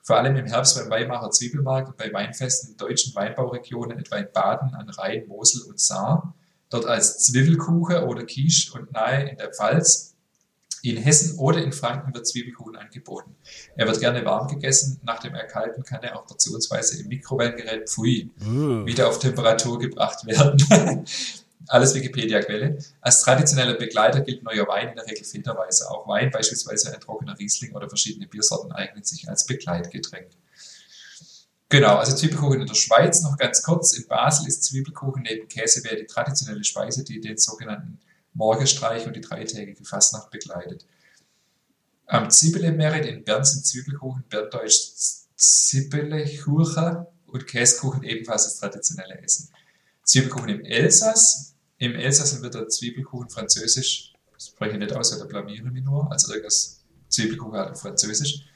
Vor 0.02 0.16
allem 0.16 0.36
im 0.36 0.46
Herbst 0.46 0.78
beim 0.78 0.88
Weimarer 0.88 1.32
Zwiebelmarkt 1.32 1.88
und 1.88 1.96
bei 1.96 2.12
Weinfesten 2.12 2.70
in 2.70 2.76
deutschen 2.76 3.12
Weinbauregionen, 3.16 3.98
etwa 3.98 4.16
in 4.16 4.28
Baden 4.32 4.72
an 4.74 4.88
Rhein, 4.88 5.26
Mosel 5.26 5.62
und 5.62 5.80
Saar, 5.80 6.32
dort 6.70 6.86
als 6.86 7.24
Zwiebelkuche 7.24 8.06
oder 8.06 8.24
Quiche 8.24 8.72
und 8.74 8.92
nahe 8.92 9.28
in 9.28 9.36
der 9.36 9.52
Pfalz. 9.52 10.14
In 10.82 10.98
Hessen 10.98 11.36
oder 11.40 11.60
in 11.60 11.72
Franken 11.72 12.14
wird 12.14 12.28
Zwiebelkuchen 12.28 12.76
angeboten. 12.76 13.34
Er 13.74 13.88
wird 13.88 13.98
gerne 13.98 14.24
warm 14.24 14.46
gegessen. 14.46 15.00
Nach 15.02 15.18
dem 15.18 15.34
Erkalten 15.34 15.82
kann 15.82 16.04
er 16.04 16.16
auch 16.16 16.26
portionsweise 16.26 17.02
im 17.02 17.08
Mikrowellengerät 17.08 17.90
Pfui 17.90 18.30
uh. 18.40 18.86
wieder 18.86 19.08
auf 19.08 19.18
Temperatur 19.18 19.80
gebracht 19.80 20.24
werden. 20.24 21.04
alles 21.68 21.94
Wikipedia-Quelle. 21.94 22.78
Als 23.00 23.20
traditioneller 23.20 23.74
Begleiter 23.74 24.20
gilt 24.20 24.42
neuer 24.42 24.66
Wein 24.68 24.90
in 24.90 24.96
der 24.96 25.06
Regel 25.06 25.24
federweise. 25.24 25.90
Auch 25.90 26.06
Wein, 26.08 26.30
beispielsweise 26.30 26.92
ein 26.94 27.00
trockener 27.00 27.38
Riesling 27.38 27.74
oder 27.74 27.88
verschiedene 27.88 28.26
Biersorten, 28.26 28.72
eignen 28.72 29.04
sich 29.04 29.28
als 29.28 29.46
Begleitgetränk. 29.46 30.28
Genau, 31.68 31.96
also 31.96 32.14
Zwiebelkuchen 32.14 32.60
in 32.60 32.66
der 32.66 32.74
Schweiz 32.74 33.22
noch 33.22 33.36
ganz 33.36 33.62
kurz. 33.62 33.92
In 33.94 34.06
Basel 34.06 34.46
ist 34.46 34.62
Zwiebelkuchen 34.64 35.22
neben 35.22 35.48
Käsewehr 35.48 35.96
die 35.96 36.06
traditionelle 36.06 36.62
Speise, 36.62 37.02
die 37.02 37.20
den 37.20 37.36
sogenannten 37.38 37.98
Morgenstreich 38.34 39.06
und 39.06 39.16
die 39.16 39.20
dreitägige 39.20 39.84
Fastnacht 39.84 40.30
begleitet. 40.30 40.86
Am 42.06 42.30
Zibbele-Merit 42.30 43.06
in 43.06 43.24
Bern 43.24 43.44
sind 43.44 43.66
Zwiebelkuchen, 43.66 44.24
Berndeutsch 44.28 44.92
Zibbelechurcher 45.34 47.12
und 47.26 47.46
Käsekuchen 47.48 48.04
ebenfalls 48.04 48.44
das 48.44 48.58
traditionelle 48.58 49.18
Essen. 49.22 49.50
Zwiebelkuchen 50.04 50.48
im 50.48 50.64
Elsass 50.64 51.55
im 51.78 51.94
Elsass 51.94 52.40
wird 52.42 52.54
der 52.54 52.68
Zwiebelkuchen 52.68 53.28
französisch, 53.28 54.14
das 54.32 54.48
spreche 54.48 54.74
ich 54.74 54.78
nicht 54.78 54.94
aus, 54.94 55.14
oder 55.14 55.26
blamiere 55.26 55.70
mich 55.70 55.84
nur, 55.84 56.10
also 56.10 56.32
irgendwas 56.32 56.84
Zwiebelkuchen 57.08 57.58
halt 57.58 57.78
französisch, 57.78 58.46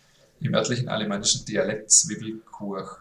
im 0.41 0.55
örtlichen 0.55 0.89
alemannischen 0.89 1.45
Dialekt 1.45 1.91
Zwiebelkuch. 1.91 2.99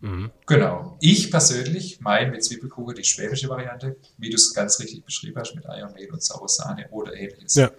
Mhm. 0.00 0.30
Genau. 0.46 0.96
Ich 1.00 1.30
persönlich 1.30 2.00
meine 2.00 2.30
mit 2.30 2.44
Zwiebelkuchen 2.44 2.94
die 2.94 3.04
schwäbische 3.04 3.48
Variante, 3.48 3.96
wie 4.18 4.30
du 4.30 4.36
es 4.36 4.54
ganz 4.54 4.78
richtig 4.78 5.04
beschrieben 5.04 5.40
hast, 5.40 5.54
mit 5.54 5.68
Eier, 5.68 5.90
Mehl 5.92 6.10
und 6.12 6.22
saurer 6.22 6.48
Sahne 6.48 6.88
oder 6.90 7.14
ähnliches. 7.14 7.54
Ja. 7.54 7.70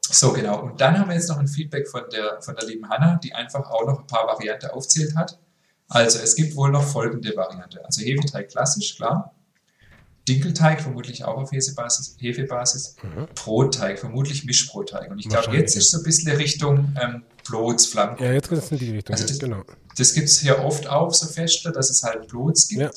So, 0.00 0.32
genau. 0.32 0.62
Und 0.62 0.80
dann 0.80 0.98
haben 0.98 1.08
wir 1.08 1.14
jetzt 1.14 1.28
noch 1.28 1.38
ein 1.38 1.48
Feedback 1.48 1.88
von 1.88 2.02
der, 2.10 2.40
von 2.42 2.56
der 2.56 2.66
lieben 2.66 2.88
Hanna, 2.88 3.18
die 3.22 3.32
einfach 3.32 3.70
auch 3.70 3.86
noch 3.86 4.00
ein 4.00 4.06
paar 4.06 4.26
Varianten 4.26 4.66
aufzählt 4.66 5.14
hat. 5.14 5.38
Also, 5.88 6.18
es 6.18 6.34
gibt 6.34 6.56
wohl 6.56 6.70
noch 6.70 6.84
folgende 6.84 7.36
Variante. 7.36 7.84
Also 7.84 8.02
Hefeteig 8.02 8.48
klassisch, 8.48 8.96
klar. 8.96 9.33
Dinkelteig 10.28 10.80
vermutlich 10.80 11.24
auch 11.24 11.36
auf 11.36 11.52
Hefebasis, 11.52 12.16
Hefebasis. 12.18 12.96
Mhm. 13.02 13.28
Brotteig, 13.34 13.98
vermutlich 13.98 14.44
Mischbrotteig. 14.44 15.10
Und 15.10 15.18
ich 15.18 15.28
glaube, 15.28 15.54
jetzt 15.56 15.76
ist 15.76 15.90
so 15.90 15.98
ein 15.98 16.04
bisschen 16.04 16.34
Richtung 16.36 16.94
ähm, 17.00 17.22
Blots, 17.46 17.86
Flammkuchen. 17.86 18.26
Ja, 18.26 18.32
jetzt 18.32 18.48
geht 18.48 18.58
es 18.58 18.70
in 18.70 18.78
die 18.78 18.90
Richtung. 18.90 19.14
Also 19.14 19.26
das, 19.26 19.38
genau. 19.38 19.62
das 19.96 20.14
gibt 20.14 20.28
es 20.28 20.40
hier 20.40 20.60
oft 20.60 20.86
auch 20.86 21.12
so 21.12 21.26
Feste, 21.26 21.72
dass 21.72 21.90
es 21.90 22.02
halt 22.02 22.28
Blots 22.28 22.68
gibt. 22.68 22.80
Ja. 22.80 22.90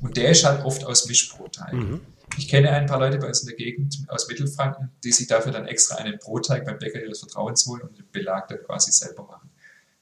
Und 0.00 0.16
der 0.16 0.30
ist 0.30 0.44
halt 0.44 0.64
oft 0.64 0.84
aus 0.84 1.08
Mischbrotteig. 1.08 1.72
Mhm. 1.72 2.00
Ich 2.36 2.48
kenne 2.48 2.70
ein 2.70 2.86
paar 2.86 2.98
Leute 2.98 3.18
bei 3.18 3.28
uns 3.28 3.40
in 3.40 3.48
der 3.48 3.56
Gegend 3.56 4.04
aus 4.08 4.28
Mittelfranken, 4.28 4.90
die 5.04 5.12
sich 5.12 5.26
dafür 5.26 5.52
dann 5.52 5.66
extra 5.66 5.96
einen 5.96 6.18
Brotteig 6.18 6.66
beim 6.66 6.78
Bäcker 6.78 7.00
ihres 7.00 7.20
Vertrauens 7.20 7.66
holen 7.66 7.82
und 7.82 7.96
den 7.96 8.10
Belag 8.10 8.48
dann 8.48 8.58
quasi 8.58 8.92
selber 8.92 9.24
machen. 9.24 9.50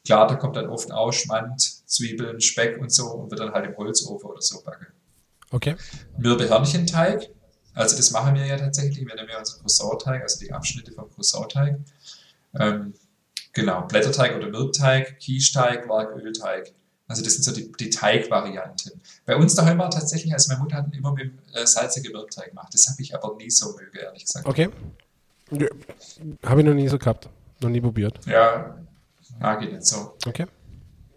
Klar, 0.04 0.26
da 0.26 0.34
kommt 0.34 0.56
dann 0.56 0.68
oft 0.68 0.90
auch 0.90 1.12
Schmand, 1.12 1.60
Zwiebeln, 1.86 2.40
Speck 2.40 2.80
und 2.80 2.90
so 2.90 3.06
und 3.12 3.30
wird 3.30 3.40
dann 3.40 3.52
halt 3.52 3.66
im 3.66 3.76
Holzofen 3.76 4.28
oder 4.28 4.40
so 4.40 4.62
backen. 4.62 4.86
Okay. 5.52 5.76
Mürbe-Hörnchenteig. 6.18 7.30
Also 7.74 7.96
das 7.96 8.10
machen 8.10 8.34
wir 8.34 8.44
ja 8.44 8.56
tatsächlich. 8.56 9.06
Wir 9.06 9.14
nehmen 9.14 9.28
ja 9.30 9.38
unseren 9.38 9.60
Croissant-Teig, 9.60 10.22
also 10.22 10.38
die 10.40 10.52
Abschnitte 10.52 10.92
vom 10.92 11.10
Croissant-Teig. 11.10 11.78
Ähm, 12.58 12.94
genau, 13.52 13.82
Blätterteig 13.82 14.36
oder 14.36 14.48
Mürbteig, 14.48 15.18
Quiche-Teig, 15.20 15.86
Quarkölteig. 15.86 16.72
Also 17.08 17.22
das 17.22 17.34
sind 17.34 17.42
so 17.44 17.52
die, 17.52 17.70
die 17.72 17.90
Teigvarianten. 17.90 19.00
Bei 19.26 19.36
uns 19.36 19.54
daheim 19.54 19.78
war 19.78 19.90
tatsächlich, 19.90 20.32
also 20.32 20.50
meine 20.50 20.62
Mutter 20.62 20.76
hat 20.76 20.94
immer 20.94 21.12
mit 21.12 21.32
äh, 21.54 21.66
salzigen 21.66 22.12
Mürbteig 22.12 22.50
gemacht. 22.50 22.72
Das 22.72 22.88
habe 22.88 23.02
ich 23.02 23.14
aber 23.14 23.36
nie 23.36 23.50
so 23.50 23.74
möge, 23.76 24.00
ehrlich 24.00 24.24
gesagt. 24.24 24.46
Okay. 24.46 24.70
Ja, 25.50 25.66
habe 26.44 26.60
ich 26.60 26.66
noch 26.66 26.74
nie 26.74 26.88
so 26.88 26.98
gehabt. 26.98 27.28
Noch 27.60 27.68
nie 27.68 27.80
probiert. 27.80 28.18
Ja, 28.26 28.78
mag 29.38 29.62
ich 29.62 29.70
nicht 29.70 29.86
so. 29.86 30.16
Okay. 30.26 30.46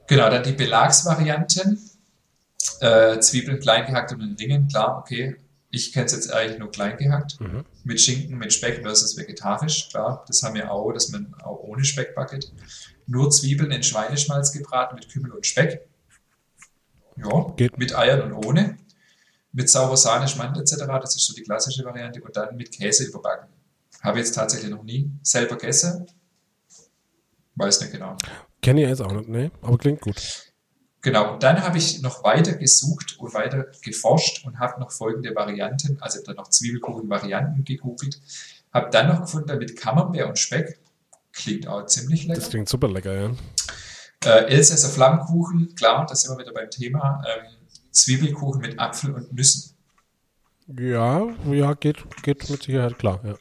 Genau, 0.07 0.29
dann 0.29 0.43
die 0.43 0.51
Belagsvarianten. 0.51 1.79
Äh, 2.79 3.19
Zwiebeln 3.19 3.59
klein 3.59 3.85
gehackt 3.85 4.11
und 4.11 4.21
in 4.21 4.35
Ringen, 4.35 4.67
klar, 4.67 4.97
okay. 4.99 5.37
Ich 5.71 5.91
kenne 5.91 6.05
es 6.05 6.13
jetzt 6.13 6.31
eigentlich 6.31 6.57
nur 6.57 6.71
klein 6.71 6.97
gehackt. 6.97 7.39
Mhm. 7.41 7.65
Mit 7.83 7.99
Schinken, 7.99 8.37
mit 8.37 8.53
Speck 8.53 8.81
versus 8.81 9.17
vegetarisch, 9.17 9.89
klar. 9.89 10.23
Das 10.27 10.41
haben 10.41 10.55
wir 10.55 10.71
auch, 10.71 10.91
dass 10.93 11.09
man 11.09 11.33
auch 11.43 11.59
ohne 11.63 11.83
Speck 11.83 12.15
backet. 12.15 12.51
Nur 13.07 13.29
Zwiebeln 13.29 13.71
in 13.71 13.83
Schweineschmalz 13.83 14.51
gebraten 14.51 14.95
mit 14.95 15.09
Kümmel 15.11 15.31
und 15.31 15.45
Speck. 15.45 15.87
Ja, 17.17 17.53
Geht. 17.55 17.77
mit 17.77 17.95
Eiern 17.95 18.21
und 18.31 18.45
ohne. 18.45 18.77
Mit 19.51 19.69
saurer 19.69 19.97
Sahne, 19.97 20.27
Schmand 20.27 20.57
etc. 20.57 20.85
Das 21.01 21.15
ist 21.15 21.25
so 21.27 21.33
die 21.33 21.43
klassische 21.43 21.83
Variante. 21.85 22.21
Und 22.21 22.35
dann 22.35 22.55
mit 22.55 22.71
Käse 22.71 23.05
überbacken. 23.05 23.49
Habe 24.01 24.19
ich 24.19 24.25
jetzt 24.25 24.35
tatsächlich 24.35 24.69
noch 24.69 24.83
nie 24.83 25.09
selber 25.23 25.55
gegessen. 25.57 26.07
Weiß 27.55 27.79
nicht 27.81 27.93
genau. 27.93 28.17
Kenne 28.61 28.83
ich 28.83 28.89
jetzt 28.89 29.01
auch 29.01 29.11
nicht, 29.11 29.29
ne? 29.29 29.51
Aber 29.61 29.77
klingt 29.77 30.01
gut. 30.01 30.44
Genau, 31.05 31.33
und 31.33 31.43
dann 31.43 31.61
habe 31.61 31.77
ich 31.77 32.01
noch 32.01 32.23
weiter 32.23 32.53
gesucht 32.53 33.19
und 33.19 33.31
weiter 33.35 33.67
geforscht 33.83 34.43
und 34.43 34.57
habe 34.57 34.79
noch 34.79 34.91
folgende 34.91 35.35
Varianten, 35.35 36.01
also 36.01 36.19
dann 36.23 36.35
noch 36.35 36.49
Zwiebelkuchen-Varianten 36.49 37.63
gegoogelt. 37.63 38.19
Habe 38.73 38.89
dann 38.89 39.09
noch 39.09 39.21
gefunden 39.21 39.55
mit 39.59 39.77
Camembert 39.77 40.27
und 40.27 40.39
Speck. 40.39 40.79
Klingt 41.31 41.67
auch 41.67 41.85
ziemlich 41.85 42.23
lecker. 42.23 42.39
Das 42.39 42.49
klingt 42.49 42.67
super 42.67 42.87
lecker, 42.87 43.13
ja. 43.13 43.31
Äh, 44.25 44.45
Elsässer 44.45 44.89
Flammkuchen, 44.89 45.75
klar, 45.75 46.07
da 46.07 46.15
sind 46.15 46.35
wir 46.35 46.41
wieder 46.41 46.53
beim 46.53 46.71
Thema. 46.71 47.21
Ähm, 47.27 47.51
Zwiebelkuchen 47.91 48.61
mit 48.61 48.79
Apfel 48.79 49.13
und 49.13 49.31
Nüssen. 49.31 49.75
Ja, 50.75 51.27
ja, 51.51 51.73
geht, 51.75 52.03
geht 52.23 52.49
mit 52.49 52.63
Sicherheit 52.63 52.97
klar, 52.97 53.19
ja. 53.23 53.35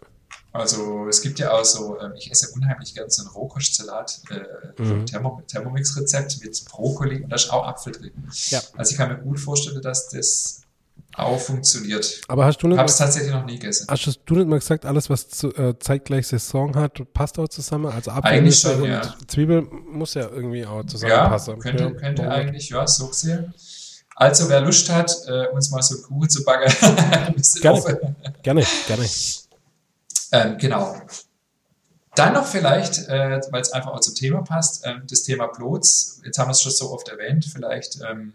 Also 0.55 1.09
es 1.09 1.21
gibt 1.21 1.41
ja 1.41 1.51
auch 1.51 1.65
so, 1.65 1.99
ähm, 2.01 2.13
ich 2.17 2.31
esse 2.31 2.49
unheimlich 2.55 2.95
gerne 2.95 3.11
so 3.11 3.23
einen 3.23 3.31
Rohkostsalat, 3.33 4.21
äh, 4.31 4.81
mhm. 4.81 5.05
Thermomix-Rezept 5.05 6.45
mit 6.45 6.65
Brokkoli 6.67 7.25
und 7.25 7.31
da 7.31 7.35
ist 7.35 7.51
auch 7.51 7.67
Apfel 7.67 7.93
drin. 7.93 8.13
Ja. 8.51 8.63
Also 8.77 8.93
ich 8.93 8.97
kann 8.97 9.09
mir 9.09 9.19
gut 9.19 9.41
vorstellen, 9.41 9.83
dass 9.83 10.11
das 10.11 10.61
auch 11.17 11.41
funktioniert. 11.41 12.21
Aber 12.29 12.45
hast 12.45 12.63
du 12.63 12.69
nicht? 12.69 12.79
Habe 12.79 12.89
es 12.89 12.97
tatsächlich 12.97 13.33
noch 13.33 13.45
nie 13.45 13.59
gegessen. 13.59 13.89
Hast 13.91 14.21
du 14.27 14.35
nicht 14.37 14.47
mal 14.47 14.61
gesagt, 14.61 14.87
alles 14.87 15.11
was 15.11 15.29
zu, 15.29 15.53
äh, 15.57 15.77
zeitgleich 15.81 16.29
Saison 16.29 16.77
hat, 16.77 17.03
passt 17.13 17.37
auch 17.41 17.49
zusammen? 17.49 17.87
Also 17.87 18.13
Apfel 18.13 18.31
eigentlich 18.31 18.61
schon, 18.61 18.81
und 18.81 18.89
ja. 18.89 19.15
Zwiebel 19.27 19.63
muss 19.63 20.15
ja 20.15 20.29
irgendwie 20.29 20.65
auch 20.65 20.87
zusammenpassen. 20.87 21.55
Ja, 21.55 21.61
könnte, 21.61 21.83
ja, 21.83 21.91
könnte 21.91 22.31
eigentlich, 22.31 22.69
ja, 22.69 22.87
so 22.87 23.09
gesehen. 23.09 23.53
Also 24.15 24.49
wer 24.49 24.61
Lust 24.61 24.89
hat, 24.89 25.13
äh, 25.27 25.49
uns 25.49 25.73
mal 25.73 25.83
so 25.83 25.97
einen 25.97 26.05
Kuchen 26.05 26.31
zu 26.31 26.45
backen, 26.45 26.73
gerne, 27.61 27.83
gerne, 28.45 28.65
gerne. 28.87 29.09
Ähm, 30.35 30.59
genau. 30.59 31.01
Dann 32.17 32.35
noch 32.35 32.47
vielleicht, 32.47 33.09
äh, 33.09 33.41
weil 33.51 33.63
es 33.63 33.73
einfach 33.73 33.93
auch 33.93 34.01
zum 34.01 34.15
Thema 34.15 34.43
passt, 34.43 34.85
ähm, 34.85 35.03
das 35.09 35.23
Thema 35.23 35.47
Bloats. 35.47 36.21
Jetzt 36.25 36.39
haben 36.39 36.49
wir 36.49 36.53
es 36.53 36.61
schon 36.61 36.73
so 36.73 36.91
oft 36.91 37.09
erwähnt. 37.09 37.45
Vielleicht 37.45 38.01
ähm, 38.09 38.35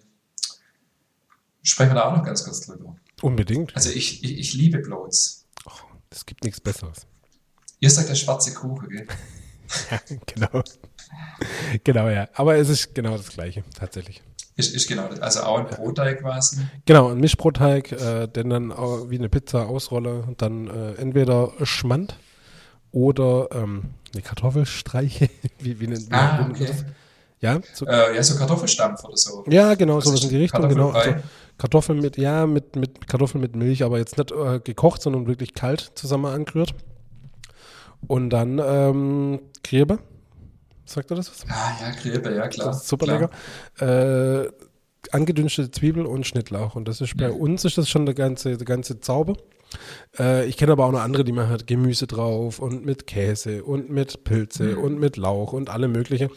sprechen 1.61 1.91
wir 1.91 1.95
da 1.95 2.05
auch 2.05 2.17
noch 2.17 2.23
ganz 2.23 2.43
kurz 2.43 2.61
drüber. 2.61 2.95
Unbedingt. 3.21 3.75
Also 3.75 3.89
ich, 3.89 4.23
ich, 4.23 4.39
ich 4.39 4.53
liebe 4.53 4.79
Bloats. 4.79 5.45
Es 6.09 6.25
gibt 6.25 6.43
nichts 6.43 6.61
Besseres. 6.61 7.05
Ihr 7.81 7.89
sagt 7.89 8.09
der 8.09 8.15
schwarze 8.15 8.53
Kuchen, 8.53 8.89
gell? 8.89 9.07
ja, 9.91 9.99
genau. 10.25 10.63
genau, 11.83 12.09
ja. 12.09 12.29
Aber 12.33 12.55
es 12.55 12.69
ist 12.69 12.95
genau 12.95 13.15
das 13.15 13.29
Gleiche, 13.29 13.63
tatsächlich. 13.77 14.23
Ist, 14.59 14.75
ist 14.75 14.87
genau. 14.87 15.07
Also 15.21 15.41
auch 15.41 15.59
ein 15.59 15.67
Brotteig 15.67 16.19
quasi. 16.21 16.57
Genau, 16.85 17.09
ein 17.09 17.19
Mischbrotteig, 17.19 17.91
äh, 17.93 18.27
den 18.27 18.49
dann 18.49 18.69
wie 18.71 19.17
eine 19.17 19.29
Pizza 19.29 19.67
ausrolle 19.67 20.23
und 20.27 20.41
dann 20.41 20.67
äh, 20.67 20.93
entweder 20.95 21.51
Schmand 21.63 22.17
oder 22.91 23.47
ähm, 23.53 23.83
eine 24.13 24.21
Kartoffelstreiche. 24.21 25.29
wie, 25.59 25.79
wie, 25.79 25.87
nennt, 25.87 26.07
Ah, 26.11 26.47
okay. 26.49 26.65
das? 26.67 26.85
Ja, 27.39 27.59
so, 27.73 27.85
Äh, 27.85 28.15
ja, 28.17 28.21
so 28.21 28.37
Kartoffelstampf 28.37 29.03
oder 29.05 29.15
so. 29.15 29.45
ja, 29.47 29.75
genau, 29.75 29.97
Was 29.97 30.03
sowas 30.03 30.23
in 30.23 30.29
die 30.29 30.37
Richtung. 30.37 30.67
Genau. 30.67 30.89
Also 30.89 31.15
Kartoffeln 31.57 31.99
mit, 31.99 32.17
ja, 32.17 32.45
mit, 32.45 32.75
mit 32.75 33.07
Kartoffeln 33.07 33.41
mit 33.41 33.55
Milch, 33.55 33.83
aber 33.83 33.97
jetzt 33.97 34.17
nicht 34.17 34.31
äh, 34.31 34.59
gekocht, 34.59 35.01
sondern 35.01 35.27
wirklich 35.27 35.53
kalt 35.53 35.91
zusammen 35.95 36.25
angerührt. 36.25 36.75
Und 38.07 38.29
dann 38.29 38.59
ähm, 38.61 39.39
Grebe. 39.63 39.99
Sagt 40.89 41.11
er 41.11 41.17
das 41.17 41.29
was? 41.31 41.45
Ah, 41.49 41.71
ja, 41.81 41.91
Gräbe, 41.91 42.33
ja, 42.35 42.47
klar. 42.47 42.67
Das 42.67 42.77
ist 42.83 42.87
super 42.87 43.05
klar. 43.05 43.29
lecker. 43.79 44.45
Äh, 44.45 44.51
angedünstete 45.11 45.71
Zwiebel 45.71 46.05
und 46.05 46.25
Schnittlauch. 46.25 46.75
Und 46.75 46.87
das 46.87 46.99
ist 47.01 47.15
bei 47.15 47.31
uns 47.31 47.63
ist 47.65 47.77
das 47.77 47.87
schon 47.89 48.05
der 48.05 48.15
ganze, 48.15 48.57
der 48.57 48.65
ganze 48.65 48.99
Zauber. 48.99 49.37
Äh, 50.17 50.47
ich 50.47 50.57
kenne 50.57 50.71
aber 50.71 50.85
auch 50.85 50.91
noch 50.91 51.01
andere, 51.01 51.23
die 51.23 51.31
machen 51.31 51.49
halt 51.49 51.67
Gemüse 51.67 52.07
drauf 52.07 52.59
und 52.59 52.85
mit 52.85 53.05
Käse 53.07 53.63
und 53.63 53.89
mit 53.89 54.23
Pilze 54.23 54.63
Mhm. 54.75 54.77
und 54.79 54.99
mit 54.99 55.15
Lauch 55.15 55.53
und 55.53 55.69
alle 55.69 55.87
mögliche. 55.87 56.29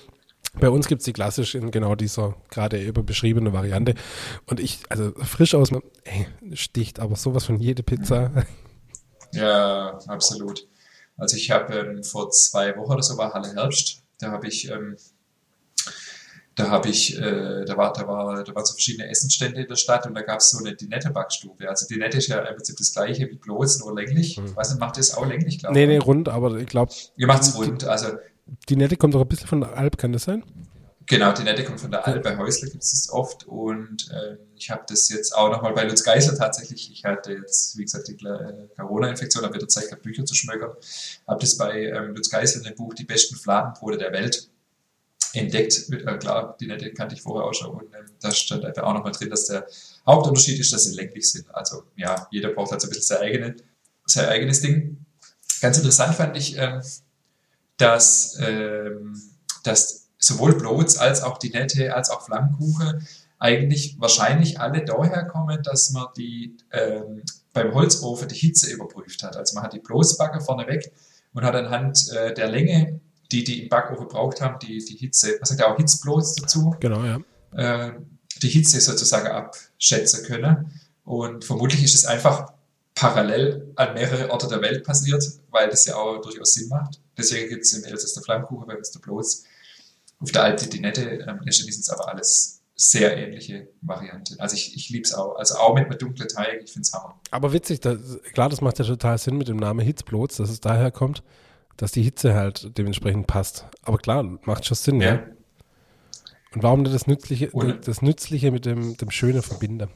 Bei 0.60 0.68
uns 0.68 0.86
gibt 0.86 1.00
es 1.00 1.06
die 1.06 1.14
klassisch 1.14 1.54
in 1.54 1.70
genau 1.70 1.94
dieser 1.94 2.34
gerade 2.50 2.78
eben 2.78 3.06
beschriebene 3.06 3.54
Variante. 3.54 3.94
Und 4.46 4.60
ich, 4.60 4.80
also 4.90 5.12
frisch 5.16 5.54
aus, 5.54 5.70
ey, 6.04 6.26
sticht 6.52 7.00
aber 7.00 7.16
sowas 7.16 7.46
von 7.46 7.58
jede 7.58 7.82
Pizza. 7.82 8.30
Ja, 9.32 9.98
absolut. 10.08 10.68
Also 11.16 11.36
ich 11.36 11.50
habe 11.50 11.74
ähm, 11.74 12.04
vor 12.04 12.30
zwei 12.30 12.76
Wochen 12.76 12.92
oder 12.92 13.02
so 13.02 13.16
war 13.16 13.32
Halle 13.32 13.54
Herbst. 13.54 14.01
Da 14.22 14.30
habe 14.30 14.46
ich, 14.46 14.70
ähm, 14.70 14.96
da 16.54 16.70
habe 16.70 16.88
ich, 16.88 17.18
äh, 17.18 17.64
da 17.64 17.76
war, 17.76 17.92
da 17.92 18.06
war, 18.06 18.44
da 18.44 18.54
waren 18.54 18.64
so 18.64 18.74
verschiedene 18.74 19.08
Essenstände 19.08 19.62
in 19.62 19.68
der 19.68 19.76
Stadt 19.76 20.06
und 20.06 20.14
da 20.14 20.22
gab 20.22 20.38
es 20.38 20.50
so 20.50 20.58
eine 20.58 20.76
Dinette-Backstube. 20.76 21.68
Also 21.68 21.86
Dinette 21.88 22.18
ist 22.18 22.28
ja 22.28 22.38
im 22.38 22.54
Prinzip 22.54 22.76
das 22.76 22.92
gleiche 22.92 23.28
wie 23.28 23.36
bloß, 23.36 23.80
nur 23.80 23.94
länglich. 23.94 24.38
Ich 24.38 24.56
weiß 24.56 24.70
nicht, 24.70 24.80
macht 24.80 24.96
das 24.96 25.14
auch 25.14 25.26
länglich, 25.26 25.58
glaube 25.58 25.74
nee, 25.74 25.86
nee, 25.86 25.98
rund, 25.98 26.28
aber 26.28 26.56
ich 26.56 26.66
glaube, 26.66 26.92
Ihr 27.16 27.26
macht's 27.26 27.54
rund. 27.56 27.84
Also 27.84 28.12
die 28.68 28.76
Nette 28.76 28.96
kommt 28.96 29.14
doch 29.14 29.22
ein 29.22 29.28
bisschen 29.28 29.48
von 29.48 29.60
der 29.60 29.76
Alp, 29.76 29.98
kann 29.98 30.12
das 30.12 30.22
sein? 30.24 30.44
Genau, 31.12 31.30
die 31.34 31.42
Nette 31.42 31.62
kommt 31.62 31.78
von 31.78 31.90
der 31.90 32.06
Alp. 32.06 32.22
Bei 32.22 32.38
Häusle 32.38 32.70
gibt 32.70 32.82
es 32.84 32.92
das 32.92 33.10
oft. 33.10 33.44
Und 33.44 34.08
ähm, 34.14 34.38
ich 34.56 34.70
habe 34.70 34.82
das 34.88 35.10
jetzt 35.10 35.36
auch 35.36 35.50
nochmal 35.50 35.74
bei 35.74 35.84
Lutz 35.84 36.02
Geisler 36.02 36.38
tatsächlich. 36.38 36.90
Ich 36.90 37.04
hatte 37.04 37.34
jetzt, 37.34 37.76
wie 37.76 37.82
gesagt, 37.82 38.08
die 38.08 38.14
äh, 38.14 38.68
Corona-Infektion, 38.78 39.44
habe 39.44 39.54
wieder 39.54 39.68
Zeit 39.68 39.88
gehabt, 39.88 40.00
Bücher 40.00 40.24
zu 40.24 40.34
schmökern. 40.34 40.72
Habe 41.28 41.38
das 41.38 41.58
bei 41.58 41.84
ähm, 41.84 42.14
Lutz 42.14 42.30
Geisler 42.30 42.62
in 42.62 42.68
dem 42.68 42.76
Buch 42.76 42.94
Die 42.94 43.04
besten 43.04 43.36
Fladenbrote 43.36 43.98
der 43.98 44.10
Welt 44.10 44.48
entdeckt. 45.34 45.86
Äh, 45.90 46.16
klar, 46.16 46.56
die 46.58 46.66
Nette 46.66 46.90
kannte 46.94 47.14
ich 47.14 47.20
vorher 47.20 47.46
auch 47.46 47.52
schon. 47.52 47.72
Und 47.72 47.94
ähm, 47.94 48.06
da 48.22 48.30
stand 48.30 48.64
einfach 48.64 48.84
auch 48.84 48.94
nochmal 48.94 49.12
drin, 49.12 49.28
dass 49.28 49.44
der 49.48 49.66
Hauptunterschied 50.06 50.60
ist, 50.60 50.72
dass 50.72 50.84
sie 50.84 50.96
länglich 50.96 51.30
sind. 51.30 51.44
Also 51.54 51.82
ja, 51.94 52.26
jeder 52.30 52.52
braucht 52.52 52.70
halt 52.70 52.80
so 52.80 52.86
ein 52.86 52.88
bisschen 52.88 53.18
sein, 53.18 53.18
eigene, 53.18 53.56
sein 54.06 54.30
eigenes 54.30 54.62
Ding. 54.62 55.04
Ganz 55.60 55.76
interessant 55.76 56.14
fand 56.14 56.38
ich, 56.38 56.56
ähm, 56.56 56.80
dass, 57.76 58.38
ähm, 58.40 59.20
dass 59.62 60.01
sowohl 60.22 60.54
Bloats 60.54 60.96
als 60.96 61.22
auch 61.22 61.38
die 61.38 61.50
Nette 61.50 61.94
als 61.94 62.10
auch 62.10 62.22
Flammkuchen 62.22 63.06
eigentlich 63.38 63.96
wahrscheinlich 63.98 64.60
alle 64.60 64.84
daher 64.84 65.24
kommen, 65.24 65.62
dass 65.64 65.90
man 65.90 66.06
die 66.16 66.56
ähm, 66.70 67.22
beim 67.52 67.74
Holzofen 67.74 68.28
die 68.28 68.36
Hitze 68.36 68.70
überprüft 68.70 69.22
hat. 69.24 69.36
Also 69.36 69.54
man 69.54 69.64
hat 69.64 69.72
die 69.72 69.80
Bloßbacke 69.80 70.40
vorne 70.40 70.66
weg 70.68 70.92
und 71.34 71.44
hat 71.44 71.54
anhand 71.54 72.08
äh, 72.12 72.32
der 72.34 72.48
Länge, 72.48 73.00
die 73.32 73.42
die 73.42 73.64
im 73.64 73.68
Backofen 73.68 74.06
braucht 74.08 74.40
haben, 74.40 74.58
die, 74.60 74.78
die 74.78 74.96
Hitze, 74.96 75.32
man 75.38 75.44
sagt 75.44 75.60
ja 75.60 75.72
auch 75.72 75.76
Hitzbloß 75.76 76.36
dazu, 76.36 76.76
Genau, 76.78 77.02
ja. 77.04 77.18
äh, 77.56 77.92
die 78.40 78.48
Hitze 78.48 78.80
sozusagen 78.80 79.26
abschätzen 79.26 80.24
können. 80.24 80.80
Und 81.04 81.44
vermutlich 81.44 81.82
ist 81.82 81.94
es 81.94 82.06
einfach 82.06 82.52
parallel 82.94 83.72
an 83.74 83.94
mehrere 83.94 84.30
Orte 84.30 84.46
der 84.48 84.62
Welt 84.62 84.84
passiert, 84.84 85.24
weil 85.50 85.68
das 85.68 85.86
ja 85.86 85.96
auch 85.96 86.20
durchaus 86.20 86.54
Sinn 86.54 86.68
macht. 86.68 87.00
Deswegen 87.16 87.48
gibt 87.48 87.62
es 87.62 87.72
im 87.72 87.84
Elsass 87.84 88.14
der 88.14 88.22
Flammkuchen, 88.22 88.66
bei 88.66 88.76
uns 88.76 88.90
der 88.90 89.00
Bloß. 89.00 89.44
Auf 90.22 90.32
der 90.32 90.44
Alp 90.44 90.58
die 90.60 90.70
Dinette. 90.70 91.02
Ähm, 91.02 91.40
letztendlich 91.44 91.76
es 91.78 91.90
aber 91.90 92.08
alles 92.08 92.60
sehr 92.74 93.16
ähnliche 93.16 93.68
Varianten. 93.82 94.40
Also 94.40 94.56
ich, 94.56 94.74
ich 94.74 94.88
liebe 94.88 95.04
es 95.04 95.12
auch. 95.14 95.36
Also 95.36 95.56
auch 95.56 95.74
mit 95.74 95.86
einem 95.86 95.98
dunklen 95.98 96.28
Teig, 96.28 96.62
ich 96.64 96.72
finde 96.72 96.86
es 96.86 96.92
Hammer. 96.92 97.20
Aber 97.30 97.52
witzig, 97.52 97.80
das, 97.80 97.98
klar, 98.32 98.48
das 98.48 98.60
macht 98.60 98.78
ja 98.78 98.84
total 98.84 99.18
Sinn 99.18 99.36
mit 99.36 99.48
dem 99.48 99.56
Namen 99.58 99.80
Hitzblots, 99.80 100.36
dass 100.36 100.48
es 100.50 100.60
daher 100.60 100.90
kommt, 100.90 101.22
dass 101.76 101.92
die 101.92 102.02
Hitze 102.02 102.34
halt 102.34 102.76
dementsprechend 102.78 103.26
passt. 103.26 103.66
Aber 103.82 103.98
klar, 103.98 104.22
macht 104.44 104.64
schon 104.64 104.76
Sinn, 104.76 105.00
ja. 105.00 105.22
Und 106.54 106.62
warum 106.62 106.84
das 106.84 107.06
Nützliche, 107.06 107.50
Ohne- 107.52 107.78
das 107.80 108.02
Nützliche 108.02 108.50
mit 108.50 108.66
dem, 108.66 108.96
dem 108.96 109.10
Schönen 109.10 109.42
verbinden? 109.42 109.88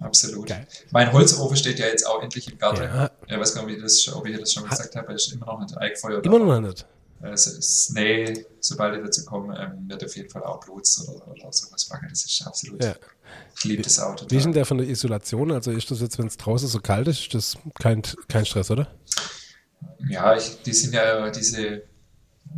Absolut. 0.00 0.46
Geil. 0.46 0.66
Mein 0.90 1.12
Holzofen 1.12 1.56
steht 1.56 1.78
ja 1.78 1.86
jetzt 1.86 2.06
auch 2.06 2.22
endlich 2.22 2.50
im 2.50 2.58
Garten. 2.58 2.82
Ja. 2.82 3.10
Ich 3.26 3.36
weiß 3.38 3.54
gar 3.54 3.66
nicht, 3.66 3.72
ob 3.74 3.76
ich, 3.78 3.82
das, 3.82 4.14
ob 4.14 4.26
ich 4.26 4.38
das 4.38 4.52
schon 4.52 4.68
gesagt 4.68 4.94
habe, 4.94 5.08
er 5.08 5.14
ist 5.14 5.32
immer 5.32 5.46
noch 5.46 5.60
nicht 5.60 5.76
eingefeuert. 5.76 6.24
Immer 6.24 6.38
noch 6.38 6.60
nicht. 6.60 6.86
Äh, 7.22 7.30
Es 7.30 7.46
ist, 7.46 7.92
nee, 7.94 8.46
sobald 8.60 8.96
ich 8.96 9.02
dazu 9.04 9.24
komme, 9.24 9.58
ähm, 9.58 9.88
wird 9.88 10.04
auf 10.04 10.16
jeden 10.16 10.30
Fall 10.30 10.42
auch 10.44 10.60
Blut 10.60 10.86
oder, 11.06 11.28
oder 11.28 11.52
sowas 11.52 11.86
backen. 11.86 12.06
Das 12.10 12.24
ist 12.24 12.46
absolut. 12.46 12.82
Ja. 12.82 12.94
Ich 13.56 13.64
liebe 13.64 13.82
das 13.82 13.98
auch 13.98 14.16
Wie 14.28 14.36
ist 14.36 14.44
denn 14.44 14.52
der 14.52 14.64
von 14.64 14.78
der 14.78 14.88
Isolation? 14.88 15.52
Also 15.52 15.70
ist 15.70 15.90
das 15.90 16.00
jetzt, 16.00 16.18
wenn 16.18 16.28
es 16.28 16.36
draußen 16.36 16.68
so 16.68 16.80
kalt 16.80 17.08
ist, 17.08 17.20
ist 17.20 17.34
das 17.34 17.56
kein, 17.80 18.02
kein 18.28 18.46
Stress, 18.46 18.70
oder? 18.70 18.88
Ja, 20.08 20.36
ich, 20.36 20.62
die 20.62 20.72
sind 20.72 20.94
ja 20.94 21.28
diese 21.30 21.82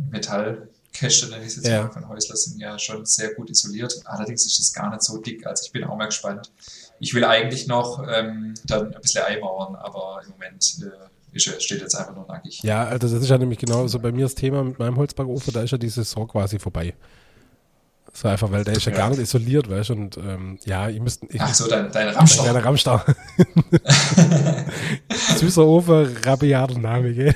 Metallkäste, 0.09 1.29
nenne 1.29 1.45
ich 1.45 1.55
jetzt 1.55 1.67
Ja. 1.67 1.83
mal, 1.83 1.91
von 1.91 2.07
Häusler, 2.07 2.35
sind 2.35 2.59
ja 2.59 2.77
schon 2.79 3.05
sehr 3.05 3.33
gut 3.33 3.49
isoliert. 3.49 3.99
Allerdings 4.05 4.45
ist 4.45 4.59
es 4.59 4.73
gar 4.73 4.89
nicht 4.89 5.01
so 5.03 5.17
dick. 5.17 5.45
Also 5.45 5.65
ich 5.65 5.71
bin 5.71 5.83
auch 5.83 5.95
mal 5.97 6.05
gespannt. 6.05 6.51
Ich 6.99 7.13
will 7.13 7.23
eigentlich 7.25 7.67
noch 7.67 8.05
ähm, 8.07 8.53
dann 8.65 8.93
ein 8.93 9.01
bisschen 9.01 9.23
einmauern, 9.23 9.75
aber 9.75 10.21
im 10.23 10.31
Moment 10.31 10.77
äh, 10.83 11.09
steht 11.35 11.81
jetzt 11.81 11.95
einfach 11.95 12.15
nur 12.15 12.25
nackig. 12.27 12.61
Ja, 12.63 12.83
also 12.85 13.07
das 13.07 13.21
ist 13.23 13.29
ja 13.29 13.37
nämlich 13.37 13.59
genau 13.59 13.87
so 13.87 13.99
bei 13.99 14.11
mir 14.11 14.25
das 14.25 14.35
Thema 14.35 14.63
mit 14.63 14.79
meinem 14.79 14.97
Holzbackofen, 14.97 15.53
da 15.53 15.61
ist 15.61 15.71
ja 15.71 15.77
die 15.77 15.89
Saison 15.89 16.27
quasi 16.27 16.59
vorbei. 16.59 16.93
So 18.13 18.27
einfach, 18.27 18.51
weil 18.51 18.65
der 18.65 18.73
ist 18.75 18.83
ja, 18.85 18.91
Ja. 18.91 18.97
gar 18.97 19.09
nicht 19.09 19.19
isoliert, 19.19 19.69
weißt 19.69 19.89
du, 19.89 19.93
und 19.93 20.17
ähm, 20.17 20.59
ja, 20.65 20.89
ihr 20.89 21.01
müsst, 21.01 21.23
ich, 21.29 21.39
Ach 21.39 21.53
so, 21.53 21.69
dein, 21.69 21.89
dein 21.93 22.09
Ein 22.09 22.15
Rammstoff. 22.15 22.43
kleiner 22.43 22.65
Rammstau. 22.65 22.99
Süßer 25.37 25.65
Ofen, 25.65 26.17
rabiater 26.25 26.77
Name, 26.77 27.13
gell? 27.13 27.33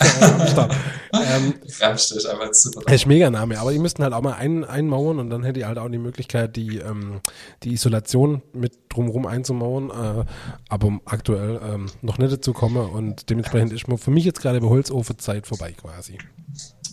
Rammstau. 0.00 0.68
ähm, 1.12 1.54
Rammstoff 1.80 2.18
ist 2.18 2.26
einfach 2.26 2.46
ein 2.46 2.54
super. 2.54 2.82
das 2.84 2.94
ist 2.94 3.06
mega 3.06 3.30
Name, 3.30 3.58
aber 3.58 3.72
ihr 3.72 3.80
müsst 3.80 3.98
ihn 3.98 4.04
halt 4.04 4.12
auch 4.12 4.22
mal 4.22 4.34
ein, 4.34 4.64
einmauern 4.64 5.18
und 5.18 5.30
dann 5.30 5.42
hättet 5.42 5.58
ihr 5.58 5.68
halt 5.68 5.78
auch 5.78 5.88
die 5.88 5.98
Möglichkeit, 5.98 6.56
die, 6.56 6.78
ähm, 6.78 7.20
die 7.62 7.72
Isolation 7.72 8.42
mit 8.52 8.72
drumherum 8.88 9.26
einzumauern, 9.26 9.90
äh, 9.90 10.24
aber 10.68 11.00
aktuell 11.04 11.60
ähm, 11.64 11.86
noch 12.02 12.18
nicht 12.18 12.32
dazu 12.32 12.52
kommen 12.52 12.90
und 12.90 13.30
dementsprechend 13.30 13.72
ist 13.72 13.88
mir 13.88 13.98
für 13.98 14.10
mich 14.10 14.24
jetzt 14.24 14.40
gerade 14.40 14.60
bei 14.60 14.68
Holzofenzeit 14.68 15.46
vorbei 15.46 15.72
quasi. 15.72 16.18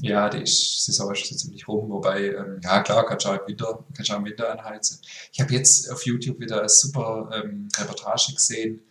Ja, 0.01 0.29
die 0.29 0.41
ist, 0.41 0.85
Saison 0.85 1.11
ist 1.11 1.27
so 1.27 1.35
ziemlich 1.35 1.67
rum, 1.67 1.89
wobei, 1.91 2.29
ähm, 2.29 2.59
ja 2.63 2.81
klar, 2.81 3.05
kannst 3.05 3.25
du 3.25 3.29
auch 3.29 3.39
im 3.39 3.47
Winter, 3.47 3.83
kannst 3.95 4.11
auch 4.11 4.17
im 4.17 4.25
Winter 4.25 4.51
anheizen. 4.51 4.99
Ich 5.31 5.39
habe 5.39 5.53
jetzt 5.53 5.91
auf 5.91 6.05
YouTube 6.05 6.39
wieder 6.39 6.59
eine 6.59 6.69
super 6.69 7.29
ähm, 7.33 7.67
Reportage 7.77 8.33
gesehen 8.33 8.81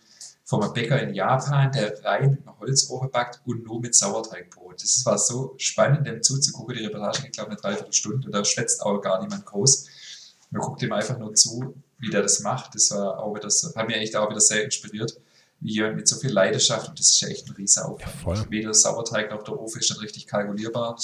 von 0.51 0.63
einem 0.63 0.73
Bäcker 0.73 1.01
in 1.01 1.13
Japan, 1.13 1.71
der 1.71 2.03
rein 2.03 2.31
mit 2.31 2.45
einem 2.45 2.59
Holzofen 2.59 3.09
backt 3.09 3.39
und 3.45 3.63
nur 3.63 3.79
mit 3.79 3.95
Sauerteigbrot. 3.95 4.83
Das 4.83 5.05
war 5.05 5.17
so 5.17 5.55
spannend, 5.57 6.05
dem 6.05 6.21
zuzugucken. 6.21 6.75
Die 6.75 6.83
Reportage 6.85 7.21
geht, 7.23 7.33
glaube 7.33 7.51
ich, 7.53 7.63
eine 7.63 7.73
Dreiviertelstunde 7.75 8.25
und 8.27 8.31
da 8.33 8.43
schwätzt 8.43 8.81
auch 8.83 8.99
gar 8.99 9.21
niemand 9.21 9.45
groß. 9.45 9.87
Man 10.51 10.61
guckt 10.61 10.81
ihm 10.83 10.91
einfach 10.91 11.17
nur 11.17 11.33
zu, 11.35 11.73
wie 11.99 12.09
der 12.09 12.21
das 12.21 12.41
macht. 12.41 12.75
Das 12.75 12.91
war 12.91 13.19
auch 13.23 13.33
wieder, 13.33 13.49
so- 13.49 13.73
hat 13.73 13.87
mich 13.87 13.95
echt 13.95 14.13
auch 14.17 14.29
wieder 14.29 14.41
sehr 14.41 14.65
inspiriert, 14.65 15.17
wie 15.61 15.71
jemand 15.75 15.95
mit 15.95 16.07
so 16.09 16.17
viel 16.17 16.31
Leidenschaft, 16.31 16.89
und 16.89 16.99
das 16.99 17.07
ist 17.11 17.21
ja 17.21 17.29
echt 17.29 17.47
ein 17.47 17.53
riesen 17.55 17.83
Aufwand. 17.83 18.39
Ja. 18.39 18.51
Weder 18.51 18.73
Sauerteig 18.73 19.31
noch 19.31 19.43
der 19.43 19.57
Ofen 19.57 19.79
ist 19.79 19.89
dann 19.89 19.99
richtig 19.99 20.27
kalkulierbar. 20.27 20.97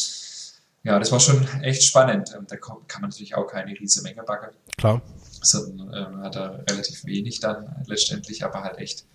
Ja, 0.84 1.00
das 1.00 1.12
war 1.12 1.20
schon 1.22 1.48
echt 1.64 1.84
spannend. 1.84 2.34
Ähm, 2.36 2.46
Da 2.50 2.58
kann 2.58 2.78
man 3.00 3.10
natürlich 3.12 3.36
auch 3.36 3.48
keine 3.48 3.72
riesige 3.80 4.04
Menge 4.04 4.24
backen, 4.24 4.54
Klar. 4.78 5.02
sondern 5.42 5.94
ähm, 5.94 6.22
hat 6.22 6.36
er 6.36 6.64
relativ 6.70 7.06
wenig 7.06 7.40
dann 7.40 7.84
letztendlich, 7.88 8.44
aber 8.44 8.62
halt 8.64 8.78
echt, 8.80 9.06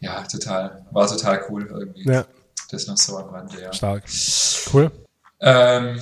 ja, 0.00 0.22
total, 0.22 0.86
war 0.90 1.08
total 1.08 1.44
cool 1.48 1.66
irgendwie. 1.66 2.08
Ja, 2.08 2.24
Das 2.70 2.86
noch 2.86 2.96
so 2.96 3.16
am 3.18 3.30
Rande, 3.30 3.60
ja. 3.60 3.72
stark. 3.72 4.04
Cool. 4.72 4.90
Ähm, 5.40 6.00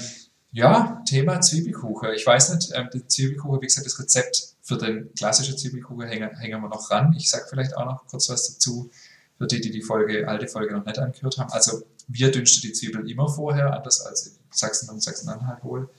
ja, 0.53 1.03
Thema 1.07 1.41
Zwiebelkuchen. 1.41 2.11
Ich 2.15 2.27
weiß 2.27 2.55
nicht, 2.55 2.73
ähm, 2.75 2.89
die 2.93 3.07
Zwiebelkuchen, 3.07 3.61
wie 3.61 3.67
gesagt, 3.67 3.87
das 3.87 3.99
Rezept 3.99 4.55
für 4.63 4.79
den 4.79 5.13
klassischen 5.15 5.57
Zwiebelkuchen 5.57 6.09
hängen, 6.09 6.37
hängen 6.39 6.61
wir 6.61 6.69
noch 6.69 6.91
ran. 6.91 7.15
Ich 7.17 7.31
sage 7.31 7.45
vielleicht 7.49 7.77
auch 7.77 7.85
noch 7.85 8.07
kurz 8.07 8.29
was 8.29 8.55
dazu, 8.55 8.91
für 9.39 9.47
die, 9.47 9.61
die 9.61 9.71
die 9.71 9.83
Folge, 9.83 10.27
alte 10.27 10.49
Folge 10.49 10.75
noch 10.75 10.85
nicht 10.85 10.99
angehört 10.99 11.39
haben. 11.39 11.53
Also 11.53 11.83
wir 12.09 12.31
dünsten 12.31 12.63
die 12.63 12.73
Zwiebeln 12.73 13.07
immer 13.07 13.29
vorher, 13.29 13.75
anders 13.75 14.01
als 14.01 14.27
in 14.27 14.33
Sachsen 14.51 14.89
und 14.91 15.03
Sachsen-Anhalt 15.03 15.63
wohl. 15.63 15.91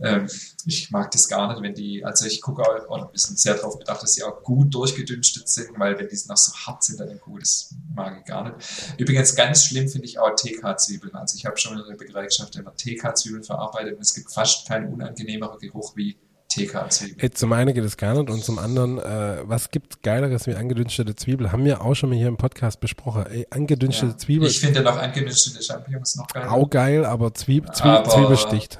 Ähm, 0.00 0.28
ich 0.66 0.90
mag 0.90 1.10
das 1.10 1.28
gar 1.28 1.48
nicht, 1.48 1.62
wenn 1.62 1.74
die, 1.74 2.04
also 2.04 2.26
ich 2.26 2.40
gucke 2.40 2.62
auch, 2.62 2.88
oder 2.88 3.08
wir 3.10 3.18
sind 3.18 3.38
sehr 3.38 3.54
darauf 3.54 3.78
bedacht, 3.78 4.02
dass 4.02 4.14
sie 4.14 4.22
auch 4.22 4.42
gut 4.42 4.74
durchgedünstet 4.74 5.48
sind, 5.48 5.78
weil 5.78 5.98
wenn 5.98 6.08
die 6.08 6.18
noch 6.28 6.36
so 6.36 6.52
hart 6.66 6.82
sind, 6.82 7.00
dann 7.00 7.18
gut, 7.20 7.42
das 7.42 7.74
mag 7.94 8.18
ich 8.20 8.24
gar 8.24 8.44
nicht. 8.44 8.56
Übrigens 8.98 9.34
ganz 9.34 9.64
schlimm 9.64 9.88
finde 9.88 10.06
ich 10.06 10.18
auch 10.18 10.34
TK-Zwiebeln. 10.34 11.14
Also 11.14 11.36
ich 11.36 11.46
habe 11.46 11.56
schon 11.56 11.78
in 11.78 11.86
der 11.88 11.96
Bäckereischaft 11.96 12.56
immer 12.56 12.74
TK-Zwiebeln 12.74 13.44
verarbeitet 13.44 13.96
und 13.96 14.02
es 14.02 14.14
gibt 14.14 14.32
fast 14.32 14.66
keinen 14.66 14.92
unangenehmeren 14.92 15.58
Geruch 15.58 15.94
wie 15.96 16.16
TK-Zwiebeln. 16.48 17.32
Zum 17.32 17.52
einen 17.52 17.74
geht 17.74 17.84
es 17.84 17.96
gar 17.96 18.14
nicht 18.14 18.30
und 18.30 18.44
zum 18.44 18.58
anderen, 18.58 18.98
äh, 18.98 19.42
was 19.44 19.70
gibt 19.70 20.02
Geileres 20.02 20.46
wie 20.46 20.54
angedünstete 20.54 21.14
Zwiebel? 21.14 21.52
Haben 21.52 21.64
wir 21.64 21.82
auch 21.82 21.94
schon 21.94 22.10
mal 22.10 22.16
hier 22.16 22.28
im 22.28 22.36
Podcast 22.36 22.80
besprochen. 22.80 23.26
Ey, 23.26 23.46
angedünstete 23.50 24.12
ja. 24.12 24.18
Zwiebel. 24.18 24.48
Ich 24.48 24.60
finde 24.60 24.82
noch 24.82 24.96
angedünstete 24.96 25.62
Champignons 25.62 26.16
noch 26.16 26.28
geil. 26.28 26.48
Auch 26.48 26.68
geil, 26.70 27.04
aber, 27.04 27.34
Zwieb 27.34 27.74
Zwieb 27.74 27.86
aber 27.86 28.10
Zwiebel 28.10 28.36
sticht. 28.36 28.78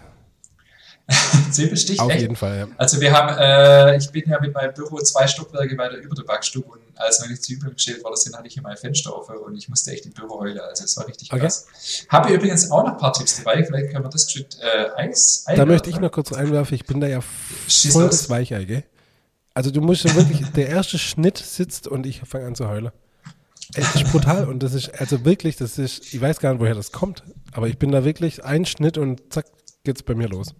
Zwiebelstich? 1.50 2.00
Auf 2.00 2.10
echt? 2.10 2.22
jeden 2.22 2.36
Fall, 2.36 2.58
ja. 2.58 2.66
Also 2.78 3.00
wir 3.00 3.12
haben, 3.12 3.36
äh, 3.38 3.96
ich 3.96 4.10
bin 4.10 4.24
ja 4.26 4.40
mit 4.40 4.54
meinem 4.54 4.72
Büro 4.72 4.98
zwei 4.98 5.26
Stockwerke 5.26 5.76
weiter 5.76 5.96
über 5.96 6.14
der 6.14 6.22
Backstube 6.22 6.66
und 6.66 6.80
als 6.96 7.20
meine 7.20 7.38
Zwiebeln 7.38 7.74
geschält 7.74 8.02
worden 8.02 8.16
sind, 8.16 8.36
hatte 8.36 8.46
ich 8.46 8.54
hier 8.54 8.62
mein 8.62 8.76
Fenster 8.76 9.16
offen 9.16 9.36
und 9.36 9.56
ich 9.56 9.68
musste 9.68 9.92
echt 9.92 10.06
im 10.06 10.12
Büro 10.12 10.40
heulen. 10.40 10.58
Also 10.58 10.84
es 10.84 10.96
war 10.96 11.06
richtig 11.06 11.30
okay. 11.30 11.40
krass. 11.40 11.66
Habe 12.08 12.32
übrigens 12.32 12.70
auch 12.70 12.84
noch 12.84 12.92
ein 12.92 12.98
paar 12.98 13.12
Tipps 13.12 13.36
dabei. 13.36 13.64
Vielleicht 13.64 13.92
können 13.92 14.04
wir 14.04 14.10
das 14.10 14.26
geschickt 14.26 14.58
äh, 14.60 14.90
einwerfen. 14.94 15.56
Da 15.56 15.66
möchte 15.66 15.90
ich 15.90 16.00
noch 16.00 16.10
kurz 16.10 16.32
einwerfen. 16.32 16.74
Ich 16.74 16.86
bin 16.86 17.00
da 17.00 17.06
ja 17.06 17.20
voll 17.20 18.06
das 18.06 18.30
Weichei, 18.30 18.64
gell? 18.64 18.84
Also 19.52 19.70
du 19.70 19.80
musst 19.80 20.04
ja 20.04 20.14
wirklich, 20.14 20.46
der 20.56 20.68
erste 20.68 20.98
Schnitt 20.98 21.38
sitzt 21.38 21.86
und 21.86 22.06
ich 22.06 22.22
fange 22.24 22.46
an 22.46 22.54
zu 22.54 22.68
heulen. 22.68 22.90
Es 23.74 23.94
ist 23.94 24.12
brutal 24.12 24.46
und 24.48 24.62
das 24.62 24.74
ist, 24.74 25.00
also 25.00 25.24
wirklich, 25.24 25.56
das 25.56 25.78
ist, 25.78 26.12
ich 26.12 26.20
weiß 26.20 26.38
gar 26.38 26.52
nicht, 26.52 26.60
woher 26.60 26.74
das 26.74 26.92
kommt, 26.92 27.22
aber 27.52 27.66
ich 27.66 27.78
bin 27.78 27.90
da 27.90 28.04
wirklich 28.04 28.44
ein 28.44 28.66
Schnitt 28.66 28.98
und 28.98 29.32
zack, 29.32 29.46
geht's 29.84 30.02
bei 30.02 30.14
mir 30.14 30.28
los. 30.28 30.54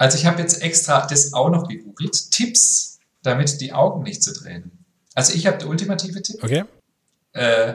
Also 0.00 0.16
ich 0.16 0.24
habe 0.24 0.40
jetzt 0.40 0.62
extra 0.62 1.06
das 1.06 1.34
auch 1.34 1.50
noch 1.50 1.68
gegoogelt. 1.68 2.30
Tipps, 2.30 2.98
damit 3.22 3.60
die 3.60 3.74
Augen 3.74 4.02
nicht 4.02 4.22
zu 4.22 4.32
drehen. 4.32 4.72
Also 5.14 5.34
ich 5.34 5.46
habe 5.46 5.58
der 5.58 5.68
ultimative 5.68 6.22
Tipp. 6.22 6.42
Okay. 6.42 6.64
Äh, 7.32 7.74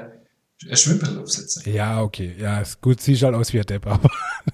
Schwimmbrille 0.72 1.22
aufsetzen. 1.22 1.72
Ja, 1.72 2.02
okay. 2.02 2.36
Ja, 2.40 2.62
ist 2.62 2.82
gut. 2.82 3.00
Sieht 3.00 3.22
halt 3.22 3.36
aus 3.36 3.54
wie 3.54 3.60
ein 3.60 3.66
Depp, 3.68 3.86
aber. 3.86 4.10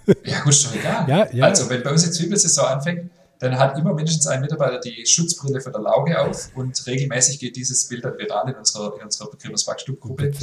ja, 0.26 0.42
gut, 0.42 0.66
doch 0.66 0.76
egal. 0.76 1.08
Ja, 1.08 1.32
ja. 1.32 1.46
Also, 1.46 1.70
wenn 1.70 1.82
bei 1.82 1.92
uns 1.92 2.04
die 2.04 2.12
Zwiebelsaison 2.12 2.66
anfängt, 2.66 3.10
dann 3.40 3.58
hat 3.58 3.78
immer 3.78 3.94
mindestens 3.94 4.28
ein 4.28 4.42
Mitarbeiter 4.42 4.82
die 4.82 5.06
Schutzbrille 5.06 5.62
für 5.62 5.72
der 5.72 5.80
Lauge 5.80 6.20
auf 6.20 6.50
und 6.56 6.86
regelmäßig 6.86 7.40
geht 7.40 7.56
dieses 7.56 7.88
Bild 7.88 8.04
dann 8.04 8.18
viral 8.18 8.50
in 8.50 8.56
unserer, 8.56 8.98
in 8.98 9.06
unserer 9.06 9.32
Begriffs 9.32 9.64
Backstubgruppe, 9.64 10.34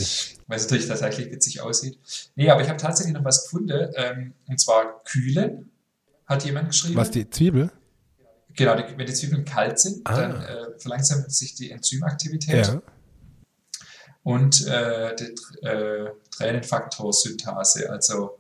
weil 0.47 0.57
es 0.57 0.65
natürlich 0.65 0.89
tatsächlich 0.89 1.31
witzig 1.31 1.61
aussieht. 1.61 1.99
Nee, 2.37 2.49
aber 2.49 2.63
ich 2.63 2.69
habe 2.69 2.79
tatsächlich 2.79 3.15
noch 3.15 3.25
was 3.25 3.45
gefunden, 3.45 3.93
ähm, 3.97 4.33
und 4.49 4.59
zwar 4.59 5.03
kühlen 5.05 5.71
hat 6.29 6.45
jemand 6.45 6.69
geschrieben. 6.69 6.97
Was, 6.97 7.11
die 7.11 7.29
Zwiebel? 7.29 7.73
Genau, 8.55 8.77
die, 8.77 8.85
wenn 8.97 9.07
die 9.07 9.15
Zwiebeln 9.15 9.45
kalt 9.45 9.79
sind, 9.79 10.01
ah. 10.05 10.17
dann 10.17 10.43
äh, 10.43 10.79
verlangsamt 10.79 11.33
sich 11.33 11.55
die 11.55 11.71
Enzymaktivität. 11.71 12.67
Ja. 12.67 12.83
Und 14.23 14.67
äh, 14.67 15.17
die 15.17 15.67
äh, 15.67 16.11
Tränenfaktorsynthase. 16.31 17.89
Also 17.89 18.39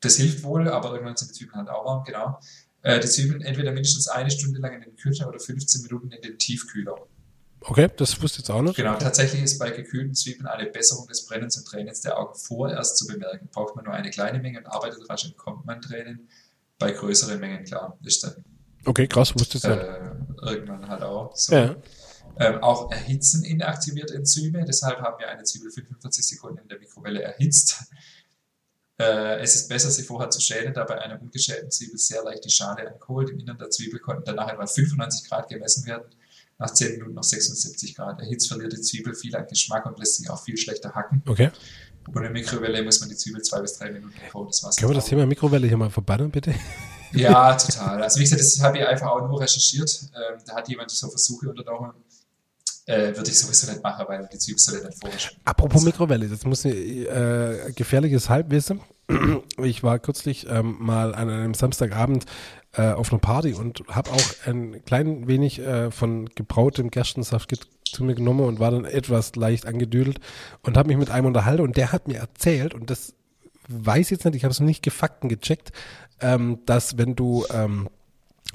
das 0.00 0.16
hilft 0.16 0.44
wohl, 0.44 0.68
aber 0.68 0.92
irgendwann 0.92 1.16
sind 1.16 1.30
die 1.30 1.38
Zwiebeln 1.38 1.58
halt 1.58 1.70
auch 1.70 1.84
warm, 1.84 2.04
genau. 2.04 2.38
Äh, 2.82 3.00
die 3.00 3.08
Zwiebeln 3.08 3.40
entweder 3.40 3.72
mindestens 3.72 4.06
eine 4.06 4.30
Stunde 4.30 4.60
lang 4.60 4.74
in 4.74 4.82
den 4.82 4.96
Kühlschrank 4.96 5.30
oder 5.30 5.40
15 5.40 5.82
Minuten 5.82 6.12
in 6.12 6.22
den 6.22 6.38
Tiefkühler. 6.38 6.94
Okay, 7.60 7.88
das 7.96 8.22
wusste 8.22 8.36
ich 8.36 8.48
jetzt 8.48 8.50
auch 8.50 8.62
nicht. 8.62 8.76
Genau, 8.76 8.96
tatsächlich 8.96 9.42
ist 9.42 9.58
bei 9.58 9.70
gekühlten 9.70 10.14
Zwiebeln 10.14 10.46
eine 10.46 10.70
Besserung 10.70 11.06
des 11.08 11.26
Brennens 11.26 11.56
und 11.56 11.66
Tränens 11.66 12.00
der 12.00 12.18
Augen 12.18 12.34
vorerst 12.34 12.96
zu 12.96 13.06
bemerken. 13.06 13.48
Braucht 13.52 13.74
man 13.74 13.84
nur 13.84 13.94
eine 13.94 14.10
kleine 14.10 14.38
Menge 14.38 14.58
und 14.58 14.66
arbeitet 14.66 15.08
rasch, 15.08 15.24
entkommt 15.24 15.66
man 15.66 15.80
Tränen. 15.80 16.28
Bei 16.78 16.92
größeren 16.92 17.40
Mengen, 17.40 17.64
klar, 17.64 17.98
ist 18.04 18.22
dann. 18.22 18.44
Okay, 18.84 19.08
krass, 19.08 19.34
wusste 19.34 19.58
ich 19.58 19.64
äh, 19.64 20.50
Irgendwann 20.50 20.88
halt 20.88 21.02
auch. 21.02 21.34
So. 21.34 21.54
Ja. 21.54 21.76
Ähm, 22.38 22.62
auch 22.62 22.92
Erhitzen 22.92 23.44
inaktiviert 23.44 24.12
Enzyme, 24.12 24.64
deshalb 24.64 25.00
haben 25.00 25.18
wir 25.18 25.28
eine 25.28 25.42
Zwiebel 25.42 25.72
45 25.72 26.28
Sekunden 26.28 26.58
in 26.58 26.68
der 26.68 26.78
Mikrowelle 26.78 27.22
erhitzt. 27.22 27.84
Äh, 29.00 29.38
es 29.38 29.54
ist 29.54 29.68
besser, 29.68 29.92
sie 29.92 30.02
vorher 30.02 30.28
zu 30.28 30.40
schälen, 30.40 30.74
da 30.74 30.82
bei 30.82 31.00
einer 31.00 31.22
ungeschälten 31.22 31.70
Zwiebel 31.70 31.96
sehr 31.98 32.24
leicht 32.24 32.44
die 32.44 32.50
Schale 32.50 32.90
ankohlt. 32.90 33.30
Im 33.30 33.38
Innern 33.38 33.56
der 33.56 33.70
Zwiebel 33.70 34.00
konnten 34.00 34.24
danach 34.24 34.52
etwa 34.52 34.66
95 34.66 35.28
Grad 35.28 35.48
gemessen 35.48 35.86
werden 35.86 36.10
nach 36.58 36.72
10 36.72 36.92
Minuten 36.92 37.14
noch 37.14 37.22
76 37.22 37.94
Grad. 37.94 38.20
Erhitzt 38.20 38.48
verliert 38.48 38.72
die 38.72 38.80
Zwiebel 38.80 39.14
viel 39.14 39.34
an 39.36 39.46
Geschmack 39.46 39.86
und 39.86 39.98
lässt 39.98 40.16
sich 40.16 40.28
auch 40.28 40.42
viel 40.42 40.56
schlechter 40.56 40.94
hacken. 40.94 41.22
Okay. 41.26 41.50
In 42.06 42.22
der 42.22 42.30
Mikrowelle 42.30 42.82
muss 42.82 43.00
man 43.00 43.08
die 43.08 43.16
Zwiebel 43.16 43.42
zwei 43.42 43.60
bis 43.60 43.78
drei 43.78 43.90
Minuten 43.90 44.14
vor 44.30 44.46
das 44.46 44.62
Wasser. 44.64 44.80
Können 44.80 44.90
wir 44.90 44.96
das 44.96 45.06
Thema 45.06 45.26
Mikrowelle 45.26 45.66
hier 45.66 45.76
mal 45.76 45.90
verbannen, 45.90 46.30
bitte? 46.30 46.54
Ja, 47.12 47.54
total. 47.56 48.02
Also 48.02 48.18
wie 48.18 48.24
gesagt, 48.24 48.40
das 48.40 48.60
habe 48.60 48.78
ich 48.78 48.86
einfach 48.86 49.08
auch 49.08 49.28
nur 49.28 49.40
recherchiert. 49.40 50.00
Ähm, 50.14 50.38
da 50.46 50.56
hat 50.56 50.68
jemand 50.68 50.90
so 50.90 51.08
Versuche 51.08 51.50
unternommen. 51.50 51.92
Äh, 52.86 53.14
würde 53.14 53.30
ich 53.30 53.38
sowieso 53.38 53.70
nicht 53.70 53.82
machen, 53.82 54.06
weil 54.08 54.26
die 54.32 54.38
Zwiebel 54.38 54.58
soll 54.58 54.82
nicht 54.82 54.98
vorher 54.98 55.18
Apropos 55.44 55.82
Mikrowelle, 55.84 56.26
das 56.26 56.44
muss 56.46 56.64
ein 56.64 56.72
äh, 56.72 57.72
gefährliches 57.74 58.28
Halbwissen. 58.28 58.80
Ich 59.62 59.82
war 59.82 59.98
kürzlich 59.98 60.46
ähm, 60.48 60.76
mal 60.78 61.14
an 61.14 61.28
einem 61.30 61.54
Samstagabend 61.54 62.26
äh, 62.74 62.92
auf 62.92 63.12
einer 63.12 63.20
Party 63.20 63.54
und 63.54 63.82
habe 63.88 64.10
auch 64.10 64.46
ein 64.46 64.84
klein 64.84 65.26
wenig 65.26 65.60
äh, 65.60 65.90
von 65.90 66.26
gebrautem 66.34 66.90
Gerstensaft 66.90 67.52
zu 67.84 68.04
mir 68.04 68.14
genommen 68.14 68.40
und 68.40 68.60
war 68.60 68.70
dann 68.70 68.84
etwas 68.84 69.34
leicht 69.36 69.66
angedüdelt 69.66 70.20
und 70.62 70.76
habe 70.76 70.88
mich 70.88 70.98
mit 70.98 71.10
einem 71.10 71.26
unterhalten 71.26 71.62
und 71.62 71.76
der 71.76 71.92
hat 71.92 72.08
mir 72.08 72.18
erzählt 72.18 72.74
und 72.74 72.90
das 72.90 73.14
weiß 73.68 74.10
jetzt 74.10 74.24
nicht, 74.24 74.34
ich 74.34 74.44
habe 74.44 74.52
es 74.52 74.60
nicht 74.60 74.82
gefakten 74.82 75.28
gecheckt, 75.28 75.72
ähm, 76.20 76.60
dass 76.66 76.98
wenn 76.98 77.14
du 77.16 77.44
ähm, 77.50 77.88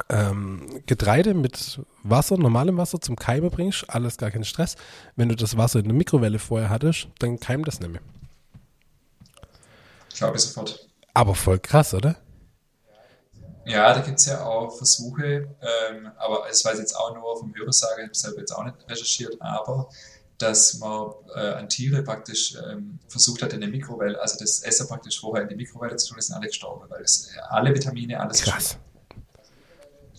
ähm, 0.09 0.81
Getreide 0.85 1.33
mit 1.33 1.81
Wasser, 2.03 2.37
normalem 2.37 2.77
Wasser 2.77 2.99
zum 2.99 3.15
Keime 3.15 3.49
bringst, 3.49 3.89
alles 3.89 4.17
gar 4.17 4.31
kein 4.31 4.43
Stress. 4.43 4.75
Wenn 5.15 5.29
du 5.29 5.35
das 5.35 5.55
Wasser 5.57 5.79
in 5.79 5.85
der 5.85 5.93
Mikrowelle 5.93 6.39
vorher 6.39 6.69
hattest, 6.69 7.07
dann 7.19 7.39
keimt 7.39 7.67
das 7.67 7.79
nicht 7.79 7.91
mehr. 7.91 8.01
Glaube 10.15 10.37
ich 10.37 10.43
sofort. 10.43 10.87
Aber 11.13 11.35
voll 11.35 11.59
krass, 11.59 11.93
oder? 11.93 12.17
Ja, 13.65 13.93
da 13.93 14.01
gibt 14.01 14.19
es 14.19 14.25
ja 14.25 14.43
auch 14.43 14.75
Versuche, 14.75 15.47
ähm, 15.61 16.11
aber 16.17 16.49
es 16.49 16.65
weiß 16.65 16.79
jetzt 16.79 16.95
auch 16.95 17.13
nur 17.15 17.37
vom 17.37 17.53
Hörersage, 17.55 18.01
ich 18.01 18.07
habe 18.07 18.15
selber 18.15 18.39
jetzt 18.39 18.51
auch 18.51 18.63
nicht 18.63 18.75
recherchiert, 18.89 19.35
aber 19.39 19.89
dass 20.37 20.77
man 20.79 21.11
äh, 21.35 21.39
an 21.39 21.69
Tiere 21.69 22.03
praktisch 22.03 22.55
ähm, 22.55 22.99
versucht 23.07 23.41
hat 23.41 23.53
in 23.53 23.61
der 23.61 23.69
Mikrowelle, 23.69 24.19
also 24.19 24.37
das 24.39 24.61
Essen 24.63 24.87
praktisch 24.87 25.19
vorher 25.19 25.43
in 25.43 25.49
die 25.49 25.55
Mikrowelle 25.55 25.95
zu 25.95 26.09
tun, 26.09 26.17
ist 26.17 26.31
alle 26.31 26.47
gestorben, 26.47 26.89
weil 26.89 27.03
es 27.03 27.29
äh, 27.35 27.39
alle 27.49 27.73
Vitamine, 27.73 28.19
alles 28.19 28.41
Krass. 28.41 28.77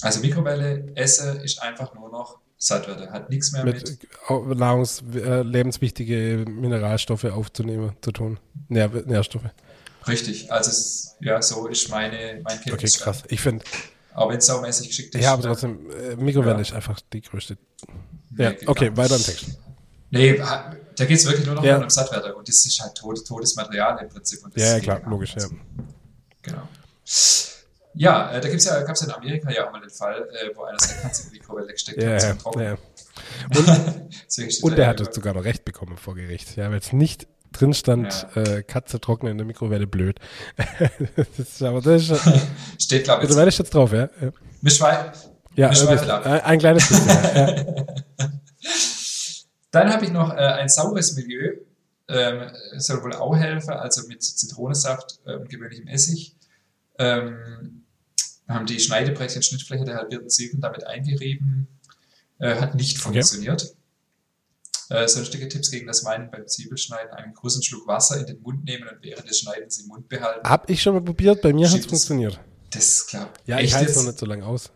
Also 0.03 0.21
Mikrowelle, 0.21 0.93
Essen 0.95 1.41
ist 1.41 1.61
einfach 1.63 1.95
nur 1.95 2.11
noch 2.11 2.39
Sattwerte, 2.57 3.11
hat 3.11 3.29
nichts 3.29 3.53
mehr 3.53 3.65
mit, 3.65 3.87
mit 3.87 4.59
Nahrungs-, 4.59 5.03
äh, 5.15 5.43
lebenswichtige 5.43 6.45
Mineralstoffe 6.49 7.25
aufzunehmen, 7.25 7.95
zu 8.01 8.13
tun, 8.13 8.39
Nähr 8.69 8.89
Nährstoffe. 8.89 9.51
Richtig, 10.07 10.53
also 10.53 10.71
es, 10.71 11.17
ja, 11.21 11.41
so 11.41 11.67
ist 11.67 11.89
meine, 11.91 12.41
mein 12.43 12.61
Kenntnis. 12.61 12.95
Okay, 12.95 13.05
krass. 13.05 13.23
Ich 13.29 13.41
finde. 13.41 13.65
Aber 14.13 14.31
wenn 14.31 14.39
es 14.39 14.47
saumäßig 14.47 14.89
geschickt 14.89 15.15
ist. 15.15 15.23
Ja, 15.23 15.33
aber 15.33 15.43
trotzdem, 15.43 15.91
äh, 15.91 16.17
Mikrowelle 16.17 16.57
ja. 16.57 16.61
ist 16.61 16.73
einfach 16.73 17.01
die 17.13 17.21
größte. 17.21 17.59
Ja, 18.37 18.53
okay, 18.67 18.97
weiter 18.97 19.17
im 19.17 19.23
Text. 19.23 19.59
Nee, 20.11 20.35
da 20.37 21.05
geht 21.05 21.19
es 21.19 21.27
wirklich 21.27 21.47
nur 21.47 21.57
noch 21.57 21.65
ja. 21.65 21.79
um 21.79 21.91
Sattwerte 21.91 22.35
und 22.35 22.47
das 22.47 22.65
ist 22.65 22.81
halt 22.81 22.95
tot, 22.95 23.27
totes 23.27 23.57
Material 23.57 23.99
im 24.01 24.09
Prinzip. 24.09 24.45
Und 24.45 24.57
ja, 24.57 24.75
ja, 24.77 24.81
klar, 24.81 25.03
logisch, 25.07 25.35
ja. 25.37 25.47
Genau. 26.43 26.69
Ja, 27.95 28.33
äh, 28.33 28.41
da 28.41 28.49
gibt's 28.49 28.65
ja, 28.65 28.81
gab 28.83 28.95
es 28.95 29.01
ja 29.01 29.09
in 29.09 29.13
Amerika 29.15 29.51
ja 29.51 29.67
auch 29.67 29.73
mal 29.73 29.81
den 29.81 29.91
Fall, 29.91 30.29
äh, 30.33 30.55
wo 30.55 30.65
einer 30.65 30.79
seine 30.79 31.01
Katze 31.01 31.25
in 31.25 31.31
die 31.31 31.39
Mikrowelle 31.39 31.73
gesteckt 31.73 32.03
ja, 32.03 32.13
hat. 32.13 32.55
Ja, 32.57 32.63
ja. 32.63 32.77
Und, 33.57 34.63
und 34.63 34.79
der 34.79 34.87
hatte 34.87 35.09
sogar 35.13 35.35
noch 35.35 35.45
Recht 35.45 35.65
bekommen 35.65 35.97
vor 35.97 36.15
Gericht. 36.15 36.57
Ja, 36.57 36.71
weil 36.71 36.79
es 36.79 36.93
nicht 36.93 37.27
drin 37.55 37.73
stand, 37.75 38.27
ja. 38.35 38.43
äh, 38.43 38.63
Katze 38.63 39.01
trocknen 39.01 39.33
in 39.33 39.39
der 39.39 39.47
Mikrowelle 39.47 39.87
blöd. 39.87 40.19
das 41.17 41.39
ist, 41.39 41.63
aber 41.63 41.81
das 41.81 42.11
ist, 42.11 42.23
Steht, 42.79 43.05
glaube 43.05 43.25
ich. 43.25 43.31
Du 43.31 43.37
wärst 43.37 43.59
jetzt 43.59 43.75
drauf, 43.75 43.93
ja? 43.93 44.11
ja. 44.21 44.33
Wir 44.61 44.71
schweifen. 44.71 45.31
Ja, 45.57 45.71
ein, 45.71 46.41
ein 46.41 46.59
kleines 46.59 46.89
bisschen. 46.89 47.09
ja. 47.09 47.65
Dann 49.71 49.93
habe 49.93 50.05
ich 50.05 50.13
noch 50.13 50.33
äh, 50.33 50.37
ein 50.37 50.69
saures 50.69 51.15
Milieu. 51.17 51.55
Ähm, 52.07 52.51
soll 52.77 53.03
wohl 53.03 53.15
auch 53.15 53.35
helfen, 53.35 53.71
also 53.71 54.07
mit 54.07 54.23
Zitronensaft 54.23 55.21
äh, 55.25 55.37
und 55.37 55.49
gewöhnlichem 55.49 55.89
Essig. 55.89 56.37
Ähm, 56.99 57.85
haben 58.47 58.67
die 58.67 58.79
Schneidebrettchen, 58.79 59.43
Schnittfläche 59.43 59.85
der 59.85 59.97
halbierten 59.97 60.29
Zwiebeln 60.29 60.61
damit 60.61 60.87
eingerieben. 60.87 61.67
Äh, 62.39 62.57
hat 62.57 62.75
nicht 62.75 62.99
funktioniert. 62.99 63.63
Okay. 63.63 63.75
Äh, 64.95 65.09
sonstige 65.09 65.49
Tipps 65.49 65.71
gegen 65.71 65.87
das 65.87 66.05
Weinen 66.05 66.31
beim 66.31 66.47
Zwiebelschneiden. 66.47 67.11
Einen 67.13 67.35
großen 67.35 67.63
Schluck 67.63 67.87
Wasser 67.89 68.21
in 68.21 68.27
den 68.27 68.41
Mund 68.43 68.65
nehmen 68.65 68.89
und 68.89 68.99
während 69.03 69.29
des 69.29 69.41
Schneidens 69.41 69.79
im 69.81 69.89
Mund 69.89 70.09
behalten. 70.09 70.49
Hab 70.49 70.71
ich 70.71 70.81
schon 70.81 70.95
mal 70.95 71.03
probiert, 71.03 71.43
bei 71.43 71.53
mir 71.53 71.69
hat 71.69 71.79
es 71.79 71.87
funktioniert. 71.87 72.39
Das 72.71 73.07
klappt. 73.07 73.41
Ja, 73.49 73.59
ich 73.59 73.75
halte 73.75 73.91
es 73.91 73.97
noch 73.97 74.05
nicht 74.05 74.19
so 74.19 74.27
lange 74.27 74.47
aus. 74.47 74.71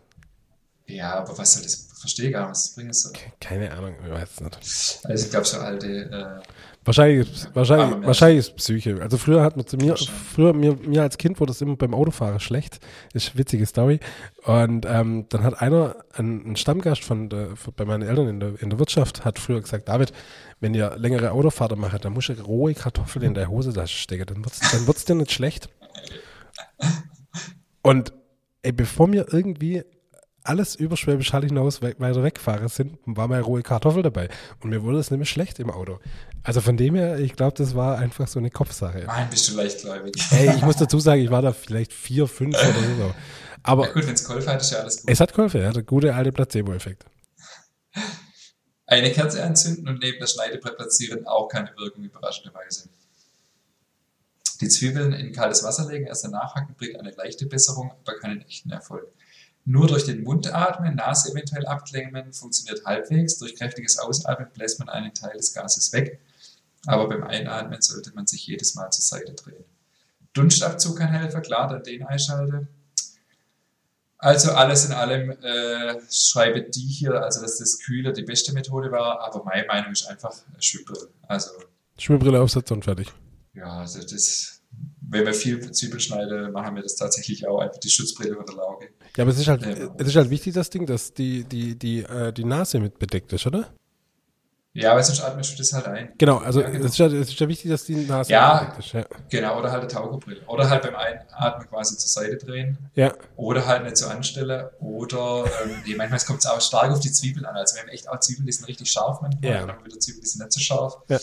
Ja, 0.87 1.15
aber 1.15 1.37
was 1.37 1.53
soll 1.53 1.63
das? 1.63 1.87
Verstehe 1.99 2.31
gar 2.31 2.43
nicht, 2.43 2.51
was 2.51 2.75
bringt 2.75 2.91
es 2.91 3.01
so? 3.01 3.11
Keine 3.41 3.71
Ahnung, 3.71 3.95
ich 4.03 4.09
weiß 4.09 4.29
es 4.35 4.41
nicht. 4.41 5.05
Also 5.05 5.25
ich 5.25 5.31
glaube 5.31 5.45
so 5.45 5.57
alte 5.57 5.87
äh, 5.87 6.41
Wahrscheinlich, 6.89 7.31
ist, 7.31 7.55
wahrscheinlich, 7.55 8.07
wahrscheinlich 8.07 8.39
ist 8.39 8.55
Psyche. 8.55 8.99
Also 8.99 9.19
früher 9.19 9.43
hat 9.43 9.55
man 9.55 9.67
zu 9.67 9.77
mir, 9.77 9.95
früher 9.95 10.53
mir, 10.53 10.73
mir 10.73 11.03
als 11.03 11.19
Kind 11.19 11.39
wurde 11.39 11.51
es 11.51 11.61
immer 11.61 11.75
beim 11.75 11.93
Autofahren 11.93 12.39
schlecht. 12.39 12.79
Ist 13.13 13.29
eine 13.29 13.37
witzige 13.37 13.67
Story. 13.67 13.99
Und 14.43 14.87
ähm, 14.89 15.27
dann 15.29 15.43
hat 15.43 15.61
einer, 15.61 15.97
ein, 16.13 16.41
ein 16.47 16.55
Stammgast 16.55 17.03
von, 17.03 17.29
der, 17.29 17.55
von, 17.55 17.75
bei 17.75 17.85
meinen 17.85 18.01
Eltern 18.01 18.27
in 18.27 18.39
der, 18.39 18.59
in 18.59 18.71
der 18.71 18.79
Wirtschaft, 18.79 19.23
hat 19.23 19.37
früher 19.37 19.61
gesagt, 19.61 19.87
David, 19.87 20.13
wenn 20.61 20.73
ihr 20.73 20.97
längere 20.97 21.29
Autofahrt 21.29 21.77
macht, 21.77 22.05
dann 22.05 22.13
musst 22.13 22.29
du 22.29 22.33
rohe 22.41 22.73
Kartoffeln 22.73 23.23
in 23.23 23.35
der 23.35 23.49
Hosentasche 23.49 23.95
stecken, 23.95 24.25
dann 24.25 24.43
wird's, 24.43 24.59
dann 24.71 24.87
wird's 24.87 25.05
dir 25.05 25.13
nicht 25.13 25.31
schlecht. 25.31 25.69
Und 27.83 28.13
ey, 28.63 28.71
bevor 28.71 29.05
mir 29.05 29.27
irgendwie 29.31 29.83
alles 30.43 30.75
über 30.75 30.97
Schwäbisch 30.97 31.33
Hall 31.33 31.43
hinaus 31.43 31.81
we 31.81 31.95
weiter 31.99 32.23
wegfahre, 32.23 32.69
sind, 32.69 32.97
war 33.05 33.27
mal 33.27 33.41
rohe 33.41 33.61
Kartoffel 33.61 34.03
dabei. 34.03 34.29
Und 34.61 34.69
mir 34.69 34.83
wurde 34.83 34.99
es 34.99 35.11
nämlich 35.11 35.29
schlecht 35.29 35.59
im 35.59 35.69
Auto. 35.69 35.99
Also 36.43 36.61
von 36.61 36.77
dem 36.77 36.95
her, 36.95 37.19
ich 37.19 37.35
glaube, 37.35 37.55
das 37.57 37.75
war 37.75 37.97
einfach 37.97 38.27
so 38.27 38.39
eine 38.39 38.49
Kopfsache. 38.49 39.03
Nein, 39.05 39.27
bist 39.29 39.49
du 39.49 39.55
leichtgläubig. 39.55 40.13
Ey, 40.31 40.55
ich 40.55 40.61
muss 40.61 40.77
dazu 40.77 40.99
sagen, 40.99 41.21
ich 41.21 41.29
war 41.29 41.41
da 41.41 41.51
vielleicht 41.51 41.93
vier, 41.93 42.27
fünf 42.27 42.55
oder 42.55 42.73
so. 42.97 43.13
Aber 43.63 43.87
ja 43.87 43.93
gut, 43.93 44.07
wenn 44.07 44.13
es 44.13 44.25
geholfen 44.25 44.49
hat, 44.49 44.61
ist 44.61 44.71
ja 44.71 44.79
alles 44.79 45.01
gut. 45.01 45.09
Es 45.09 45.19
hat 45.19 45.33
geholfen, 45.33 45.61
ja, 45.61 45.71
der 45.71 45.83
gute 45.83 46.15
alte 46.15 46.31
Placebo-Effekt. 46.31 47.05
Eine 48.85 49.11
Kerze 49.11 49.43
anzünden 49.43 49.87
und 49.87 50.01
neben 50.01 50.19
das 50.19 50.33
Schneidebrett 50.33 50.77
platzieren, 50.77 51.27
auch 51.27 51.47
keine 51.47 51.71
Wirkung, 51.77 52.05
überraschenderweise. 52.05 52.89
Die 54.61 54.67
Zwiebeln 54.67 55.13
in 55.13 55.31
kaltes 55.31 55.63
Wasser 55.63 55.87
legen, 55.87 56.07
erst 56.07 56.23
danach 56.23 56.55
hacken, 56.55 56.75
bringt 56.75 56.99
eine 56.99 57.11
leichte 57.11 57.45
Besserung, 57.45 57.91
aber 57.91 58.17
keinen 58.17 58.41
echten 58.41 58.71
Erfolg. 58.71 59.07
Nur 59.69 59.85
durch 59.85 60.05
den 60.05 60.23
Mund 60.23 60.51
atmen, 60.51 60.95
Nase 60.95 61.31
eventuell 61.31 61.67
abklemmen, 61.67 62.33
funktioniert 62.33 62.83
halbwegs. 62.85 63.37
Durch 63.37 63.55
kräftiges 63.55 63.99
Ausatmen 63.99 64.47
bläst 64.51 64.79
man 64.79 64.89
einen 64.89 65.13
Teil 65.13 65.37
des 65.37 65.53
Gases 65.53 65.93
weg. 65.93 66.19
Aber 66.87 67.07
beim 67.07 67.23
Einatmen 67.23 67.79
sollte 67.79 68.11
man 68.15 68.25
sich 68.25 68.47
jedes 68.47 68.73
Mal 68.73 68.89
zur 68.89 69.03
Seite 69.03 69.35
drehen. 69.35 69.63
Dunstabzug 70.33 70.97
kann 70.97 71.09
helfen, 71.09 71.43
klar, 71.43 71.67
dann 71.67 71.83
den 71.83 72.01
einschalte. 72.01 72.67
Also 74.17 74.53
alles 74.53 74.85
in 74.85 74.91
allem 74.91 75.29
äh, 75.43 76.01
schreibe 76.09 76.63
die 76.63 76.87
hier, 76.87 77.21
also 77.21 77.39
dass 77.39 77.59
das 77.59 77.77
Kühler 77.77 78.11
die 78.11 78.23
beste 78.23 78.53
Methode 78.53 78.91
war, 78.91 79.21
aber 79.21 79.43
meine 79.43 79.67
Meinung 79.67 79.91
ist 79.91 80.07
einfach 80.07 80.33
Schwimmbrille. 80.57 81.09
Also 81.27 81.51
Schwimmbrille 81.95 82.41
aufsetzen 82.41 82.77
und 82.77 82.85
fertig. 82.85 83.13
Ja, 83.53 83.81
also 83.81 84.01
das, 84.01 84.58
wenn 85.09 85.25
wir 85.25 85.33
viel 85.33 85.71
Zwiebeln 85.71 85.99
schneiden, 85.99 86.51
machen 86.51 86.75
wir 86.75 86.83
das 86.83 86.95
tatsächlich 86.95 87.47
auch 87.47 87.59
einfach 87.59 87.79
die 87.79 87.89
Schutzbrille 87.89 88.37
unter 88.37 88.53
der 88.53 88.63
Auge. 88.63 88.89
Ja, 89.17 89.23
aber 89.23 89.31
es 89.31 89.39
ist 89.39 89.47
halt, 89.47 89.61
ja. 89.65 89.93
es 89.97 90.07
ist 90.07 90.15
halt 90.15 90.29
wichtig, 90.29 90.53
das 90.53 90.69
Ding, 90.69 90.85
dass 90.85 91.13
die, 91.13 91.43
die, 91.43 91.77
die, 91.77 92.03
äh, 92.03 92.31
die 92.31 92.45
Nase 92.45 92.79
mit 92.79 92.99
bedeckt 92.99 93.33
ist, 93.33 93.45
oder? 93.47 93.69
Ja, 94.73 94.91
aber 94.91 95.01
sonst 95.01 95.21
atmest 95.21 95.53
du 95.53 95.57
das 95.57 95.73
halt 95.73 95.87
ein. 95.87 96.13
Genau, 96.17 96.37
also 96.37 96.61
ja, 96.61 96.69
genau. 96.69 96.85
Es, 96.85 96.91
ist 96.91 96.97
ja, 96.99 97.07
es 97.07 97.29
ist 97.29 97.39
ja 97.39 97.47
wichtig, 97.47 97.71
dass 97.71 97.85
die 97.85 97.95
Nase 97.95 98.31
ja, 98.31 98.59
bedeckt 98.59 98.79
ist. 98.79 98.93
Ja, 98.93 99.05
genau, 99.29 99.57
oder 99.57 99.71
halt 99.71 99.81
eine 99.81 99.87
Taucherbrille. 99.89 100.41
Oder 100.45 100.69
halt 100.69 100.83
beim 100.83 100.95
Einatmen 100.95 101.67
quasi 101.67 101.97
zur 101.97 102.07
Seite 102.07 102.37
drehen. 102.37 102.77
Ja. 102.93 103.13
Oder 103.35 103.65
halt 103.65 103.83
nicht 103.83 103.97
so 103.97 104.07
anstellen. 104.07 104.69
Oder, 104.79 105.45
ähm, 105.63 105.71
nee, 105.87 105.95
manchmal 105.95 106.19
kommt 106.19 106.39
es 106.39 106.45
auch 106.45 106.61
stark 106.61 106.91
auf 106.91 106.99
die 106.99 107.11
Zwiebeln 107.11 107.45
an. 107.45 107.55
Also 107.55 107.75
wir 107.75 107.81
haben 107.81 107.89
echt 107.89 108.07
auch 108.07 108.19
Zwiebeln, 108.19 108.45
die 108.45 108.51
sind 108.51 108.67
richtig 108.67 108.91
scharf 108.91 109.21
manchmal. 109.21 109.51
Ja. 109.51 109.59
Dann 109.61 109.69
haben 109.69 109.79
wir 109.79 109.85
wieder 109.87 109.99
Zwiebeln, 109.99 110.21
die 110.21 110.29
sind 110.29 110.41
nicht 110.43 110.53
so 110.53 110.59
scharf. 110.59 110.97
Ja. 111.07 111.19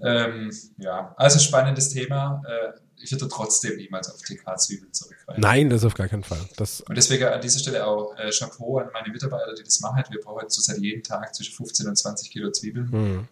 Ähm, 0.00 0.50
ja, 0.78 1.14
also 1.16 1.38
spannendes 1.38 1.90
Thema. 1.90 2.42
Äh, 2.46 2.72
ich 3.00 3.12
würde 3.12 3.28
trotzdem 3.28 3.76
niemals 3.76 4.10
auf 4.10 4.20
TK-Zwiebeln 4.22 4.92
zurückgreifen. 4.92 5.40
Nein, 5.40 5.70
das 5.70 5.84
auf 5.84 5.94
gar 5.94 6.08
keinen 6.08 6.24
Fall. 6.24 6.40
Das 6.56 6.80
und 6.82 6.96
deswegen 6.96 7.24
an 7.24 7.40
dieser 7.40 7.58
Stelle 7.60 7.86
auch 7.86 8.16
äh, 8.16 8.30
Chapeau 8.30 8.78
an 8.78 8.90
meine 8.92 9.12
Mitarbeiter, 9.12 9.54
die 9.54 9.62
das 9.62 9.80
machen. 9.80 10.04
Wir 10.10 10.20
brauchen 10.20 10.48
zurzeit 10.48 10.78
jeden 10.78 11.02
Tag 11.02 11.34
zwischen 11.34 11.54
15 11.54 11.88
und 11.88 11.96
20 11.96 12.30
Kilo 12.30 12.50
Zwiebeln. 12.50 12.88
Mhm. 12.90 13.28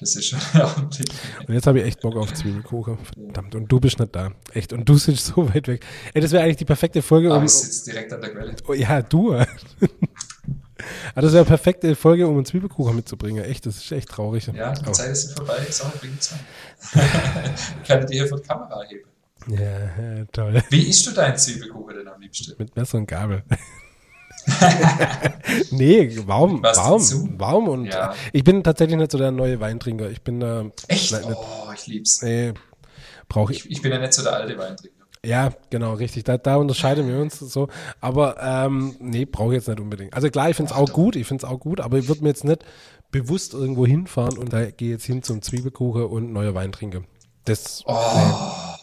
Das 0.00 0.16
ist 0.16 0.28
schon 0.28 0.40
ordentlich. 0.60 1.08
Und 1.46 1.54
jetzt 1.54 1.66
habe 1.66 1.80
ich 1.80 1.86
echt 1.86 2.00
Bock 2.00 2.16
auf 2.16 2.32
Zwiebelkuchen. 2.32 2.98
Verdammt. 2.98 3.54
Und 3.54 3.70
du 3.70 3.78
bist 3.78 3.98
nicht 3.98 4.16
da. 4.16 4.32
Echt. 4.54 4.72
Und 4.72 4.88
du 4.88 4.96
sitzt 4.96 5.26
so 5.26 5.52
weit 5.52 5.68
weg. 5.68 5.84
Ey, 6.14 6.22
das 6.22 6.32
wäre 6.32 6.42
eigentlich 6.42 6.56
die 6.56 6.64
perfekte 6.64 7.02
Folge. 7.02 7.28
Aber 7.28 7.38
um, 7.38 7.44
ich 7.44 7.52
sitze 7.52 7.90
direkt 7.90 8.12
an 8.12 8.22
der 8.22 8.30
Quelle. 8.30 8.56
Oh, 8.66 8.72
ja, 8.72 9.02
du. 9.02 9.34
Aber 9.34 9.46
das 11.14 11.32
wäre 11.32 11.40
eine 11.40 11.44
perfekte 11.44 11.94
Folge, 11.94 12.26
um 12.26 12.36
einen 12.36 12.46
Zwiebelkuchen 12.46 12.96
mitzubringen. 12.96 13.44
Echt, 13.44 13.66
das 13.66 13.76
ist 13.76 13.92
echt 13.92 14.08
traurig. 14.08 14.46
Ja, 14.54 14.72
die 14.72 14.88
oh. 14.88 14.92
Zeit 14.92 15.10
ist 15.10 15.36
vorbei. 15.36 15.58
Auch 15.82 15.92
bringt 15.96 16.22
Zeit. 16.22 16.40
Ich 16.80 17.82
kann 17.88 18.06
dir 18.06 18.14
hier 18.14 18.26
von 18.26 18.42
Kamera 18.42 18.82
heben. 18.88 19.08
Ja, 19.46 20.24
toll. 20.32 20.62
Wie 20.68 20.88
isst 20.88 21.06
du 21.06 21.12
deinen 21.12 21.36
Zwiebelkuchen 21.36 21.96
denn 21.96 22.08
am 22.08 22.20
liebsten? 22.20 22.54
Mit 22.58 22.76
Messer 22.76 22.98
und 22.98 23.06
Gabel. 23.06 23.42
nee, 25.70 26.16
warm, 26.26 26.62
warm, 26.62 27.38
warm 27.38 27.68
und 27.68 27.86
ja. 27.86 28.14
ich 28.32 28.42
bin 28.42 28.62
tatsächlich 28.62 28.96
nicht 28.96 29.10
so 29.10 29.18
der 29.18 29.30
neue 29.30 29.60
Weintrinker. 29.60 30.10
Ich 30.10 30.22
bin 30.22 30.40
da. 30.40 30.62
Äh, 30.62 30.70
Echt? 30.88 31.12
Nicht, 31.12 31.36
oh, 31.36 31.70
ich 31.74 31.86
lieb's. 31.86 32.22
Nee, 32.22 32.54
brauche 33.28 33.52
ich. 33.52 33.66
ich. 33.66 33.72
ich. 33.72 33.82
bin 33.82 33.92
ja 33.92 33.98
nicht 33.98 34.12
so 34.12 34.22
der 34.22 34.34
alte 34.34 34.56
Weintrinker. 34.56 34.96
Ja, 35.24 35.50
genau, 35.68 35.94
richtig. 35.94 36.24
Da, 36.24 36.38
da 36.38 36.56
unterscheiden 36.56 37.06
wir 37.06 37.18
uns 37.18 37.38
so. 37.38 37.68
Aber 38.00 38.36
ähm, 38.40 38.96
nee, 39.00 39.26
brauche 39.26 39.48
ich 39.48 39.58
jetzt 39.58 39.68
nicht 39.68 39.80
unbedingt. 39.80 40.14
Also 40.14 40.30
klar, 40.30 40.48
ich 40.48 40.56
finde 40.56 40.72
es 40.72 40.76
auch 40.76 40.86
doch. 40.86 40.94
gut, 40.94 41.16
ich 41.16 41.26
finde 41.26 41.44
es 41.44 41.50
auch 41.50 41.60
gut, 41.60 41.80
aber 41.80 41.98
ich 41.98 42.08
würde 42.08 42.22
mir 42.22 42.30
jetzt 42.30 42.44
nicht 42.44 42.64
bewusst 43.10 43.54
irgendwo 43.54 43.86
hinfahren 43.86 44.38
und 44.38 44.52
da 44.52 44.70
gehe 44.70 44.90
jetzt 44.90 45.04
hin 45.04 45.22
zum 45.22 45.42
Zwiebelkuchen 45.42 46.04
und 46.04 46.32
neuer 46.32 46.54
Wein 46.54 46.72
trinke. 46.72 47.04
Das. 47.44 47.82
Oh. 47.86 47.92
Nee. 47.92 48.76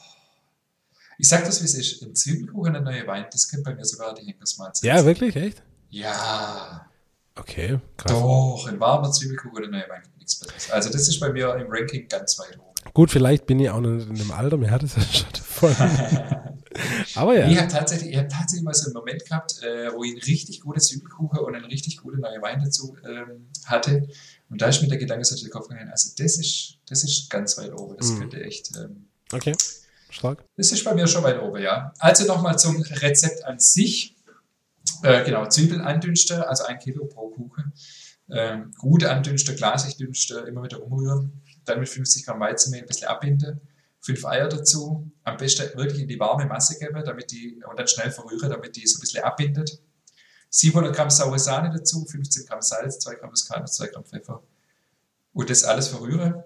Ich 1.19 1.29
sag 1.29 1.45
das, 1.45 1.61
wie 1.61 1.65
es 1.65 1.73
ist. 1.73 2.03
Ein 2.03 2.15
Zwiebelkuchen, 2.15 2.75
ein 2.75 2.83
neuer 2.83 3.07
Wein, 3.07 3.25
das 3.31 3.49
kennt 3.49 3.63
bei 3.63 3.73
mir 3.73 3.85
sogar 3.85 4.13
die 4.13 4.25
Henkersmahlzeit. 4.25 4.87
Ja, 4.87 5.03
wirklich? 5.05 5.35
Echt? 5.35 5.63
Ja. 5.89 6.87
Okay, 7.35 7.79
krass. 7.95 8.11
Doch, 8.11 8.67
ein 8.67 8.79
warmer 8.79 9.11
Zwiebelkuchen, 9.11 9.65
ein 9.65 9.71
neuer 9.71 9.89
Wein, 9.89 10.03
nichts 10.17 10.39
Besseres. 10.39 10.69
Also 10.71 10.89
das 10.89 11.07
ist 11.07 11.19
bei 11.19 11.31
mir 11.31 11.55
im 11.55 11.67
Ranking 11.69 12.07
ganz 12.07 12.37
weit 12.39 12.59
oben. 12.59 12.66
Gut, 12.93 13.11
vielleicht 13.11 13.45
bin 13.45 13.59
ich 13.59 13.69
auch 13.69 13.81
noch 13.81 13.89
in 13.89 14.15
dem 14.15 14.31
Alter, 14.31 14.57
mir 14.57 14.71
hat 14.71 14.83
es 14.83 14.95
ja 14.95 15.01
schon 15.01 15.27
voll. 15.43 15.75
Aber 17.15 17.37
ja. 17.37 17.47
Ich 17.47 17.57
habe 17.57 17.67
tatsächlich, 17.67 18.15
hab 18.15 18.29
tatsächlich 18.29 18.63
mal 18.63 18.73
so 18.73 18.85
einen 18.85 18.93
Moment 18.93 19.25
gehabt, 19.25 19.61
äh, 19.63 19.91
wo 19.93 20.03
ich 20.03 20.11
einen 20.11 20.21
richtig 20.21 20.61
guten 20.61 20.79
Zwiebelkuchen 20.79 21.39
und 21.39 21.55
einen 21.55 21.65
richtig 21.65 21.97
guten 21.97 22.19
neuen 22.19 22.41
Wein 22.41 22.61
dazu 22.63 22.95
ähm, 23.03 23.49
hatte. 23.65 24.07
Und 24.49 24.61
da 24.61 24.67
ist 24.67 24.81
mir 24.81 24.87
der 24.87 24.97
Gedanke 24.97 25.25
so 25.25 25.35
durch 25.35 25.43
den 25.43 25.51
Kopf 25.51 25.67
gegangen, 25.67 25.89
also 25.89 26.11
das 26.17 26.37
ist, 26.37 26.77
das 26.87 27.03
ist 27.03 27.29
ganz 27.29 27.57
weit 27.57 27.73
oben. 27.73 27.97
Das 27.97 28.11
mm. 28.11 28.19
könnte 28.19 28.43
echt. 28.43 28.71
Ähm, 28.77 29.07
okay. 29.33 29.55
Stark. 30.09 30.45
Das 30.55 30.71
ist 30.71 30.83
bei 30.83 30.93
mir 30.93 31.07
schon 31.07 31.23
weit 31.23 31.41
oben, 31.41 31.61
ja. 31.61 31.93
Also 31.99 32.25
nochmal 32.25 32.57
zum 32.57 32.81
Rezept 32.81 33.43
an 33.45 33.59
sich. 33.59 34.15
Äh, 35.03 35.25
genau, 35.25 35.47
Zwiebeln 35.47 35.81
andünsten, 35.81 36.41
also 36.41 36.63
ein 36.63 36.79
Kilo 36.79 37.05
pro 37.05 37.29
Kuchen. 37.29 37.73
Ähm, 38.29 38.71
gut 38.77 39.03
andünsten, 39.03 39.55
glasig 39.55 39.97
dünsten, 39.97 40.45
immer 40.47 40.63
wieder 40.63 40.81
umrühren. 40.83 41.41
Dann 41.67 41.79
mit 41.79 41.89
50 41.89 42.25
Gramm 42.25 42.39
Weizenmehl 42.39 42.81
ein 42.81 42.87
bisschen 42.87 43.07
abbinden. 43.07 43.61
Fünf 43.99 44.25
Eier 44.25 44.47
dazu. 44.47 45.11
Am 45.23 45.37
besten 45.37 45.77
wirklich 45.77 46.01
in 46.01 46.07
die 46.07 46.19
warme 46.19 46.45
Masse 46.45 46.79
geben, 46.79 47.03
damit 47.05 47.31
die, 47.31 47.61
und 47.69 47.77
dann 47.77 47.87
schnell 47.87 48.11
verrühren, 48.11 48.49
damit 48.49 48.75
die 48.75 48.87
so 48.87 48.97
ein 48.97 49.01
bisschen 49.01 49.23
abbindet. 49.23 49.81
700 50.49 50.95
Gramm 50.95 51.09
saure 51.09 51.39
Sahne 51.39 51.71
dazu, 51.75 52.05
15 52.05 52.45
Gramm 52.45 52.61
Salz, 52.61 52.99
2 52.99 53.15
Gramm 53.15 53.29
Muskat, 53.29 53.71
2 53.71 53.87
Gramm 53.87 54.05
Pfeffer. 54.05 54.41
Und 55.33 55.49
das 55.49 55.63
alles 55.63 55.89
verrühren 55.89 56.43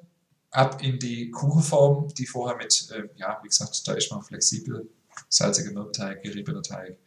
ab 0.52 0.84
in 0.84 1.00
die 1.00 1.32
Kuchenform, 1.32 2.14
die 2.14 2.28
vorher 2.28 2.58
mit, 2.58 2.90
äh, 2.92 3.08
ja, 3.16 3.40
wie 3.42 3.48
gesagt, 3.48 3.88
da 3.88 3.94
ist 3.94 4.12
man 4.12 4.22
flexibel, 4.22 4.90
salziger 5.30 5.72
Mürbteig, 5.72 6.22
geriebener 6.22 6.62
Teig, 6.62 6.98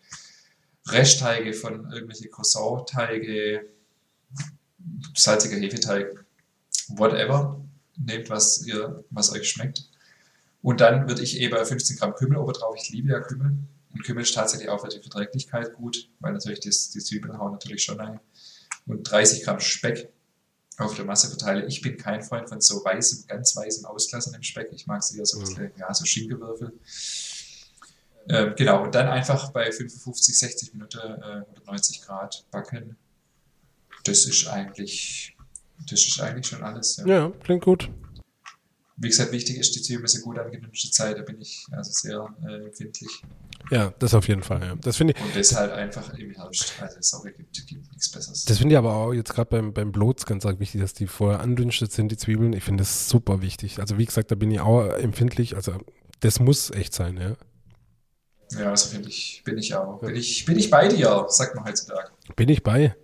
Restteige 0.86 1.52
von 1.52 1.90
irgendwelche 1.92 2.28
Croissant-Teige, 2.28 3.70
salziger 5.14 5.56
Hefeteig, 5.56 6.24
whatever. 6.88 7.63
Nehmt, 7.96 8.30
was, 8.30 8.66
ihr, 8.66 9.04
was 9.10 9.32
euch 9.32 9.48
schmeckt. 9.48 9.88
Und 10.62 10.80
dann 10.80 11.08
würde 11.08 11.22
ich 11.22 11.40
eben 11.40 11.64
15 11.64 11.96
Gramm 11.96 12.14
Kümmel 12.14 12.38
oben 12.38 12.52
drauf. 12.52 12.74
Ich 12.80 12.90
liebe 12.90 13.10
ja 13.10 13.20
Kümmel. 13.20 13.56
Und 13.92 14.02
Kümmel 14.02 14.22
ist 14.22 14.34
tatsächlich 14.34 14.68
auch 14.68 14.80
für 14.80 14.88
die 14.88 15.00
Verträglichkeit 15.00 15.74
gut, 15.74 16.08
weil 16.20 16.32
natürlich 16.32 16.60
das, 16.60 16.90
die 16.90 17.00
Zwiebeln 17.00 17.38
hauen 17.38 17.52
natürlich 17.52 17.82
schon 17.82 18.00
ein. 18.00 18.18
Und 18.86 19.04
30 19.04 19.44
Gramm 19.44 19.60
Speck 19.60 20.12
auf 20.78 20.94
der 20.96 21.04
Masse 21.04 21.28
verteile. 21.28 21.66
Ich 21.66 21.80
bin 21.80 21.96
kein 21.96 22.22
Freund 22.22 22.48
von 22.48 22.60
so 22.60 22.84
weißem, 22.84 23.26
ganz 23.28 23.54
weißem 23.56 23.84
Auslassen 23.84 24.34
im 24.34 24.42
Speck. 24.42 24.70
Ich 24.72 24.86
mag 24.86 25.00
es 25.00 25.14
eher 25.14 25.24
so, 25.24 25.40
mhm. 25.40 25.70
ja, 25.76 25.92
so 25.94 26.04
Schinkewürfel. 26.04 26.72
Ähm, 28.28 28.54
genau, 28.56 28.82
und 28.82 28.94
dann 28.94 29.06
einfach 29.08 29.50
bei 29.52 29.70
55, 29.70 30.36
60 30.36 30.72
Minuten 30.72 30.98
äh, 30.98 31.42
oder 31.42 31.62
90 31.66 32.02
Grad 32.02 32.44
backen. 32.50 32.96
Das 34.04 34.26
ist 34.26 34.48
eigentlich, 34.48 35.33
das 35.88 36.06
ist 36.06 36.20
eigentlich 36.20 36.46
schon 36.46 36.62
alles. 36.62 36.96
Ja, 36.98 37.06
ja 37.06 37.32
klingt 37.42 37.64
gut. 37.64 37.90
Wie 38.96 39.08
gesagt, 39.08 39.32
wichtig 39.32 39.56
ist, 39.56 39.74
die 39.74 39.82
Zwiebeln 39.82 40.06
sind 40.06 40.22
gut 40.22 40.38
angedünschte 40.38 40.90
Zeit, 40.90 41.18
da 41.18 41.22
bin 41.22 41.40
ich 41.40 41.66
also 41.72 41.90
sehr 41.92 42.32
äh, 42.46 42.66
empfindlich. 42.66 43.22
Ja, 43.70 43.92
das 43.98 44.14
auf 44.14 44.28
jeden 44.28 44.42
Fall, 44.42 44.62
ja. 44.62 44.76
Das 44.76 44.98
finde 44.98 45.14
ich. 45.16 45.24
Und 45.24 45.34
das 45.34 45.56
halt 45.56 45.72
einfach 45.72 46.16
im 46.16 46.30
Herbst, 46.30 46.74
also 46.80 46.98
sorry, 47.00 47.32
gibt, 47.32 47.66
gibt 47.66 47.90
nichts 47.90 48.08
Besseres. 48.10 48.44
Das 48.44 48.58
finde 48.58 48.74
ich 48.74 48.78
aber 48.78 48.94
auch 48.94 49.12
jetzt 49.12 49.34
gerade 49.34 49.50
beim, 49.50 49.72
beim 49.72 49.90
Blots 49.90 50.26
ganz 50.26 50.46
arg 50.46 50.60
wichtig, 50.60 50.80
dass 50.80 50.92
die 50.92 51.08
vorher 51.08 51.40
andünstet 51.40 51.90
sind, 51.90 52.12
die 52.12 52.16
Zwiebeln. 52.16 52.52
Ich 52.52 52.62
finde 52.62 52.82
das 52.82 53.08
super 53.08 53.42
wichtig. 53.42 53.80
Also 53.80 53.98
wie 53.98 54.04
gesagt, 54.04 54.30
da 54.30 54.36
bin 54.36 54.50
ich 54.52 54.60
auch 54.60 54.86
empfindlich. 54.86 55.56
Also 55.56 55.76
das 56.20 56.38
muss 56.38 56.70
echt 56.70 56.94
sein, 56.94 57.16
ja. 57.16 57.36
Ja, 58.58 58.70
also 58.70 58.90
finde 58.90 59.08
ich, 59.08 59.42
bin 59.44 59.58
ich 59.58 59.74
auch. 59.74 60.00
Bin 60.00 60.14
ich, 60.14 60.44
bin 60.44 60.58
ich 60.58 60.70
bei 60.70 60.86
dir, 60.86 61.26
sagt 61.28 61.56
man 61.56 61.64
heutzutage. 61.64 62.10
Bin 62.36 62.48
ich 62.48 62.62
bei. 62.62 62.94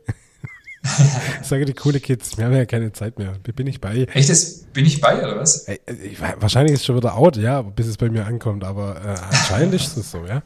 ich 1.43 1.47
sage 1.47 1.67
die 1.67 1.75
coole 1.75 2.01
Kids, 2.01 2.39
wir 2.39 2.47
haben 2.47 2.57
ja 2.57 2.65
keine 2.65 2.93
Zeit 2.93 3.19
mehr. 3.19 3.35
Bin 3.55 3.67
ich 3.67 3.81
bei. 3.81 4.07
Echt, 4.15 4.31
das 4.31 4.65
bin 4.73 4.87
ich 4.87 5.01
bei, 5.01 5.19
oder 5.19 5.39
was? 5.39 5.69
Ey, 5.69 5.79
ich, 5.87 6.21
wahrscheinlich 6.21 6.73
ist 6.73 6.81
es 6.81 6.87
schon 6.87 6.97
wieder 6.97 7.17
out, 7.17 7.37
ja, 7.37 7.61
bis 7.61 7.87
es 7.87 7.99
bei 7.99 8.09
mir 8.09 8.25
ankommt, 8.25 8.65
aber 8.65 8.97
äh, 8.97 9.09
anscheinend 9.29 9.75
ist 9.75 9.97
es 9.97 10.11
so, 10.11 10.25
ja. 10.25 10.43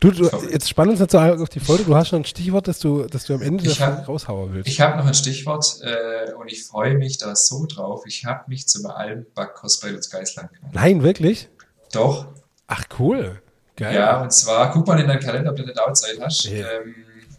Du, 0.00 0.10
du 0.10 0.28
jetzt 0.50 0.68
spann 0.68 0.88
uns 0.88 0.98
dazu 0.98 1.18
auf 1.18 1.48
die 1.50 1.60
Folge. 1.60 1.84
Du 1.84 1.94
hast 1.94 2.08
schon 2.08 2.22
ein 2.22 2.24
Stichwort, 2.24 2.66
das 2.66 2.80
du, 2.80 3.04
das 3.04 3.26
du 3.26 3.34
am 3.34 3.42
Ende 3.42 3.64
ich 3.64 3.80
hab, 3.80 4.08
raushauen 4.08 4.54
willst. 4.54 4.68
Ich 4.68 4.80
habe 4.80 4.96
noch 4.96 5.06
ein 5.06 5.14
Stichwort 5.14 5.80
äh, 5.82 6.32
und 6.32 6.50
ich 6.50 6.64
freue 6.64 6.96
mich 6.96 7.18
da 7.18 7.36
so 7.36 7.66
drauf. 7.66 8.04
Ich 8.06 8.24
habe 8.24 8.44
mich 8.48 8.66
zum 8.66 8.86
Almback-Kurs 8.86 9.80
bei 9.80 9.90
Lutz 9.90 10.10
Geisland 10.10 10.52
gemacht. 10.52 10.74
Nein, 10.74 11.02
wirklich? 11.02 11.48
Doch. 11.92 12.26
Ach, 12.66 12.84
cool. 12.98 13.40
Geil. 13.76 13.94
Ja, 13.94 14.22
und 14.22 14.32
zwar, 14.32 14.72
guck 14.72 14.86
mal 14.86 14.98
in 14.98 15.06
deinen 15.06 15.20
Kalender, 15.20 15.50
ob 15.50 15.56
du 15.56 15.62
eine 15.62 15.74
Dauerzeit 15.74 16.18
hast. 16.20 16.46
Ja. 16.46 16.66
Ähm, 16.66 16.94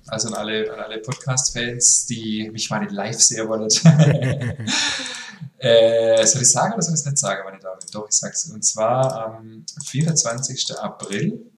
also 0.07 0.29
an 0.29 0.33
alle, 0.35 0.71
an 0.71 0.79
alle 0.79 0.99
Podcast-Fans, 0.99 2.05
die 2.05 2.49
mich 2.51 2.69
mal 2.69 2.83
in 2.83 2.93
live 2.93 3.19
sehen 3.19 3.47
wollen. 3.47 3.69
äh, 5.57 6.25
soll 6.25 6.41
ich 6.41 6.51
sagen 6.51 6.73
oder 6.73 6.81
soll 6.81 6.93
ich 6.93 7.01
es 7.01 7.05
nicht 7.05 7.17
sagen, 7.17 7.41
meine 7.45 7.59
Damen? 7.59 7.79
Doch, 7.91 8.07
ich 8.07 8.15
sag's. 8.15 8.49
Und 8.49 8.63
zwar 8.63 9.25
am 9.25 9.65
24. 9.85 10.77
April, 10.77 11.51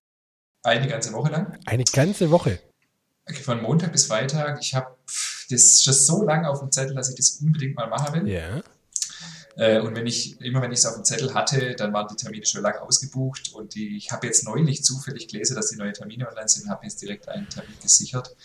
eine 0.64 0.88
ganze 0.88 1.14
Woche 1.14 1.32
lang. 1.32 1.58
Eine 1.66 1.84
ganze 1.84 2.32
Woche? 2.32 2.60
Von 3.43 3.62
Montag 3.62 3.91
bis 3.91 4.08
Freitag. 4.08 4.60
Ich 4.62 4.74
habe 4.74 4.95
das 5.50 5.84
schon 5.84 5.93
so 5.93 6.24
lange 6.24 6.50
auf 6.50 6.60
dem 6.60 6.72
Zettel, 6.72 6.95
dass 6.95 7.10
ich 7.10 7.16
das 7.16 7.39
unbedingt 7.41 7.76
mal 7.76 7.88
machen 7.88 8.14
will. 8.14 8.28
Ja. 8.28 8.62
Äh, 9.60 9.82
und 9.82 9.93
wenn 9.93 10.07
ich, 10.07 10.39
immer 10.39 10.62
wenn 10.62 10.72
ich 10.72 10.80
es 10.80 10.86
auf 10.86 10.95
dem 10.95 11.03
Zettel 11.03 11.34
hatte, 11.34 11.76
dann 11.76 11.91
waren 11.91 12.07
die 12.07 12.16
Termine 12.16 12.45
schon 12.45 12.62
lange 12.62 12.82
ausgebucht. 12.82 13.51
Und 13.53 13.76
die, 13.76 13.97
ich 13.97 14.10
habe 14.12 14.26
jetzt 14.26 14.45
neulich 14.45 14.86
zufällig 14.86 15.28
gelesen, 15.28 15.55
dass 15.55 15.70
die 15.70 15.76
neuen 15.76 15.93
Termine 15.93 16.30
online 16.30 16.47
sind 16.47 16.64
und 16.64 16.70
habe 16.70 16.86
jetzt 16.86 17.01
direkt 17.01 17.28
einen 17.28 17.49
Termin 17.49 17.76
gesichert. 17.82 18.36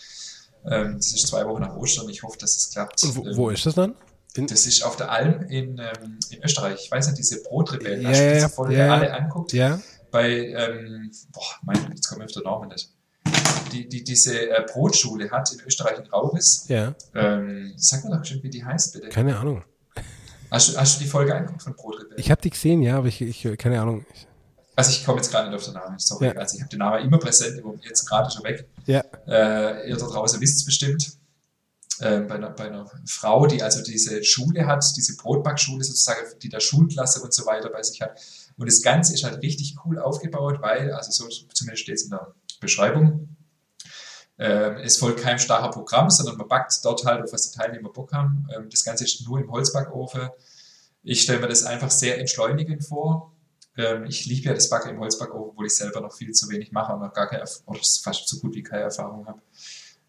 Ähm, 0.69 0.95
das 0.97 1.13
ist 1.13 1.27
zwei 1.27 1.45
Wochen 1.47 1.61
nach 1.61 1.73
Ostern. 1.77 2.09
Ich 2.09 2.21
hoffe, 2.21 2.37
dass 2.37 2.57
es 2.57 2.69
klappt. 2.71 3.01
Und 3.03 3.15
wo, 3.15 3.37
wo 3.37 3.49
ist 3.49 3.65
das 3.65 3.75
dann? 3.75 3.95
In 4.35 4.47
das 4.47 4.65
ist 4.65 4.83
auf 4.83 4.97
der 4.97 5.09
Alm 5.09 5.43
in, 5.43 5.77
ähm, 5.77 6.19
in 6.31 6.43
Österreich. 6.43 6.81
Ich 6.83 6.91
weiß 6.91 7.07
nicht, 7.07 7.17
diese 7.17 7.41
Brotrebellen. 7.43 8.01
Ja, 8.01 8.11
du 8.11 8.33
diese 8.33 8.49
Folge 8.49 8.75
ja, 8.75 8.93
alle 8.93 9.13
anguckt? 9.13 9.53
Ja. 9.53 9.79
Bei, 10.11 10.29
ähm, 10.29 11.11
boah, 11.31 11.43
mein, 11.63 11.77
jetzt 11.93 12.09
kommen 12.09 12.21
wir 12.21 12.25
auf 12.25 12.33
den 12.33 12.43
Namen 12.43 12.67
nicht. 12.67 12.91
Die, 13.71 13.87
die 13.87 14.03
diese 14.03 14.49
äh, 14.49 14.65
Brotschule 14.69 15.31
hat 15.31 15.53
in 15.53 15.61
Österreich 15.61 15.97
in 15.97 16.07
Rauris. 16.07 16.65
Ja. 16.67 16.93
Ähm, 17.13 17.73
sag 17.77 18.03
mir 18.03 18.17
doch 18.17 18.25
schon, 18.25 18.43
wie 18.43 18.49
die 18.49 18.65
heißt, 18.65 18.91
bitte. 18.91 19.07
Keine 19.07 19.37
Ahnung. 19.37 19.63
Hast 20.51 20.73
du, 20.73 20.77
hast 20.77 20.99
du 20.99 21.03
die 21.03 21.09
Folge 21.09 21.35
angeguckt 21.35 21.63
von 21.63 21.73
Brotrebell? 21.75 22.19
Ich 22.19 22.31
habe 22.31 22.41
die 22.41 22.49
gesehen, 22.49 22.81
ja, 22.81 22.97
aber 22.97 23.07
ich, 23.07 23.21
ich 23.21 23.57
keine 23.57 23.81
Ahnung. 23.81 24.05
Also 24.75 24.91
ich 24.91 25.05
komme 25.05 25.17
jetzt 25.17 25.31
gerade 25.31 25.49
nicht 25.49 25.57
auf 25.57 25.63
den 25.63 25.73
Namen, 25.73 25.97
sorry. 25.99 26.27
Ja. 26.27 26.33
Also 26.33 26.55
ich 26.55 26.61
habe 26.61 26.69
den 26.69 26.79
Namen 26.79 27.05
immer 27.05 27.17
präsent, 27.17 27.61
jetzt 27.83 28.05
gerade 28.05 28.29
schon 28.29 28.43
weg. 28.43 28.67
Ja. 28.85 29.03
Äh, 29.27 29.89
ihr 29.89 29.97
da 29.97 30.05
draußen 30.05 30.39
wisst 30.41 30.57
es 30.57 30.65
bestimmt. 30.65 31.13
Äh, 31.99 32.21
bei, 32.21 32.35
einer, 32.35 32.49
bei 32.49 32.65
einer 32.65 32.91
Frau, 33.05 33.47
die 33.47 33.63
also 33.63 33.81
diese 33.81 34.21
Schule 34.23 34.67
hat, 34.67 34.83
diese 34.97 35.15
Brotbackschule 35.15 35.81
sozusagen, 35.83 36.19
die 36.41 36.49
da 36.49 36.59
Schulklasse 36.59 37.21
und 37.21 37.33
so 37.33 37.45
weiter 37.45 37.69
bei 37.69 37.81
sich 37.83 38.01
hat. 38.01 38.19
Und 38.57 38.67
das 38.67 38.81
Ganze 38.81 39.13
ist 39.13 39.23
halt 39.23 39.41
richtig 39.41 39.77
cool 39.85 39.97
aufgebaut, 39.99 40.57
weil, 40.61 40.91
also 40.91 41.11
so 41.11 41.29
zumindest 41.53 41.83
steht 41.83 41.95
es 41.95 42.03
in 42.03 42.09
der 42.09 42.33
Beschreibung, 42.59 43.34
ähm, 44.37 44.77
es 44.77 44.97
folgt 44.97 45.21
kein 45.21 45.39
starrer 45.39 45.71
Programm, 45.71 46.09
sondern 46.09 46.37
man 46.37 46.47
backt 46.47 46.73
dort 46.83 47.05
halt, 47.05 47.23
auf 47.23 47.31
was 47.31 47.49
die 47.51 47.57
Teilnehmer 47.57 47.89
Bock 47.89 48.11
haben. 48.11 48.47
Ähm, 48.55 48.69
das 48.69 48.83
Ganze 48.83 49.05
ist 49.05 49.25
nur 49.25 49.39
im 49.39 49.49
Holzbackofen. 49.51 50.29
Ich 51.03 51.21
stelle 51.21 51.39
mir 51.39 51.47
das 51.47 51.63
einfach 51.63 51.91
sehr 51.91 52.19
entschleunigend 52.19 52.83
vor. 52.83 53.33
Ähm, 53.77 54.05
ich 54.05 54.25
liebe 54.25 54.47
ja 54.47 54.53
das 54.53 54.69
Backen 54.69 54.89
im 54.89 54.99
Holzbackofen, 54.99 55.51
obwohl 55.51 55.67
ich 55.67 55.75
selber 55.75 56.01
noch 56.01 56.13
viel 56.13 56.31
zu 56.31 56.49
wenig 56.49 56.71
mache 56.71 56.93
und 56.93 57.01
noch 57.01 57.13
gar 57.13 57.27
keine, 57.27 57.43
oder 57.65 57.79
fast 57.79 58.27
so 58.27 58.39
gut 58.39 58.55
wie 58.55 58.63
keine 58.63 58.83
Erfahrung 58.83 59.25
habe. 59.25 59.41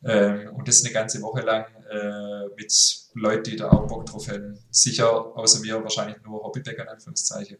Ähm, 0.05 0.55
und 0.55 0.67
das 0.69 0.85
eine 0.85 0.93
ganze 0.93 1.23
Woche 1.23 1.41
lang 1.41 1.65
äh, 1.91 2.47
mit 2.57 2.73
Leuten, 3.15 3.45
die 3.45 3.57
da 3.57 3.71
auch 3.71 3.87
Bock 3.87 4.07
drauf 4.07 4.29
haben. 4.29 4.59
Sicher 4.71 5.37
außer 5.37 5.61
mir 5.61 5.83
wahrscheinlich 5.83 6.23
nur 6.23 6.43
Hobbybäcker 6.43 6.83
in 6.83 6.89
Anführungszeichen. 6.89 7.59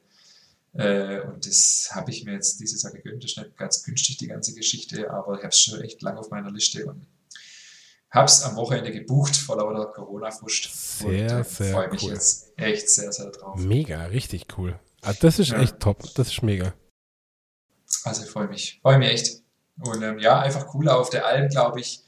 Äh, 0.79 1.21
und 1.23 1.47
das 1.47 1.91
habe 1.93 2.11
ich 2.11 2.25
mir 2.25 2.35
jetzt 2.35 2.61
dieses 2.61 2.83
Jahr 2.83 2.93
gegönnt. 2.93 3.23
Das 3.23 3.33
ist 3.33 3.39
nicht 3.39 3.57
ganz 3.57 3.83
günstig, 3.83 4.19
die 4.19 4.29
ganze 4.29 4.55
Geschichte, 4.55 5.11
aber 5.11 5.35
ich 5.35 5.39
habe 5.39 5.49
es 5.49 5.61
schon 5.61 5.81
echt 5.81 6.03
lang 6.03 6.17
auf 6.17 6.31
meiner 6.31 6.51
Liste 6.51 6.87
und 6.87 7.07
habe 8.11 8.27
es 8.27 8.43
am 8.43 8.57
Wochenende 8.57 8.93
gebucht 8.93 9.37
vor 9.37 9.57
lauter 9.57 9.87
Corona-Frust. 9.93 10.99
Sehr, 10.99 11.09
und, 11.09 11.41
äh, 11.41 11.45
sehr 11.45 11.73
freue 11.73 11.91
mich 11.91 12.03
cool. 12.03 12.13
jetzt 12.13 12.53
echt 12.57 12.91
sehr, 12.91 13.13
sehr 13.13 13.31
drauf. 13.31 13.59
Mega, 13.59 14.05
richtig 14.07 14.47
cool. 14.59 14.79
Also 15.03 15.19
das 15.23 15.39
ist 15.39 15.51
ja. 15.51 15.61
echt 15.61 15.81
top. 15.81 16.03
Das 16.15 16.29
ist 16.29 16.43
mega. 16.43 16.75
Also 18.05 18.25
ich 18.25 18.31
freue 18.31 18.49
mich. 18.49 18.81
Freue 18.83 18.99
mich 18.99 19.11
echt. 19.11 19.43
Und 19.79 20.03
ähm, 20.03 20.19
ja, 20.19 20.41
einfach 20.41 20.67
cooler 20.67 20.99
auf 20.99 21.11
der 21.11 21.27
Alm, 21.27 21.49
glaube 21.49 21.81
ich 21.81 22.03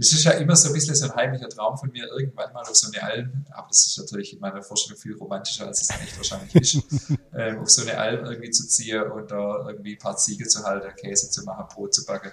das 0.00 0.12
ist 0.12 0.24
ja 0.24 0.30
immer 0.32 0.56
so 0.56 0.68
ein 0.68 0.72
bisschen 0.72 0.94
so 0.94 1.04
ein 1.04 1.14
heimlicher 1.14 1.50
Traum 1.50 1.76
von 1.76 1.90
mir, 1.92 2.06
irgendwann 2.06 2.50
mal 2.54 2.62
auf 2.62 2.74
so 2.74 2.90
eine 2.90 3.02
Alm, 3.02 3.44
aber 3.50 3.68
das 3.68 3.86
ist 3.86 3.98
natürlich 3.98 4.32
in 4.32 4.40
meiner 4.40 4.62
Vorstellung 4.62 4.98
viel 4.98 5.14
romantischer, 5.14 5.66
als 5.66 5.82
es 5.82 5.90
echt 5.90 6.16
wahrscheinlich 6.16 6.54
ist, 6.54 6.82
ähm, 7.34 7.58
auf 7.58 7.68
so 7.68 7.82
eine 7.82 7.98
Alm 7.98 8.24
irgendwie 8.24 8.50
zu 8.50 8.66
ziehen 8.66 9.02
und 9.02 9.30
da 9.30 9.66
irgendwie 9.68 9.96
ein 9.96 9.98
paar 9.98 10.16
Ziege 10.16 10.48
zu 10.48 10.64
halten, 10.64 10.88
Käse 10.96 11.30
zu 11.30 11.44
machen, 11.44 11.66
Brot 11.68 11.92
zu 11.92 12.06
backen. 12.06 12.32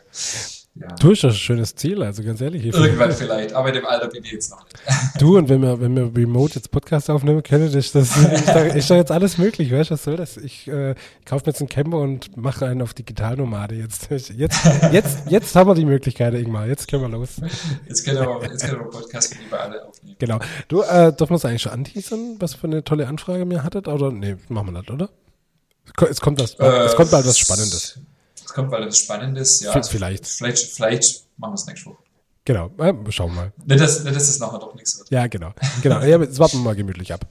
Ja. 0.79 0.87
Du 0.99 1.11
hast 1.11 1.25
ein 1.25 1.31
schönes 1.31 1.75
Ziel, 1.75 2.03
also 2.03 2.23
ganz 2.23 2.39
ehrlich. 2.39 2.65
Irgendwann 2.65 3.11
vielleicht, 3.11 3.53
aber 3.53 3.69
in 3.69 3.75
dem 3.75 3.85
Alter 3.85 4.07
bin 4.09 4.23
ich 4.23 4.31
jetzt 4.31 4.51
noch 4.51 4.63
nicht. 4.65 5.21
Du, 5.21 5.37
und 5.37 5.49
wenn 5.49 5.61
wir, 5.61 5.79
wenn 5.81 5.95
wir 5.95 6.15
remote 6.15 6.55
jetzt 6.55 6.69
Podcast 6.69 7.09
aufnehmen 7.09 7.41
können, 7.41 7.73
ist 7.73 7.95
das 7.95 8.15
ist 8.17 8.47
doch, 8.47 8.75
ist 8.75 8.89
doch 8.89 8.95
jetzt 8.95 9.11
alles 9.11 9.37
möglich, 9.37 9.71
weißt 9.71 9.89
du, 9.89 9.93
was 9.93 10.03
soll 10.03 10.17
das? 10.17 10.37
Ich, 10.37 10.67
äh, 10.67 10.91
ich 10.91 11.25
kaufe 11.25 11.45
mir 11.45 11.51
jetzt 11.51 11.61
einen 11.61 11.69
Camper 11.69 11.97
und 11.97 12.37
mache 12.37 12.65
einen 12.65 12.81
auf 12.81 12.93
Digitalnomade 12.93 13.75
jetzt. 13.75 14.09
Jetzt, 14.09 14.61
jetzt, 14.91 15.29
jetzt 15.29 15.55
haben 15.55 15.69
wir 15.69 15.75
die 15.75 15.85
Möglichkeit, 15.85 16.33
Ingmar, 16.35 16.67
jetzt 16.67 16.87
können 16.87 17.03
wir 17.03 17.09
los. 17.09 17.41
Jetzt 17.87 18.05
können 18.05 18.19
wir, 18.19 18.49
jetzt 18.49 18.65
können 18.65 18.79
wir 18.79 18.89
Podcast 18.89 19.35
über 19.47 19.59
alle 19.59 19.85
aufnehmen. 19.85 20.15
Genau. 20.19 20.39
Du, 20.67 20.81
äh, 20.81 21.13
dürfen 21.13 21.31
wir 21.31 21.35
es 21.37 21.45
eigentlich 21.45 21.61
schon 21.63 21.71
anteasern, 21.71 22.35
was 22.39 22.53
für 22.53 22.67
eine 22.67 22.83
tolle 22.83 23.07
Anfrage 23.07 23.45
mir 23.45 23.63
hattet? 23.63 23.87
Oder, 23.87 24.11
nee, 24.11 24.35
machen 24.49 24.73
wir 24.73 24.83
das, 24.83 24.93
oder? 24.93 25.09
Es 26.09 26.21
kommt, 26.21 26.39
was, 26.39 26.55
äh, 26.55 26.65
es 26.65 26.95
kommt 26.95 27.11
bald 27.11 27.25
was 27.25 27.39
Spannendes 27.39 27.99
kommt 28.57 28.71
bald 28.71 28.83
etwas 28.83 28.97
Spannendes. 28.97 29.61
Ja, 29.61 29.71
also 29.71 29.89
vielleicht. 29.91 30.25
vielleicht. 30.25 30.71
Vielleicht 30.71 31.27
machen 31.37 31.51
wir 31.51 31.55
es 31.55 31.65
nächste 31.67 31.91
Woche. 31.91 32.03
Genau, 32.43 32.71
äh, 32.79 32.93
schauen 33.11 33.31
wir 33.31 33.35
mal. 33.35 33.53
Nicht, 33.65 33.79
dass, 33.79 34.03
nicht, 34.03 34.15
dass 34.15 34.27
es 34.27 34.39
nachher 34.39 34.57
doch 34.57 34.73
nichts 34.73 34.97
wird. 34.97 35.11
Ja, 35.11 35.27
genau. 35.27 35.53
genau. 35.81 35.99
Ja, 36.01 36.19
jetzt 36.19 36.39
warten 36.39 36.57
wir 36.57 36.63
mal 36.63 36.75
gemütlich 36.75 37.13
ab. 37.13 37.27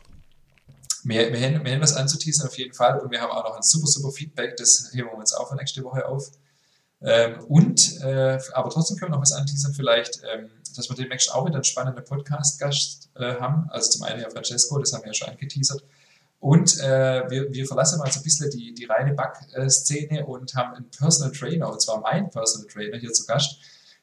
Wir, 1.02 1.32
wir, 1.32 1.40
haben, 1.40 1.64
wir 1.64 1.72
haben 1.72 1.80
was 1.80 1.94
anzuteasern 1.94 2.46
auf 2.46 2.56
jeden 2.58 2.74
Fall 2.74 3.00
und 3.00 3.10
wir 3.10 3.20
haben 3.20 3.30
auch 3.30 3.44
noch 3.44 3.56
ein 3.56 3.62
super, 3.62 3.86
super 3.86 4.10
Feedback, 4.10 4.56
das 4.56 4.90
heben 4.92 5.08
wir 5.08 5.14
uns 5.14 5.32
auch 5.32 5.48
für 5.48 5.56
nächste 5.56 5.82
Woche 5.84 6.06
auf. 6.06 6.30
Ähm, 7.00 7.40
und, 7.48 8.00
äh, 8.02 8.38
aber 8.52 8.70
trotzdem 8.70 8.96
können 8.96 9.12
wir 9.12 9.16
noch 9.16 9.22
was 9.22 9.32
anteasern, 9.32 9.72
vielleicht, 9.74 10.20
ähm, 10.32 10.50
dass 10.74 10.88
wir 10.88 10.96
demnächst 10.96 11.32
auch 11.32 11.44
wieder 11.46 11.56
einen 11.56 11.64
spannenden 11.64 12.04
Podcast-Gast 12.04 13.10
äh, 13.16 13.34
haben. 13.40 13.68
Also 13.70 13.90
zum 13.90 14.02
einen 14.02 14.20
ja 14.20 14.30
Francesco, 14.30 14.78
das 14.78 14.92
haben 14.92 15.02
wir 15.02 15.08
ja 15.08 15.14
schon 15.14 15.28
angeteasert. 15.28 15.82
Und 16.46 16.78
äh, 16.78 17.28
wir, 17.28 17.52
wir 17.52 17.66
verlassen 17.66 17.98
mal 17.98 18.08
so 18.12 18.20
ein 18.20 18.22
bisschen 18.22 18.48
die, 18.50 18.72
die 18.72 18.84
reine 18.84 19.14
Back-Szene 19.14 20.24
und 20.26 20.54
haben 20.54 20.76
einen 20.76 20.88
Personal 20.96 21.32
Trainer, 21.32 21.72
und 21.72 21.82
zwar 21.82 22.00
meinen 22.00 22.30
Personal 22.30 22.68
Trainer 22.68 22.98
hier 22.98 23.12
zu 23.12 23.26
Gast, 23.26 23.58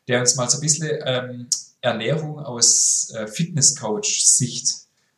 der 0.09 0.19
uns 0.19 0.35
mal 0.35 0.49
so 0.49 0.57
ein 0.57 0.61
bisschen 0.61 0.89
ähm, 1.05 1.47
Ernährung 1.79 2.39
aus 2.39 3.13
äh, 3.15 3.27
Fitness-Coach-Sicht 3.27 4.73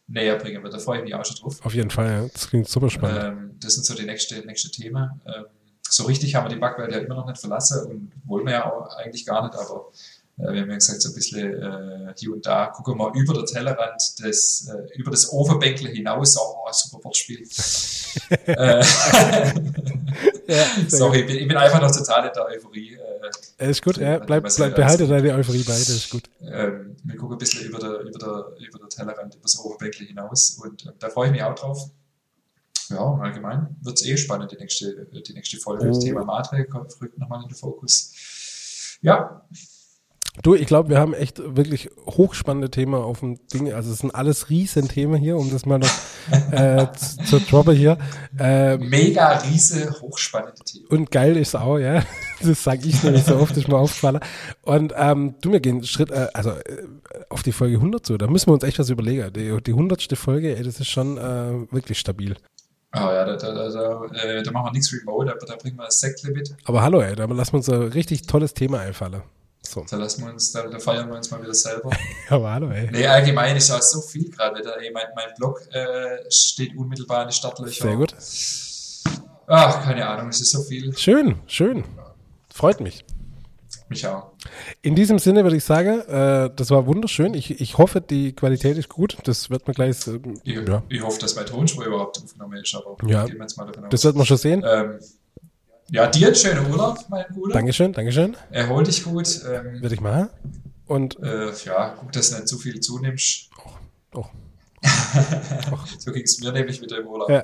näher 0.06 0.36
bringen 0.38 0.62
wird. 0.62 0.76
Da 0.76 0.78
freue 0.78 1.00
ich 1.00 1.04
mich 1.04 1.16
auch 1.16 1.26
schon 1.26 1.38
drauf. 1.38 1.66
Auf 1.66 1.74
jeden 1.74 1.90
Fall, 1.90 2.12
ja. 2.12 2.28
Das 2.32 2.48
klingt 2.48 2.70
super 2.70 2.92
spannend. 2.92 3.24
Ähm, 3.24 3.56
das 3.60 3.74
sind 3.74 3.88
so 3.88 3.96
die 3.96 4.06
nächste, 4.06 4.46
nächste 4.46 4.70
Themen. 4.70 5.20
Ähm, 5.26 5.46
so 5.82 6.04
richtig 6.04 6.36
haben 6.36 6.46
wir 6.46 6.54
die 6.54 6.62
Backwelt 6.62 6.92
ja 6.92 7.00
immer 7.00 7.16
noch 7.16 7.26
nicht 7.26 7.40
verlassen 7.40 7.88
und 7.88 8.12
wollen 8.26 8.46
wir 8.46 8.54
ja 8.54 8.72
auch 8.72 8.96
eigentlich 8.98 9.26
gar 9.26 9.44
nicht, 9.48 9.58
aber 9.58 9.92
wir 10.38 10.62
haben 10.62 10.70
ja 10.70 10.76
gesagt, 10.76 11.02
so 11.02 11.10
ein 11.10 11.16
bisschen 11.16 11.64
äh, 11.64 12.14
hier 12.18 12.34
und 12.34 12.46
da 12.46 12.68
gucken 12.68 12.98
wir 12.98 13.14
über 13.14 13.34
den 13.34 13.46
Tellerrand, 13.46 14.20
des, 14.20 14.68
äh, 14.68 14.98
über 15.00 15.12
das 15.12 15.32
Ofenbänkle 15.32 15.90
hinaus. 15.90 16.38
Oh, 16.38 16.68
super 16.72 17.02
Wortspiel. 17.06 17.42
äh, 18.46 18.84
ja, 20.48 20.66
Sorry, 20.90 21.22
ich 21.22 21.28
bin, 21.28 21.38
ich 21.38 21.48
bin, 21.48 21.56
einfach 21.56 21.82
noch 21.82 21.92
total 21.92 22.28
in 22.28 22.34
der 22.34 22.46
Euphorie. 22.48 22.98
Äh, 23.58 23.70
ist 23.72 23.82
gut, 23.82 23.96
ja, 23.96 24.20
bleib, 24.20 24.46
bleib, 24.54 24.76
behalte 24.76 25.08
deine 25.08 25.34
Euphorie 25.36 25.64
bei, 25.64 25.72
das 25.72 25.88
ist 25.88 26.10
gut. 26.10 26.24
Ähm, 26.42 26.98
wir 27.04 27.16
gucken 27.16 27.36
ein 27.36 27.40
bisschen 27.40 27.66
über 27.68 27.80
den 27.80 28.08
über 28.08 28.20
der, 28.20 28.68
über 28.68 28.80
der 28.80 28.90
Tellerrand, 28.90 29.36
über 29.36 29.44
das 29.44 29.58
Ofenbänkle 29.58 30.06
hinaus 30.06 30.60
und 30.62 30.86
äh, 30.86 30.92
da 31.00 31.10
freue 31.10 31.28
ich 31.28 31.32
mich 31.32 31.44
auch 31.44 31.56
drauf. 31.56 31.90
Ja, 32.90 33.18
allgemein 33.22 33.78
wird 33.82 34.00
es 34.00 34.06
eh 34.06 34.18
spannend, 34.18 34.52
die 34.52 34.58
nächste, 34.58 35.06
die 35.06 35.34
nächste 35.34 35.58
Folge. 35.58 35.86
Oh. 35.86 35.88
Das 35.88 36.00
Thema 36.00 36.26
Matre 36.26 36.68
rückt 37.02 37.18
nochmal 37.18 37.42
in 37.42 37.48
den 37.48 37.56
Fokus. 37.56 38.12
Ja, 39.02 39.48
Du, 40.44 40.54
ich 40.54 40.68
glaube, 40.68 40.90
wir 40.90 41.00
haben 41.00 41.14
echt 41.14 41.42
wirklich 41.56 41.90
hochspannende 42.06 42.70
Themen 42.70 42.96
auf 42.96 43.22
dem 43.22 43.40
Ding. 43.48 43.72
Also 43.74 43.92
es 43.92 44.00
sind 44.00 44.14
alles 44.14 44.50
riesen 44.50 44.88
Themen 44.88 45.16
hier, 45.16 45.38
um 45.38 45.50
das 45.50 45.66
mal 45.66 45.80
noch 45.80 45.90
äh, 46.52 46.88
zu, 47.26 47.40
droppen 47.40 47.76
hier. 47.76 47.98
Äh, 48.38 48.78
Mega 48.78 49.38
riese, 49.40 49.92
hochspannende 50.02 50.62
Themen. 50.64 50.88
Und 50.88 51.12
geil 51.12 51.38
ist 51.38 51.56
auch, 51.56 51.78
ja. 51.78 52.04
Das 52.42 52.66
sage 52.66 52.86
ich 52.86 53.02
nämlich 53.02 53.24
so 53.24 53.38
oft, 53.38 53.56
ist 53.56 53.70
mir 53.70 53.78
aufgefallen. 53.78 54.20
Und 54.64 54.94
ähm, 54.98 55.36
du, 55.40 55.54
wir 55.54 55.62
gehen 55.62 55.84
Schritt, 55.86 56.12
äh, 56.12 56.28
also 56.34 56.52
äh, 56.52 56.86
auf 57.30 57.44
die 57.44 57.54
Folge 57.54 57.78
100 57.78 58.06
zu. 58.06 58.18
Da 58.18 58.28
müssen 58.28 58.48
wir 58.48 58.54
uns 58.54 58.64
echt 58.64 58.78
was 58.78 58.90
überlegen. 58.90 59.32
Die, 59.32 59.58
die 59.64 59.72
100. 59.72 60.18
Folge, 60.18 60.56
ey, 60.56 60.62
das 60.62 60.82
ist 60.82 60.90
schon 60.90 61.18
äh, 61.18 61.72
wirklich 61.72 61.98
stabil. 61.98 62.36
Oh 62.94 63.00
ja, 63.00 63.26
da, 63.26 63.36
da, 63.38 63.54
da, 63.54 63.70
da, 63.70 64.06
äh, 64.16 64.44
da 64.44 64.52
machen 64.52 64.68
wir 64.68 64.72
nichts 64.74 64.94
remote, 64.94 65.32
aber 65.32 65.46
da 65.46 65.56
bringen 65.56 65.78
wir 65.78 65.86
das 65.86 66.00
Sektle 66.00 66.32
mit. 66.32 66.56
Aber 66.66 66.82
hallo, 66.82 67.02
ey, 67.02 67.16
da 67.16 67.26
lassen 67.26 67.54
wir 67.54 67.58
uns 67.58 67.70
ein 67.70 67.82
richtig 67.84 68.24
tolles 68.28 68.54
Thema 68.54 68.80
einfallen. 68.80 69.22
So. 69.66 69.86
Da 69.90 69.98
lassen 69.98 70.24
wir 70.24 70.32
uns, 70.32 70.52
da, 70.52 70.68
da 70.68 70.80
feiern 70.80 71.10
wir 71.10 71.16
uns 71.16 71.30
mal 71.32 71.42
wieder 71.42 71.54
selber. 71.54 71.90
ja, 72.30 72.36
aber 72.36 72.52
hallo, 72.52 72.70
ey. 72.70 72.90
Nee, 72.92 73.08
allgemein 73.08 73.56
ist 73.56 73.72
auch 73.72 73.82
so 73.82 74.02
viel 74.02 74.30
gerade. 74.30 74.62
Mein, 74.94 75.08
mein 75.16 75.34
Blog 75.38 75.62
äh, 75.72 76.30
steht 76.30 76.76
unmittelbar 76.76 77.24
in 77.24 77.28
den 77.30 77.34
Startlöchern. 77.34 77.88
Sehr 77.88 77.98
gut. 77.98 78.16
Ach, 79.48 79.84
keine 79.84 80.08
Ahnung, 80.08 80.30
es 80.30 80.42
ist 80.42 80.52
so 80.52 80.62
viel. 80.62 80.96
Schön, 80.98 81.40
schön. 81.48 81.84
Freut 82.54 82.80
mich. 82.80 83.06
Mich 83.88 84.08
auch. 84.08 84.32
In 84.82 84.96
diesem 84.96 85.20
Sinne 85.20 85.44
würde 85.44 85.58
ich 85.58 85.64
sagen, 85.64 86.00
äh, 86.02 86.50
das 86.56 86.72
war 86.72 86.88
wunderschön. 86.88 87.36
Ich, 87.36 87.62
ich 87.62 87.78
hoffe, 87.78 88.02
die 88.02 88.34
Qualität 88.34 88.78
ist 88.78 88.90
gut. 88.90 89.18
Das 89.26 89.52
wird 89.52 89.68
man 89.68 89.76
gleich. 89.76 90.08
Äh, 90.08 90.20
ich, 90.44 90.68
ja. 90.68 90.82
ich 90.90 91.02
hoffe, 91.04 91.20
dass 91.20 91.36
mein 91.36 91.46
Tonspur 91.46 91.86
überhaupt 91.86 92.18
aufgenommen 92.24 92.58
ist, 92.58 92.74
aber 92.74 92.98
ja, 93.08 93.26
gehen 93.26 93.36
wir 93.36 93.42
jetzt 93.42 93.58
mal 93.58 93.68
davon 93.68 93.86
aus. 93.86 93.92
Das 93.92 94.04
wird 94.04 94.16
man 94.16 94.26
schon 94.26 94.38
sehen. 94.38 94.64
Ähm, 94.68 95.00
ja, 95.92 96.08
dir 96.08 96.28
einen 96.28 96.36
schönen 96.36 96.72
Urlaub, 96.72 96.98
mein 97.10 97.26
Bruder. 97.34 97.54
Dankeschön, 97.54 97.94
Dankeschön. 97.94 98.36
Erhol 98.52 98.84
dich 98.84 99.04
gut. 99.04 99.42
Ähm, 99.48 99.82
Würde 99.82 99.96
ich 99.96 100.02
machen. 100.02 100.30
Und 100.88 101.20
äh, 101.20 101.52
ja, 101.64 101.96
guck, 102.00 102.12
dass 102.12 102.30
du 102.30 102.36
nicht 102.36 102.48
zu 102.48 102.58
viel 102.58 102.80
zunimmst. 102.80 103.50
oh, 104.14 104.26
so 106.00 106.12
ging 106.12 106.24
es 106.24 106.40
mir 106.40 106.52
nämlich 106.52 106.82
mit 106.82 106.92
dem 106.92 107.08
Urlaub. 107.08 107.30
Ja. 107.30 107.44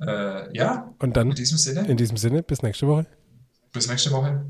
Äh, 0.00 0.56
ja, 0.56 0.94
und 0.98 1.16
dann 1.16 1.30
in 1.30 1.34
diesem 1.34 1.58
Sinne, 1.58 1.86
in 1.86 1.96
diesem 1.96 2.16
Sinne, 2.16 2.42
bis 2.42 2.62
nächste 2.62 2.86
Woche. 2.86 3.06
bis 3.72 3.88
nächste 3.88 4.10
Woche. 4.12 4.44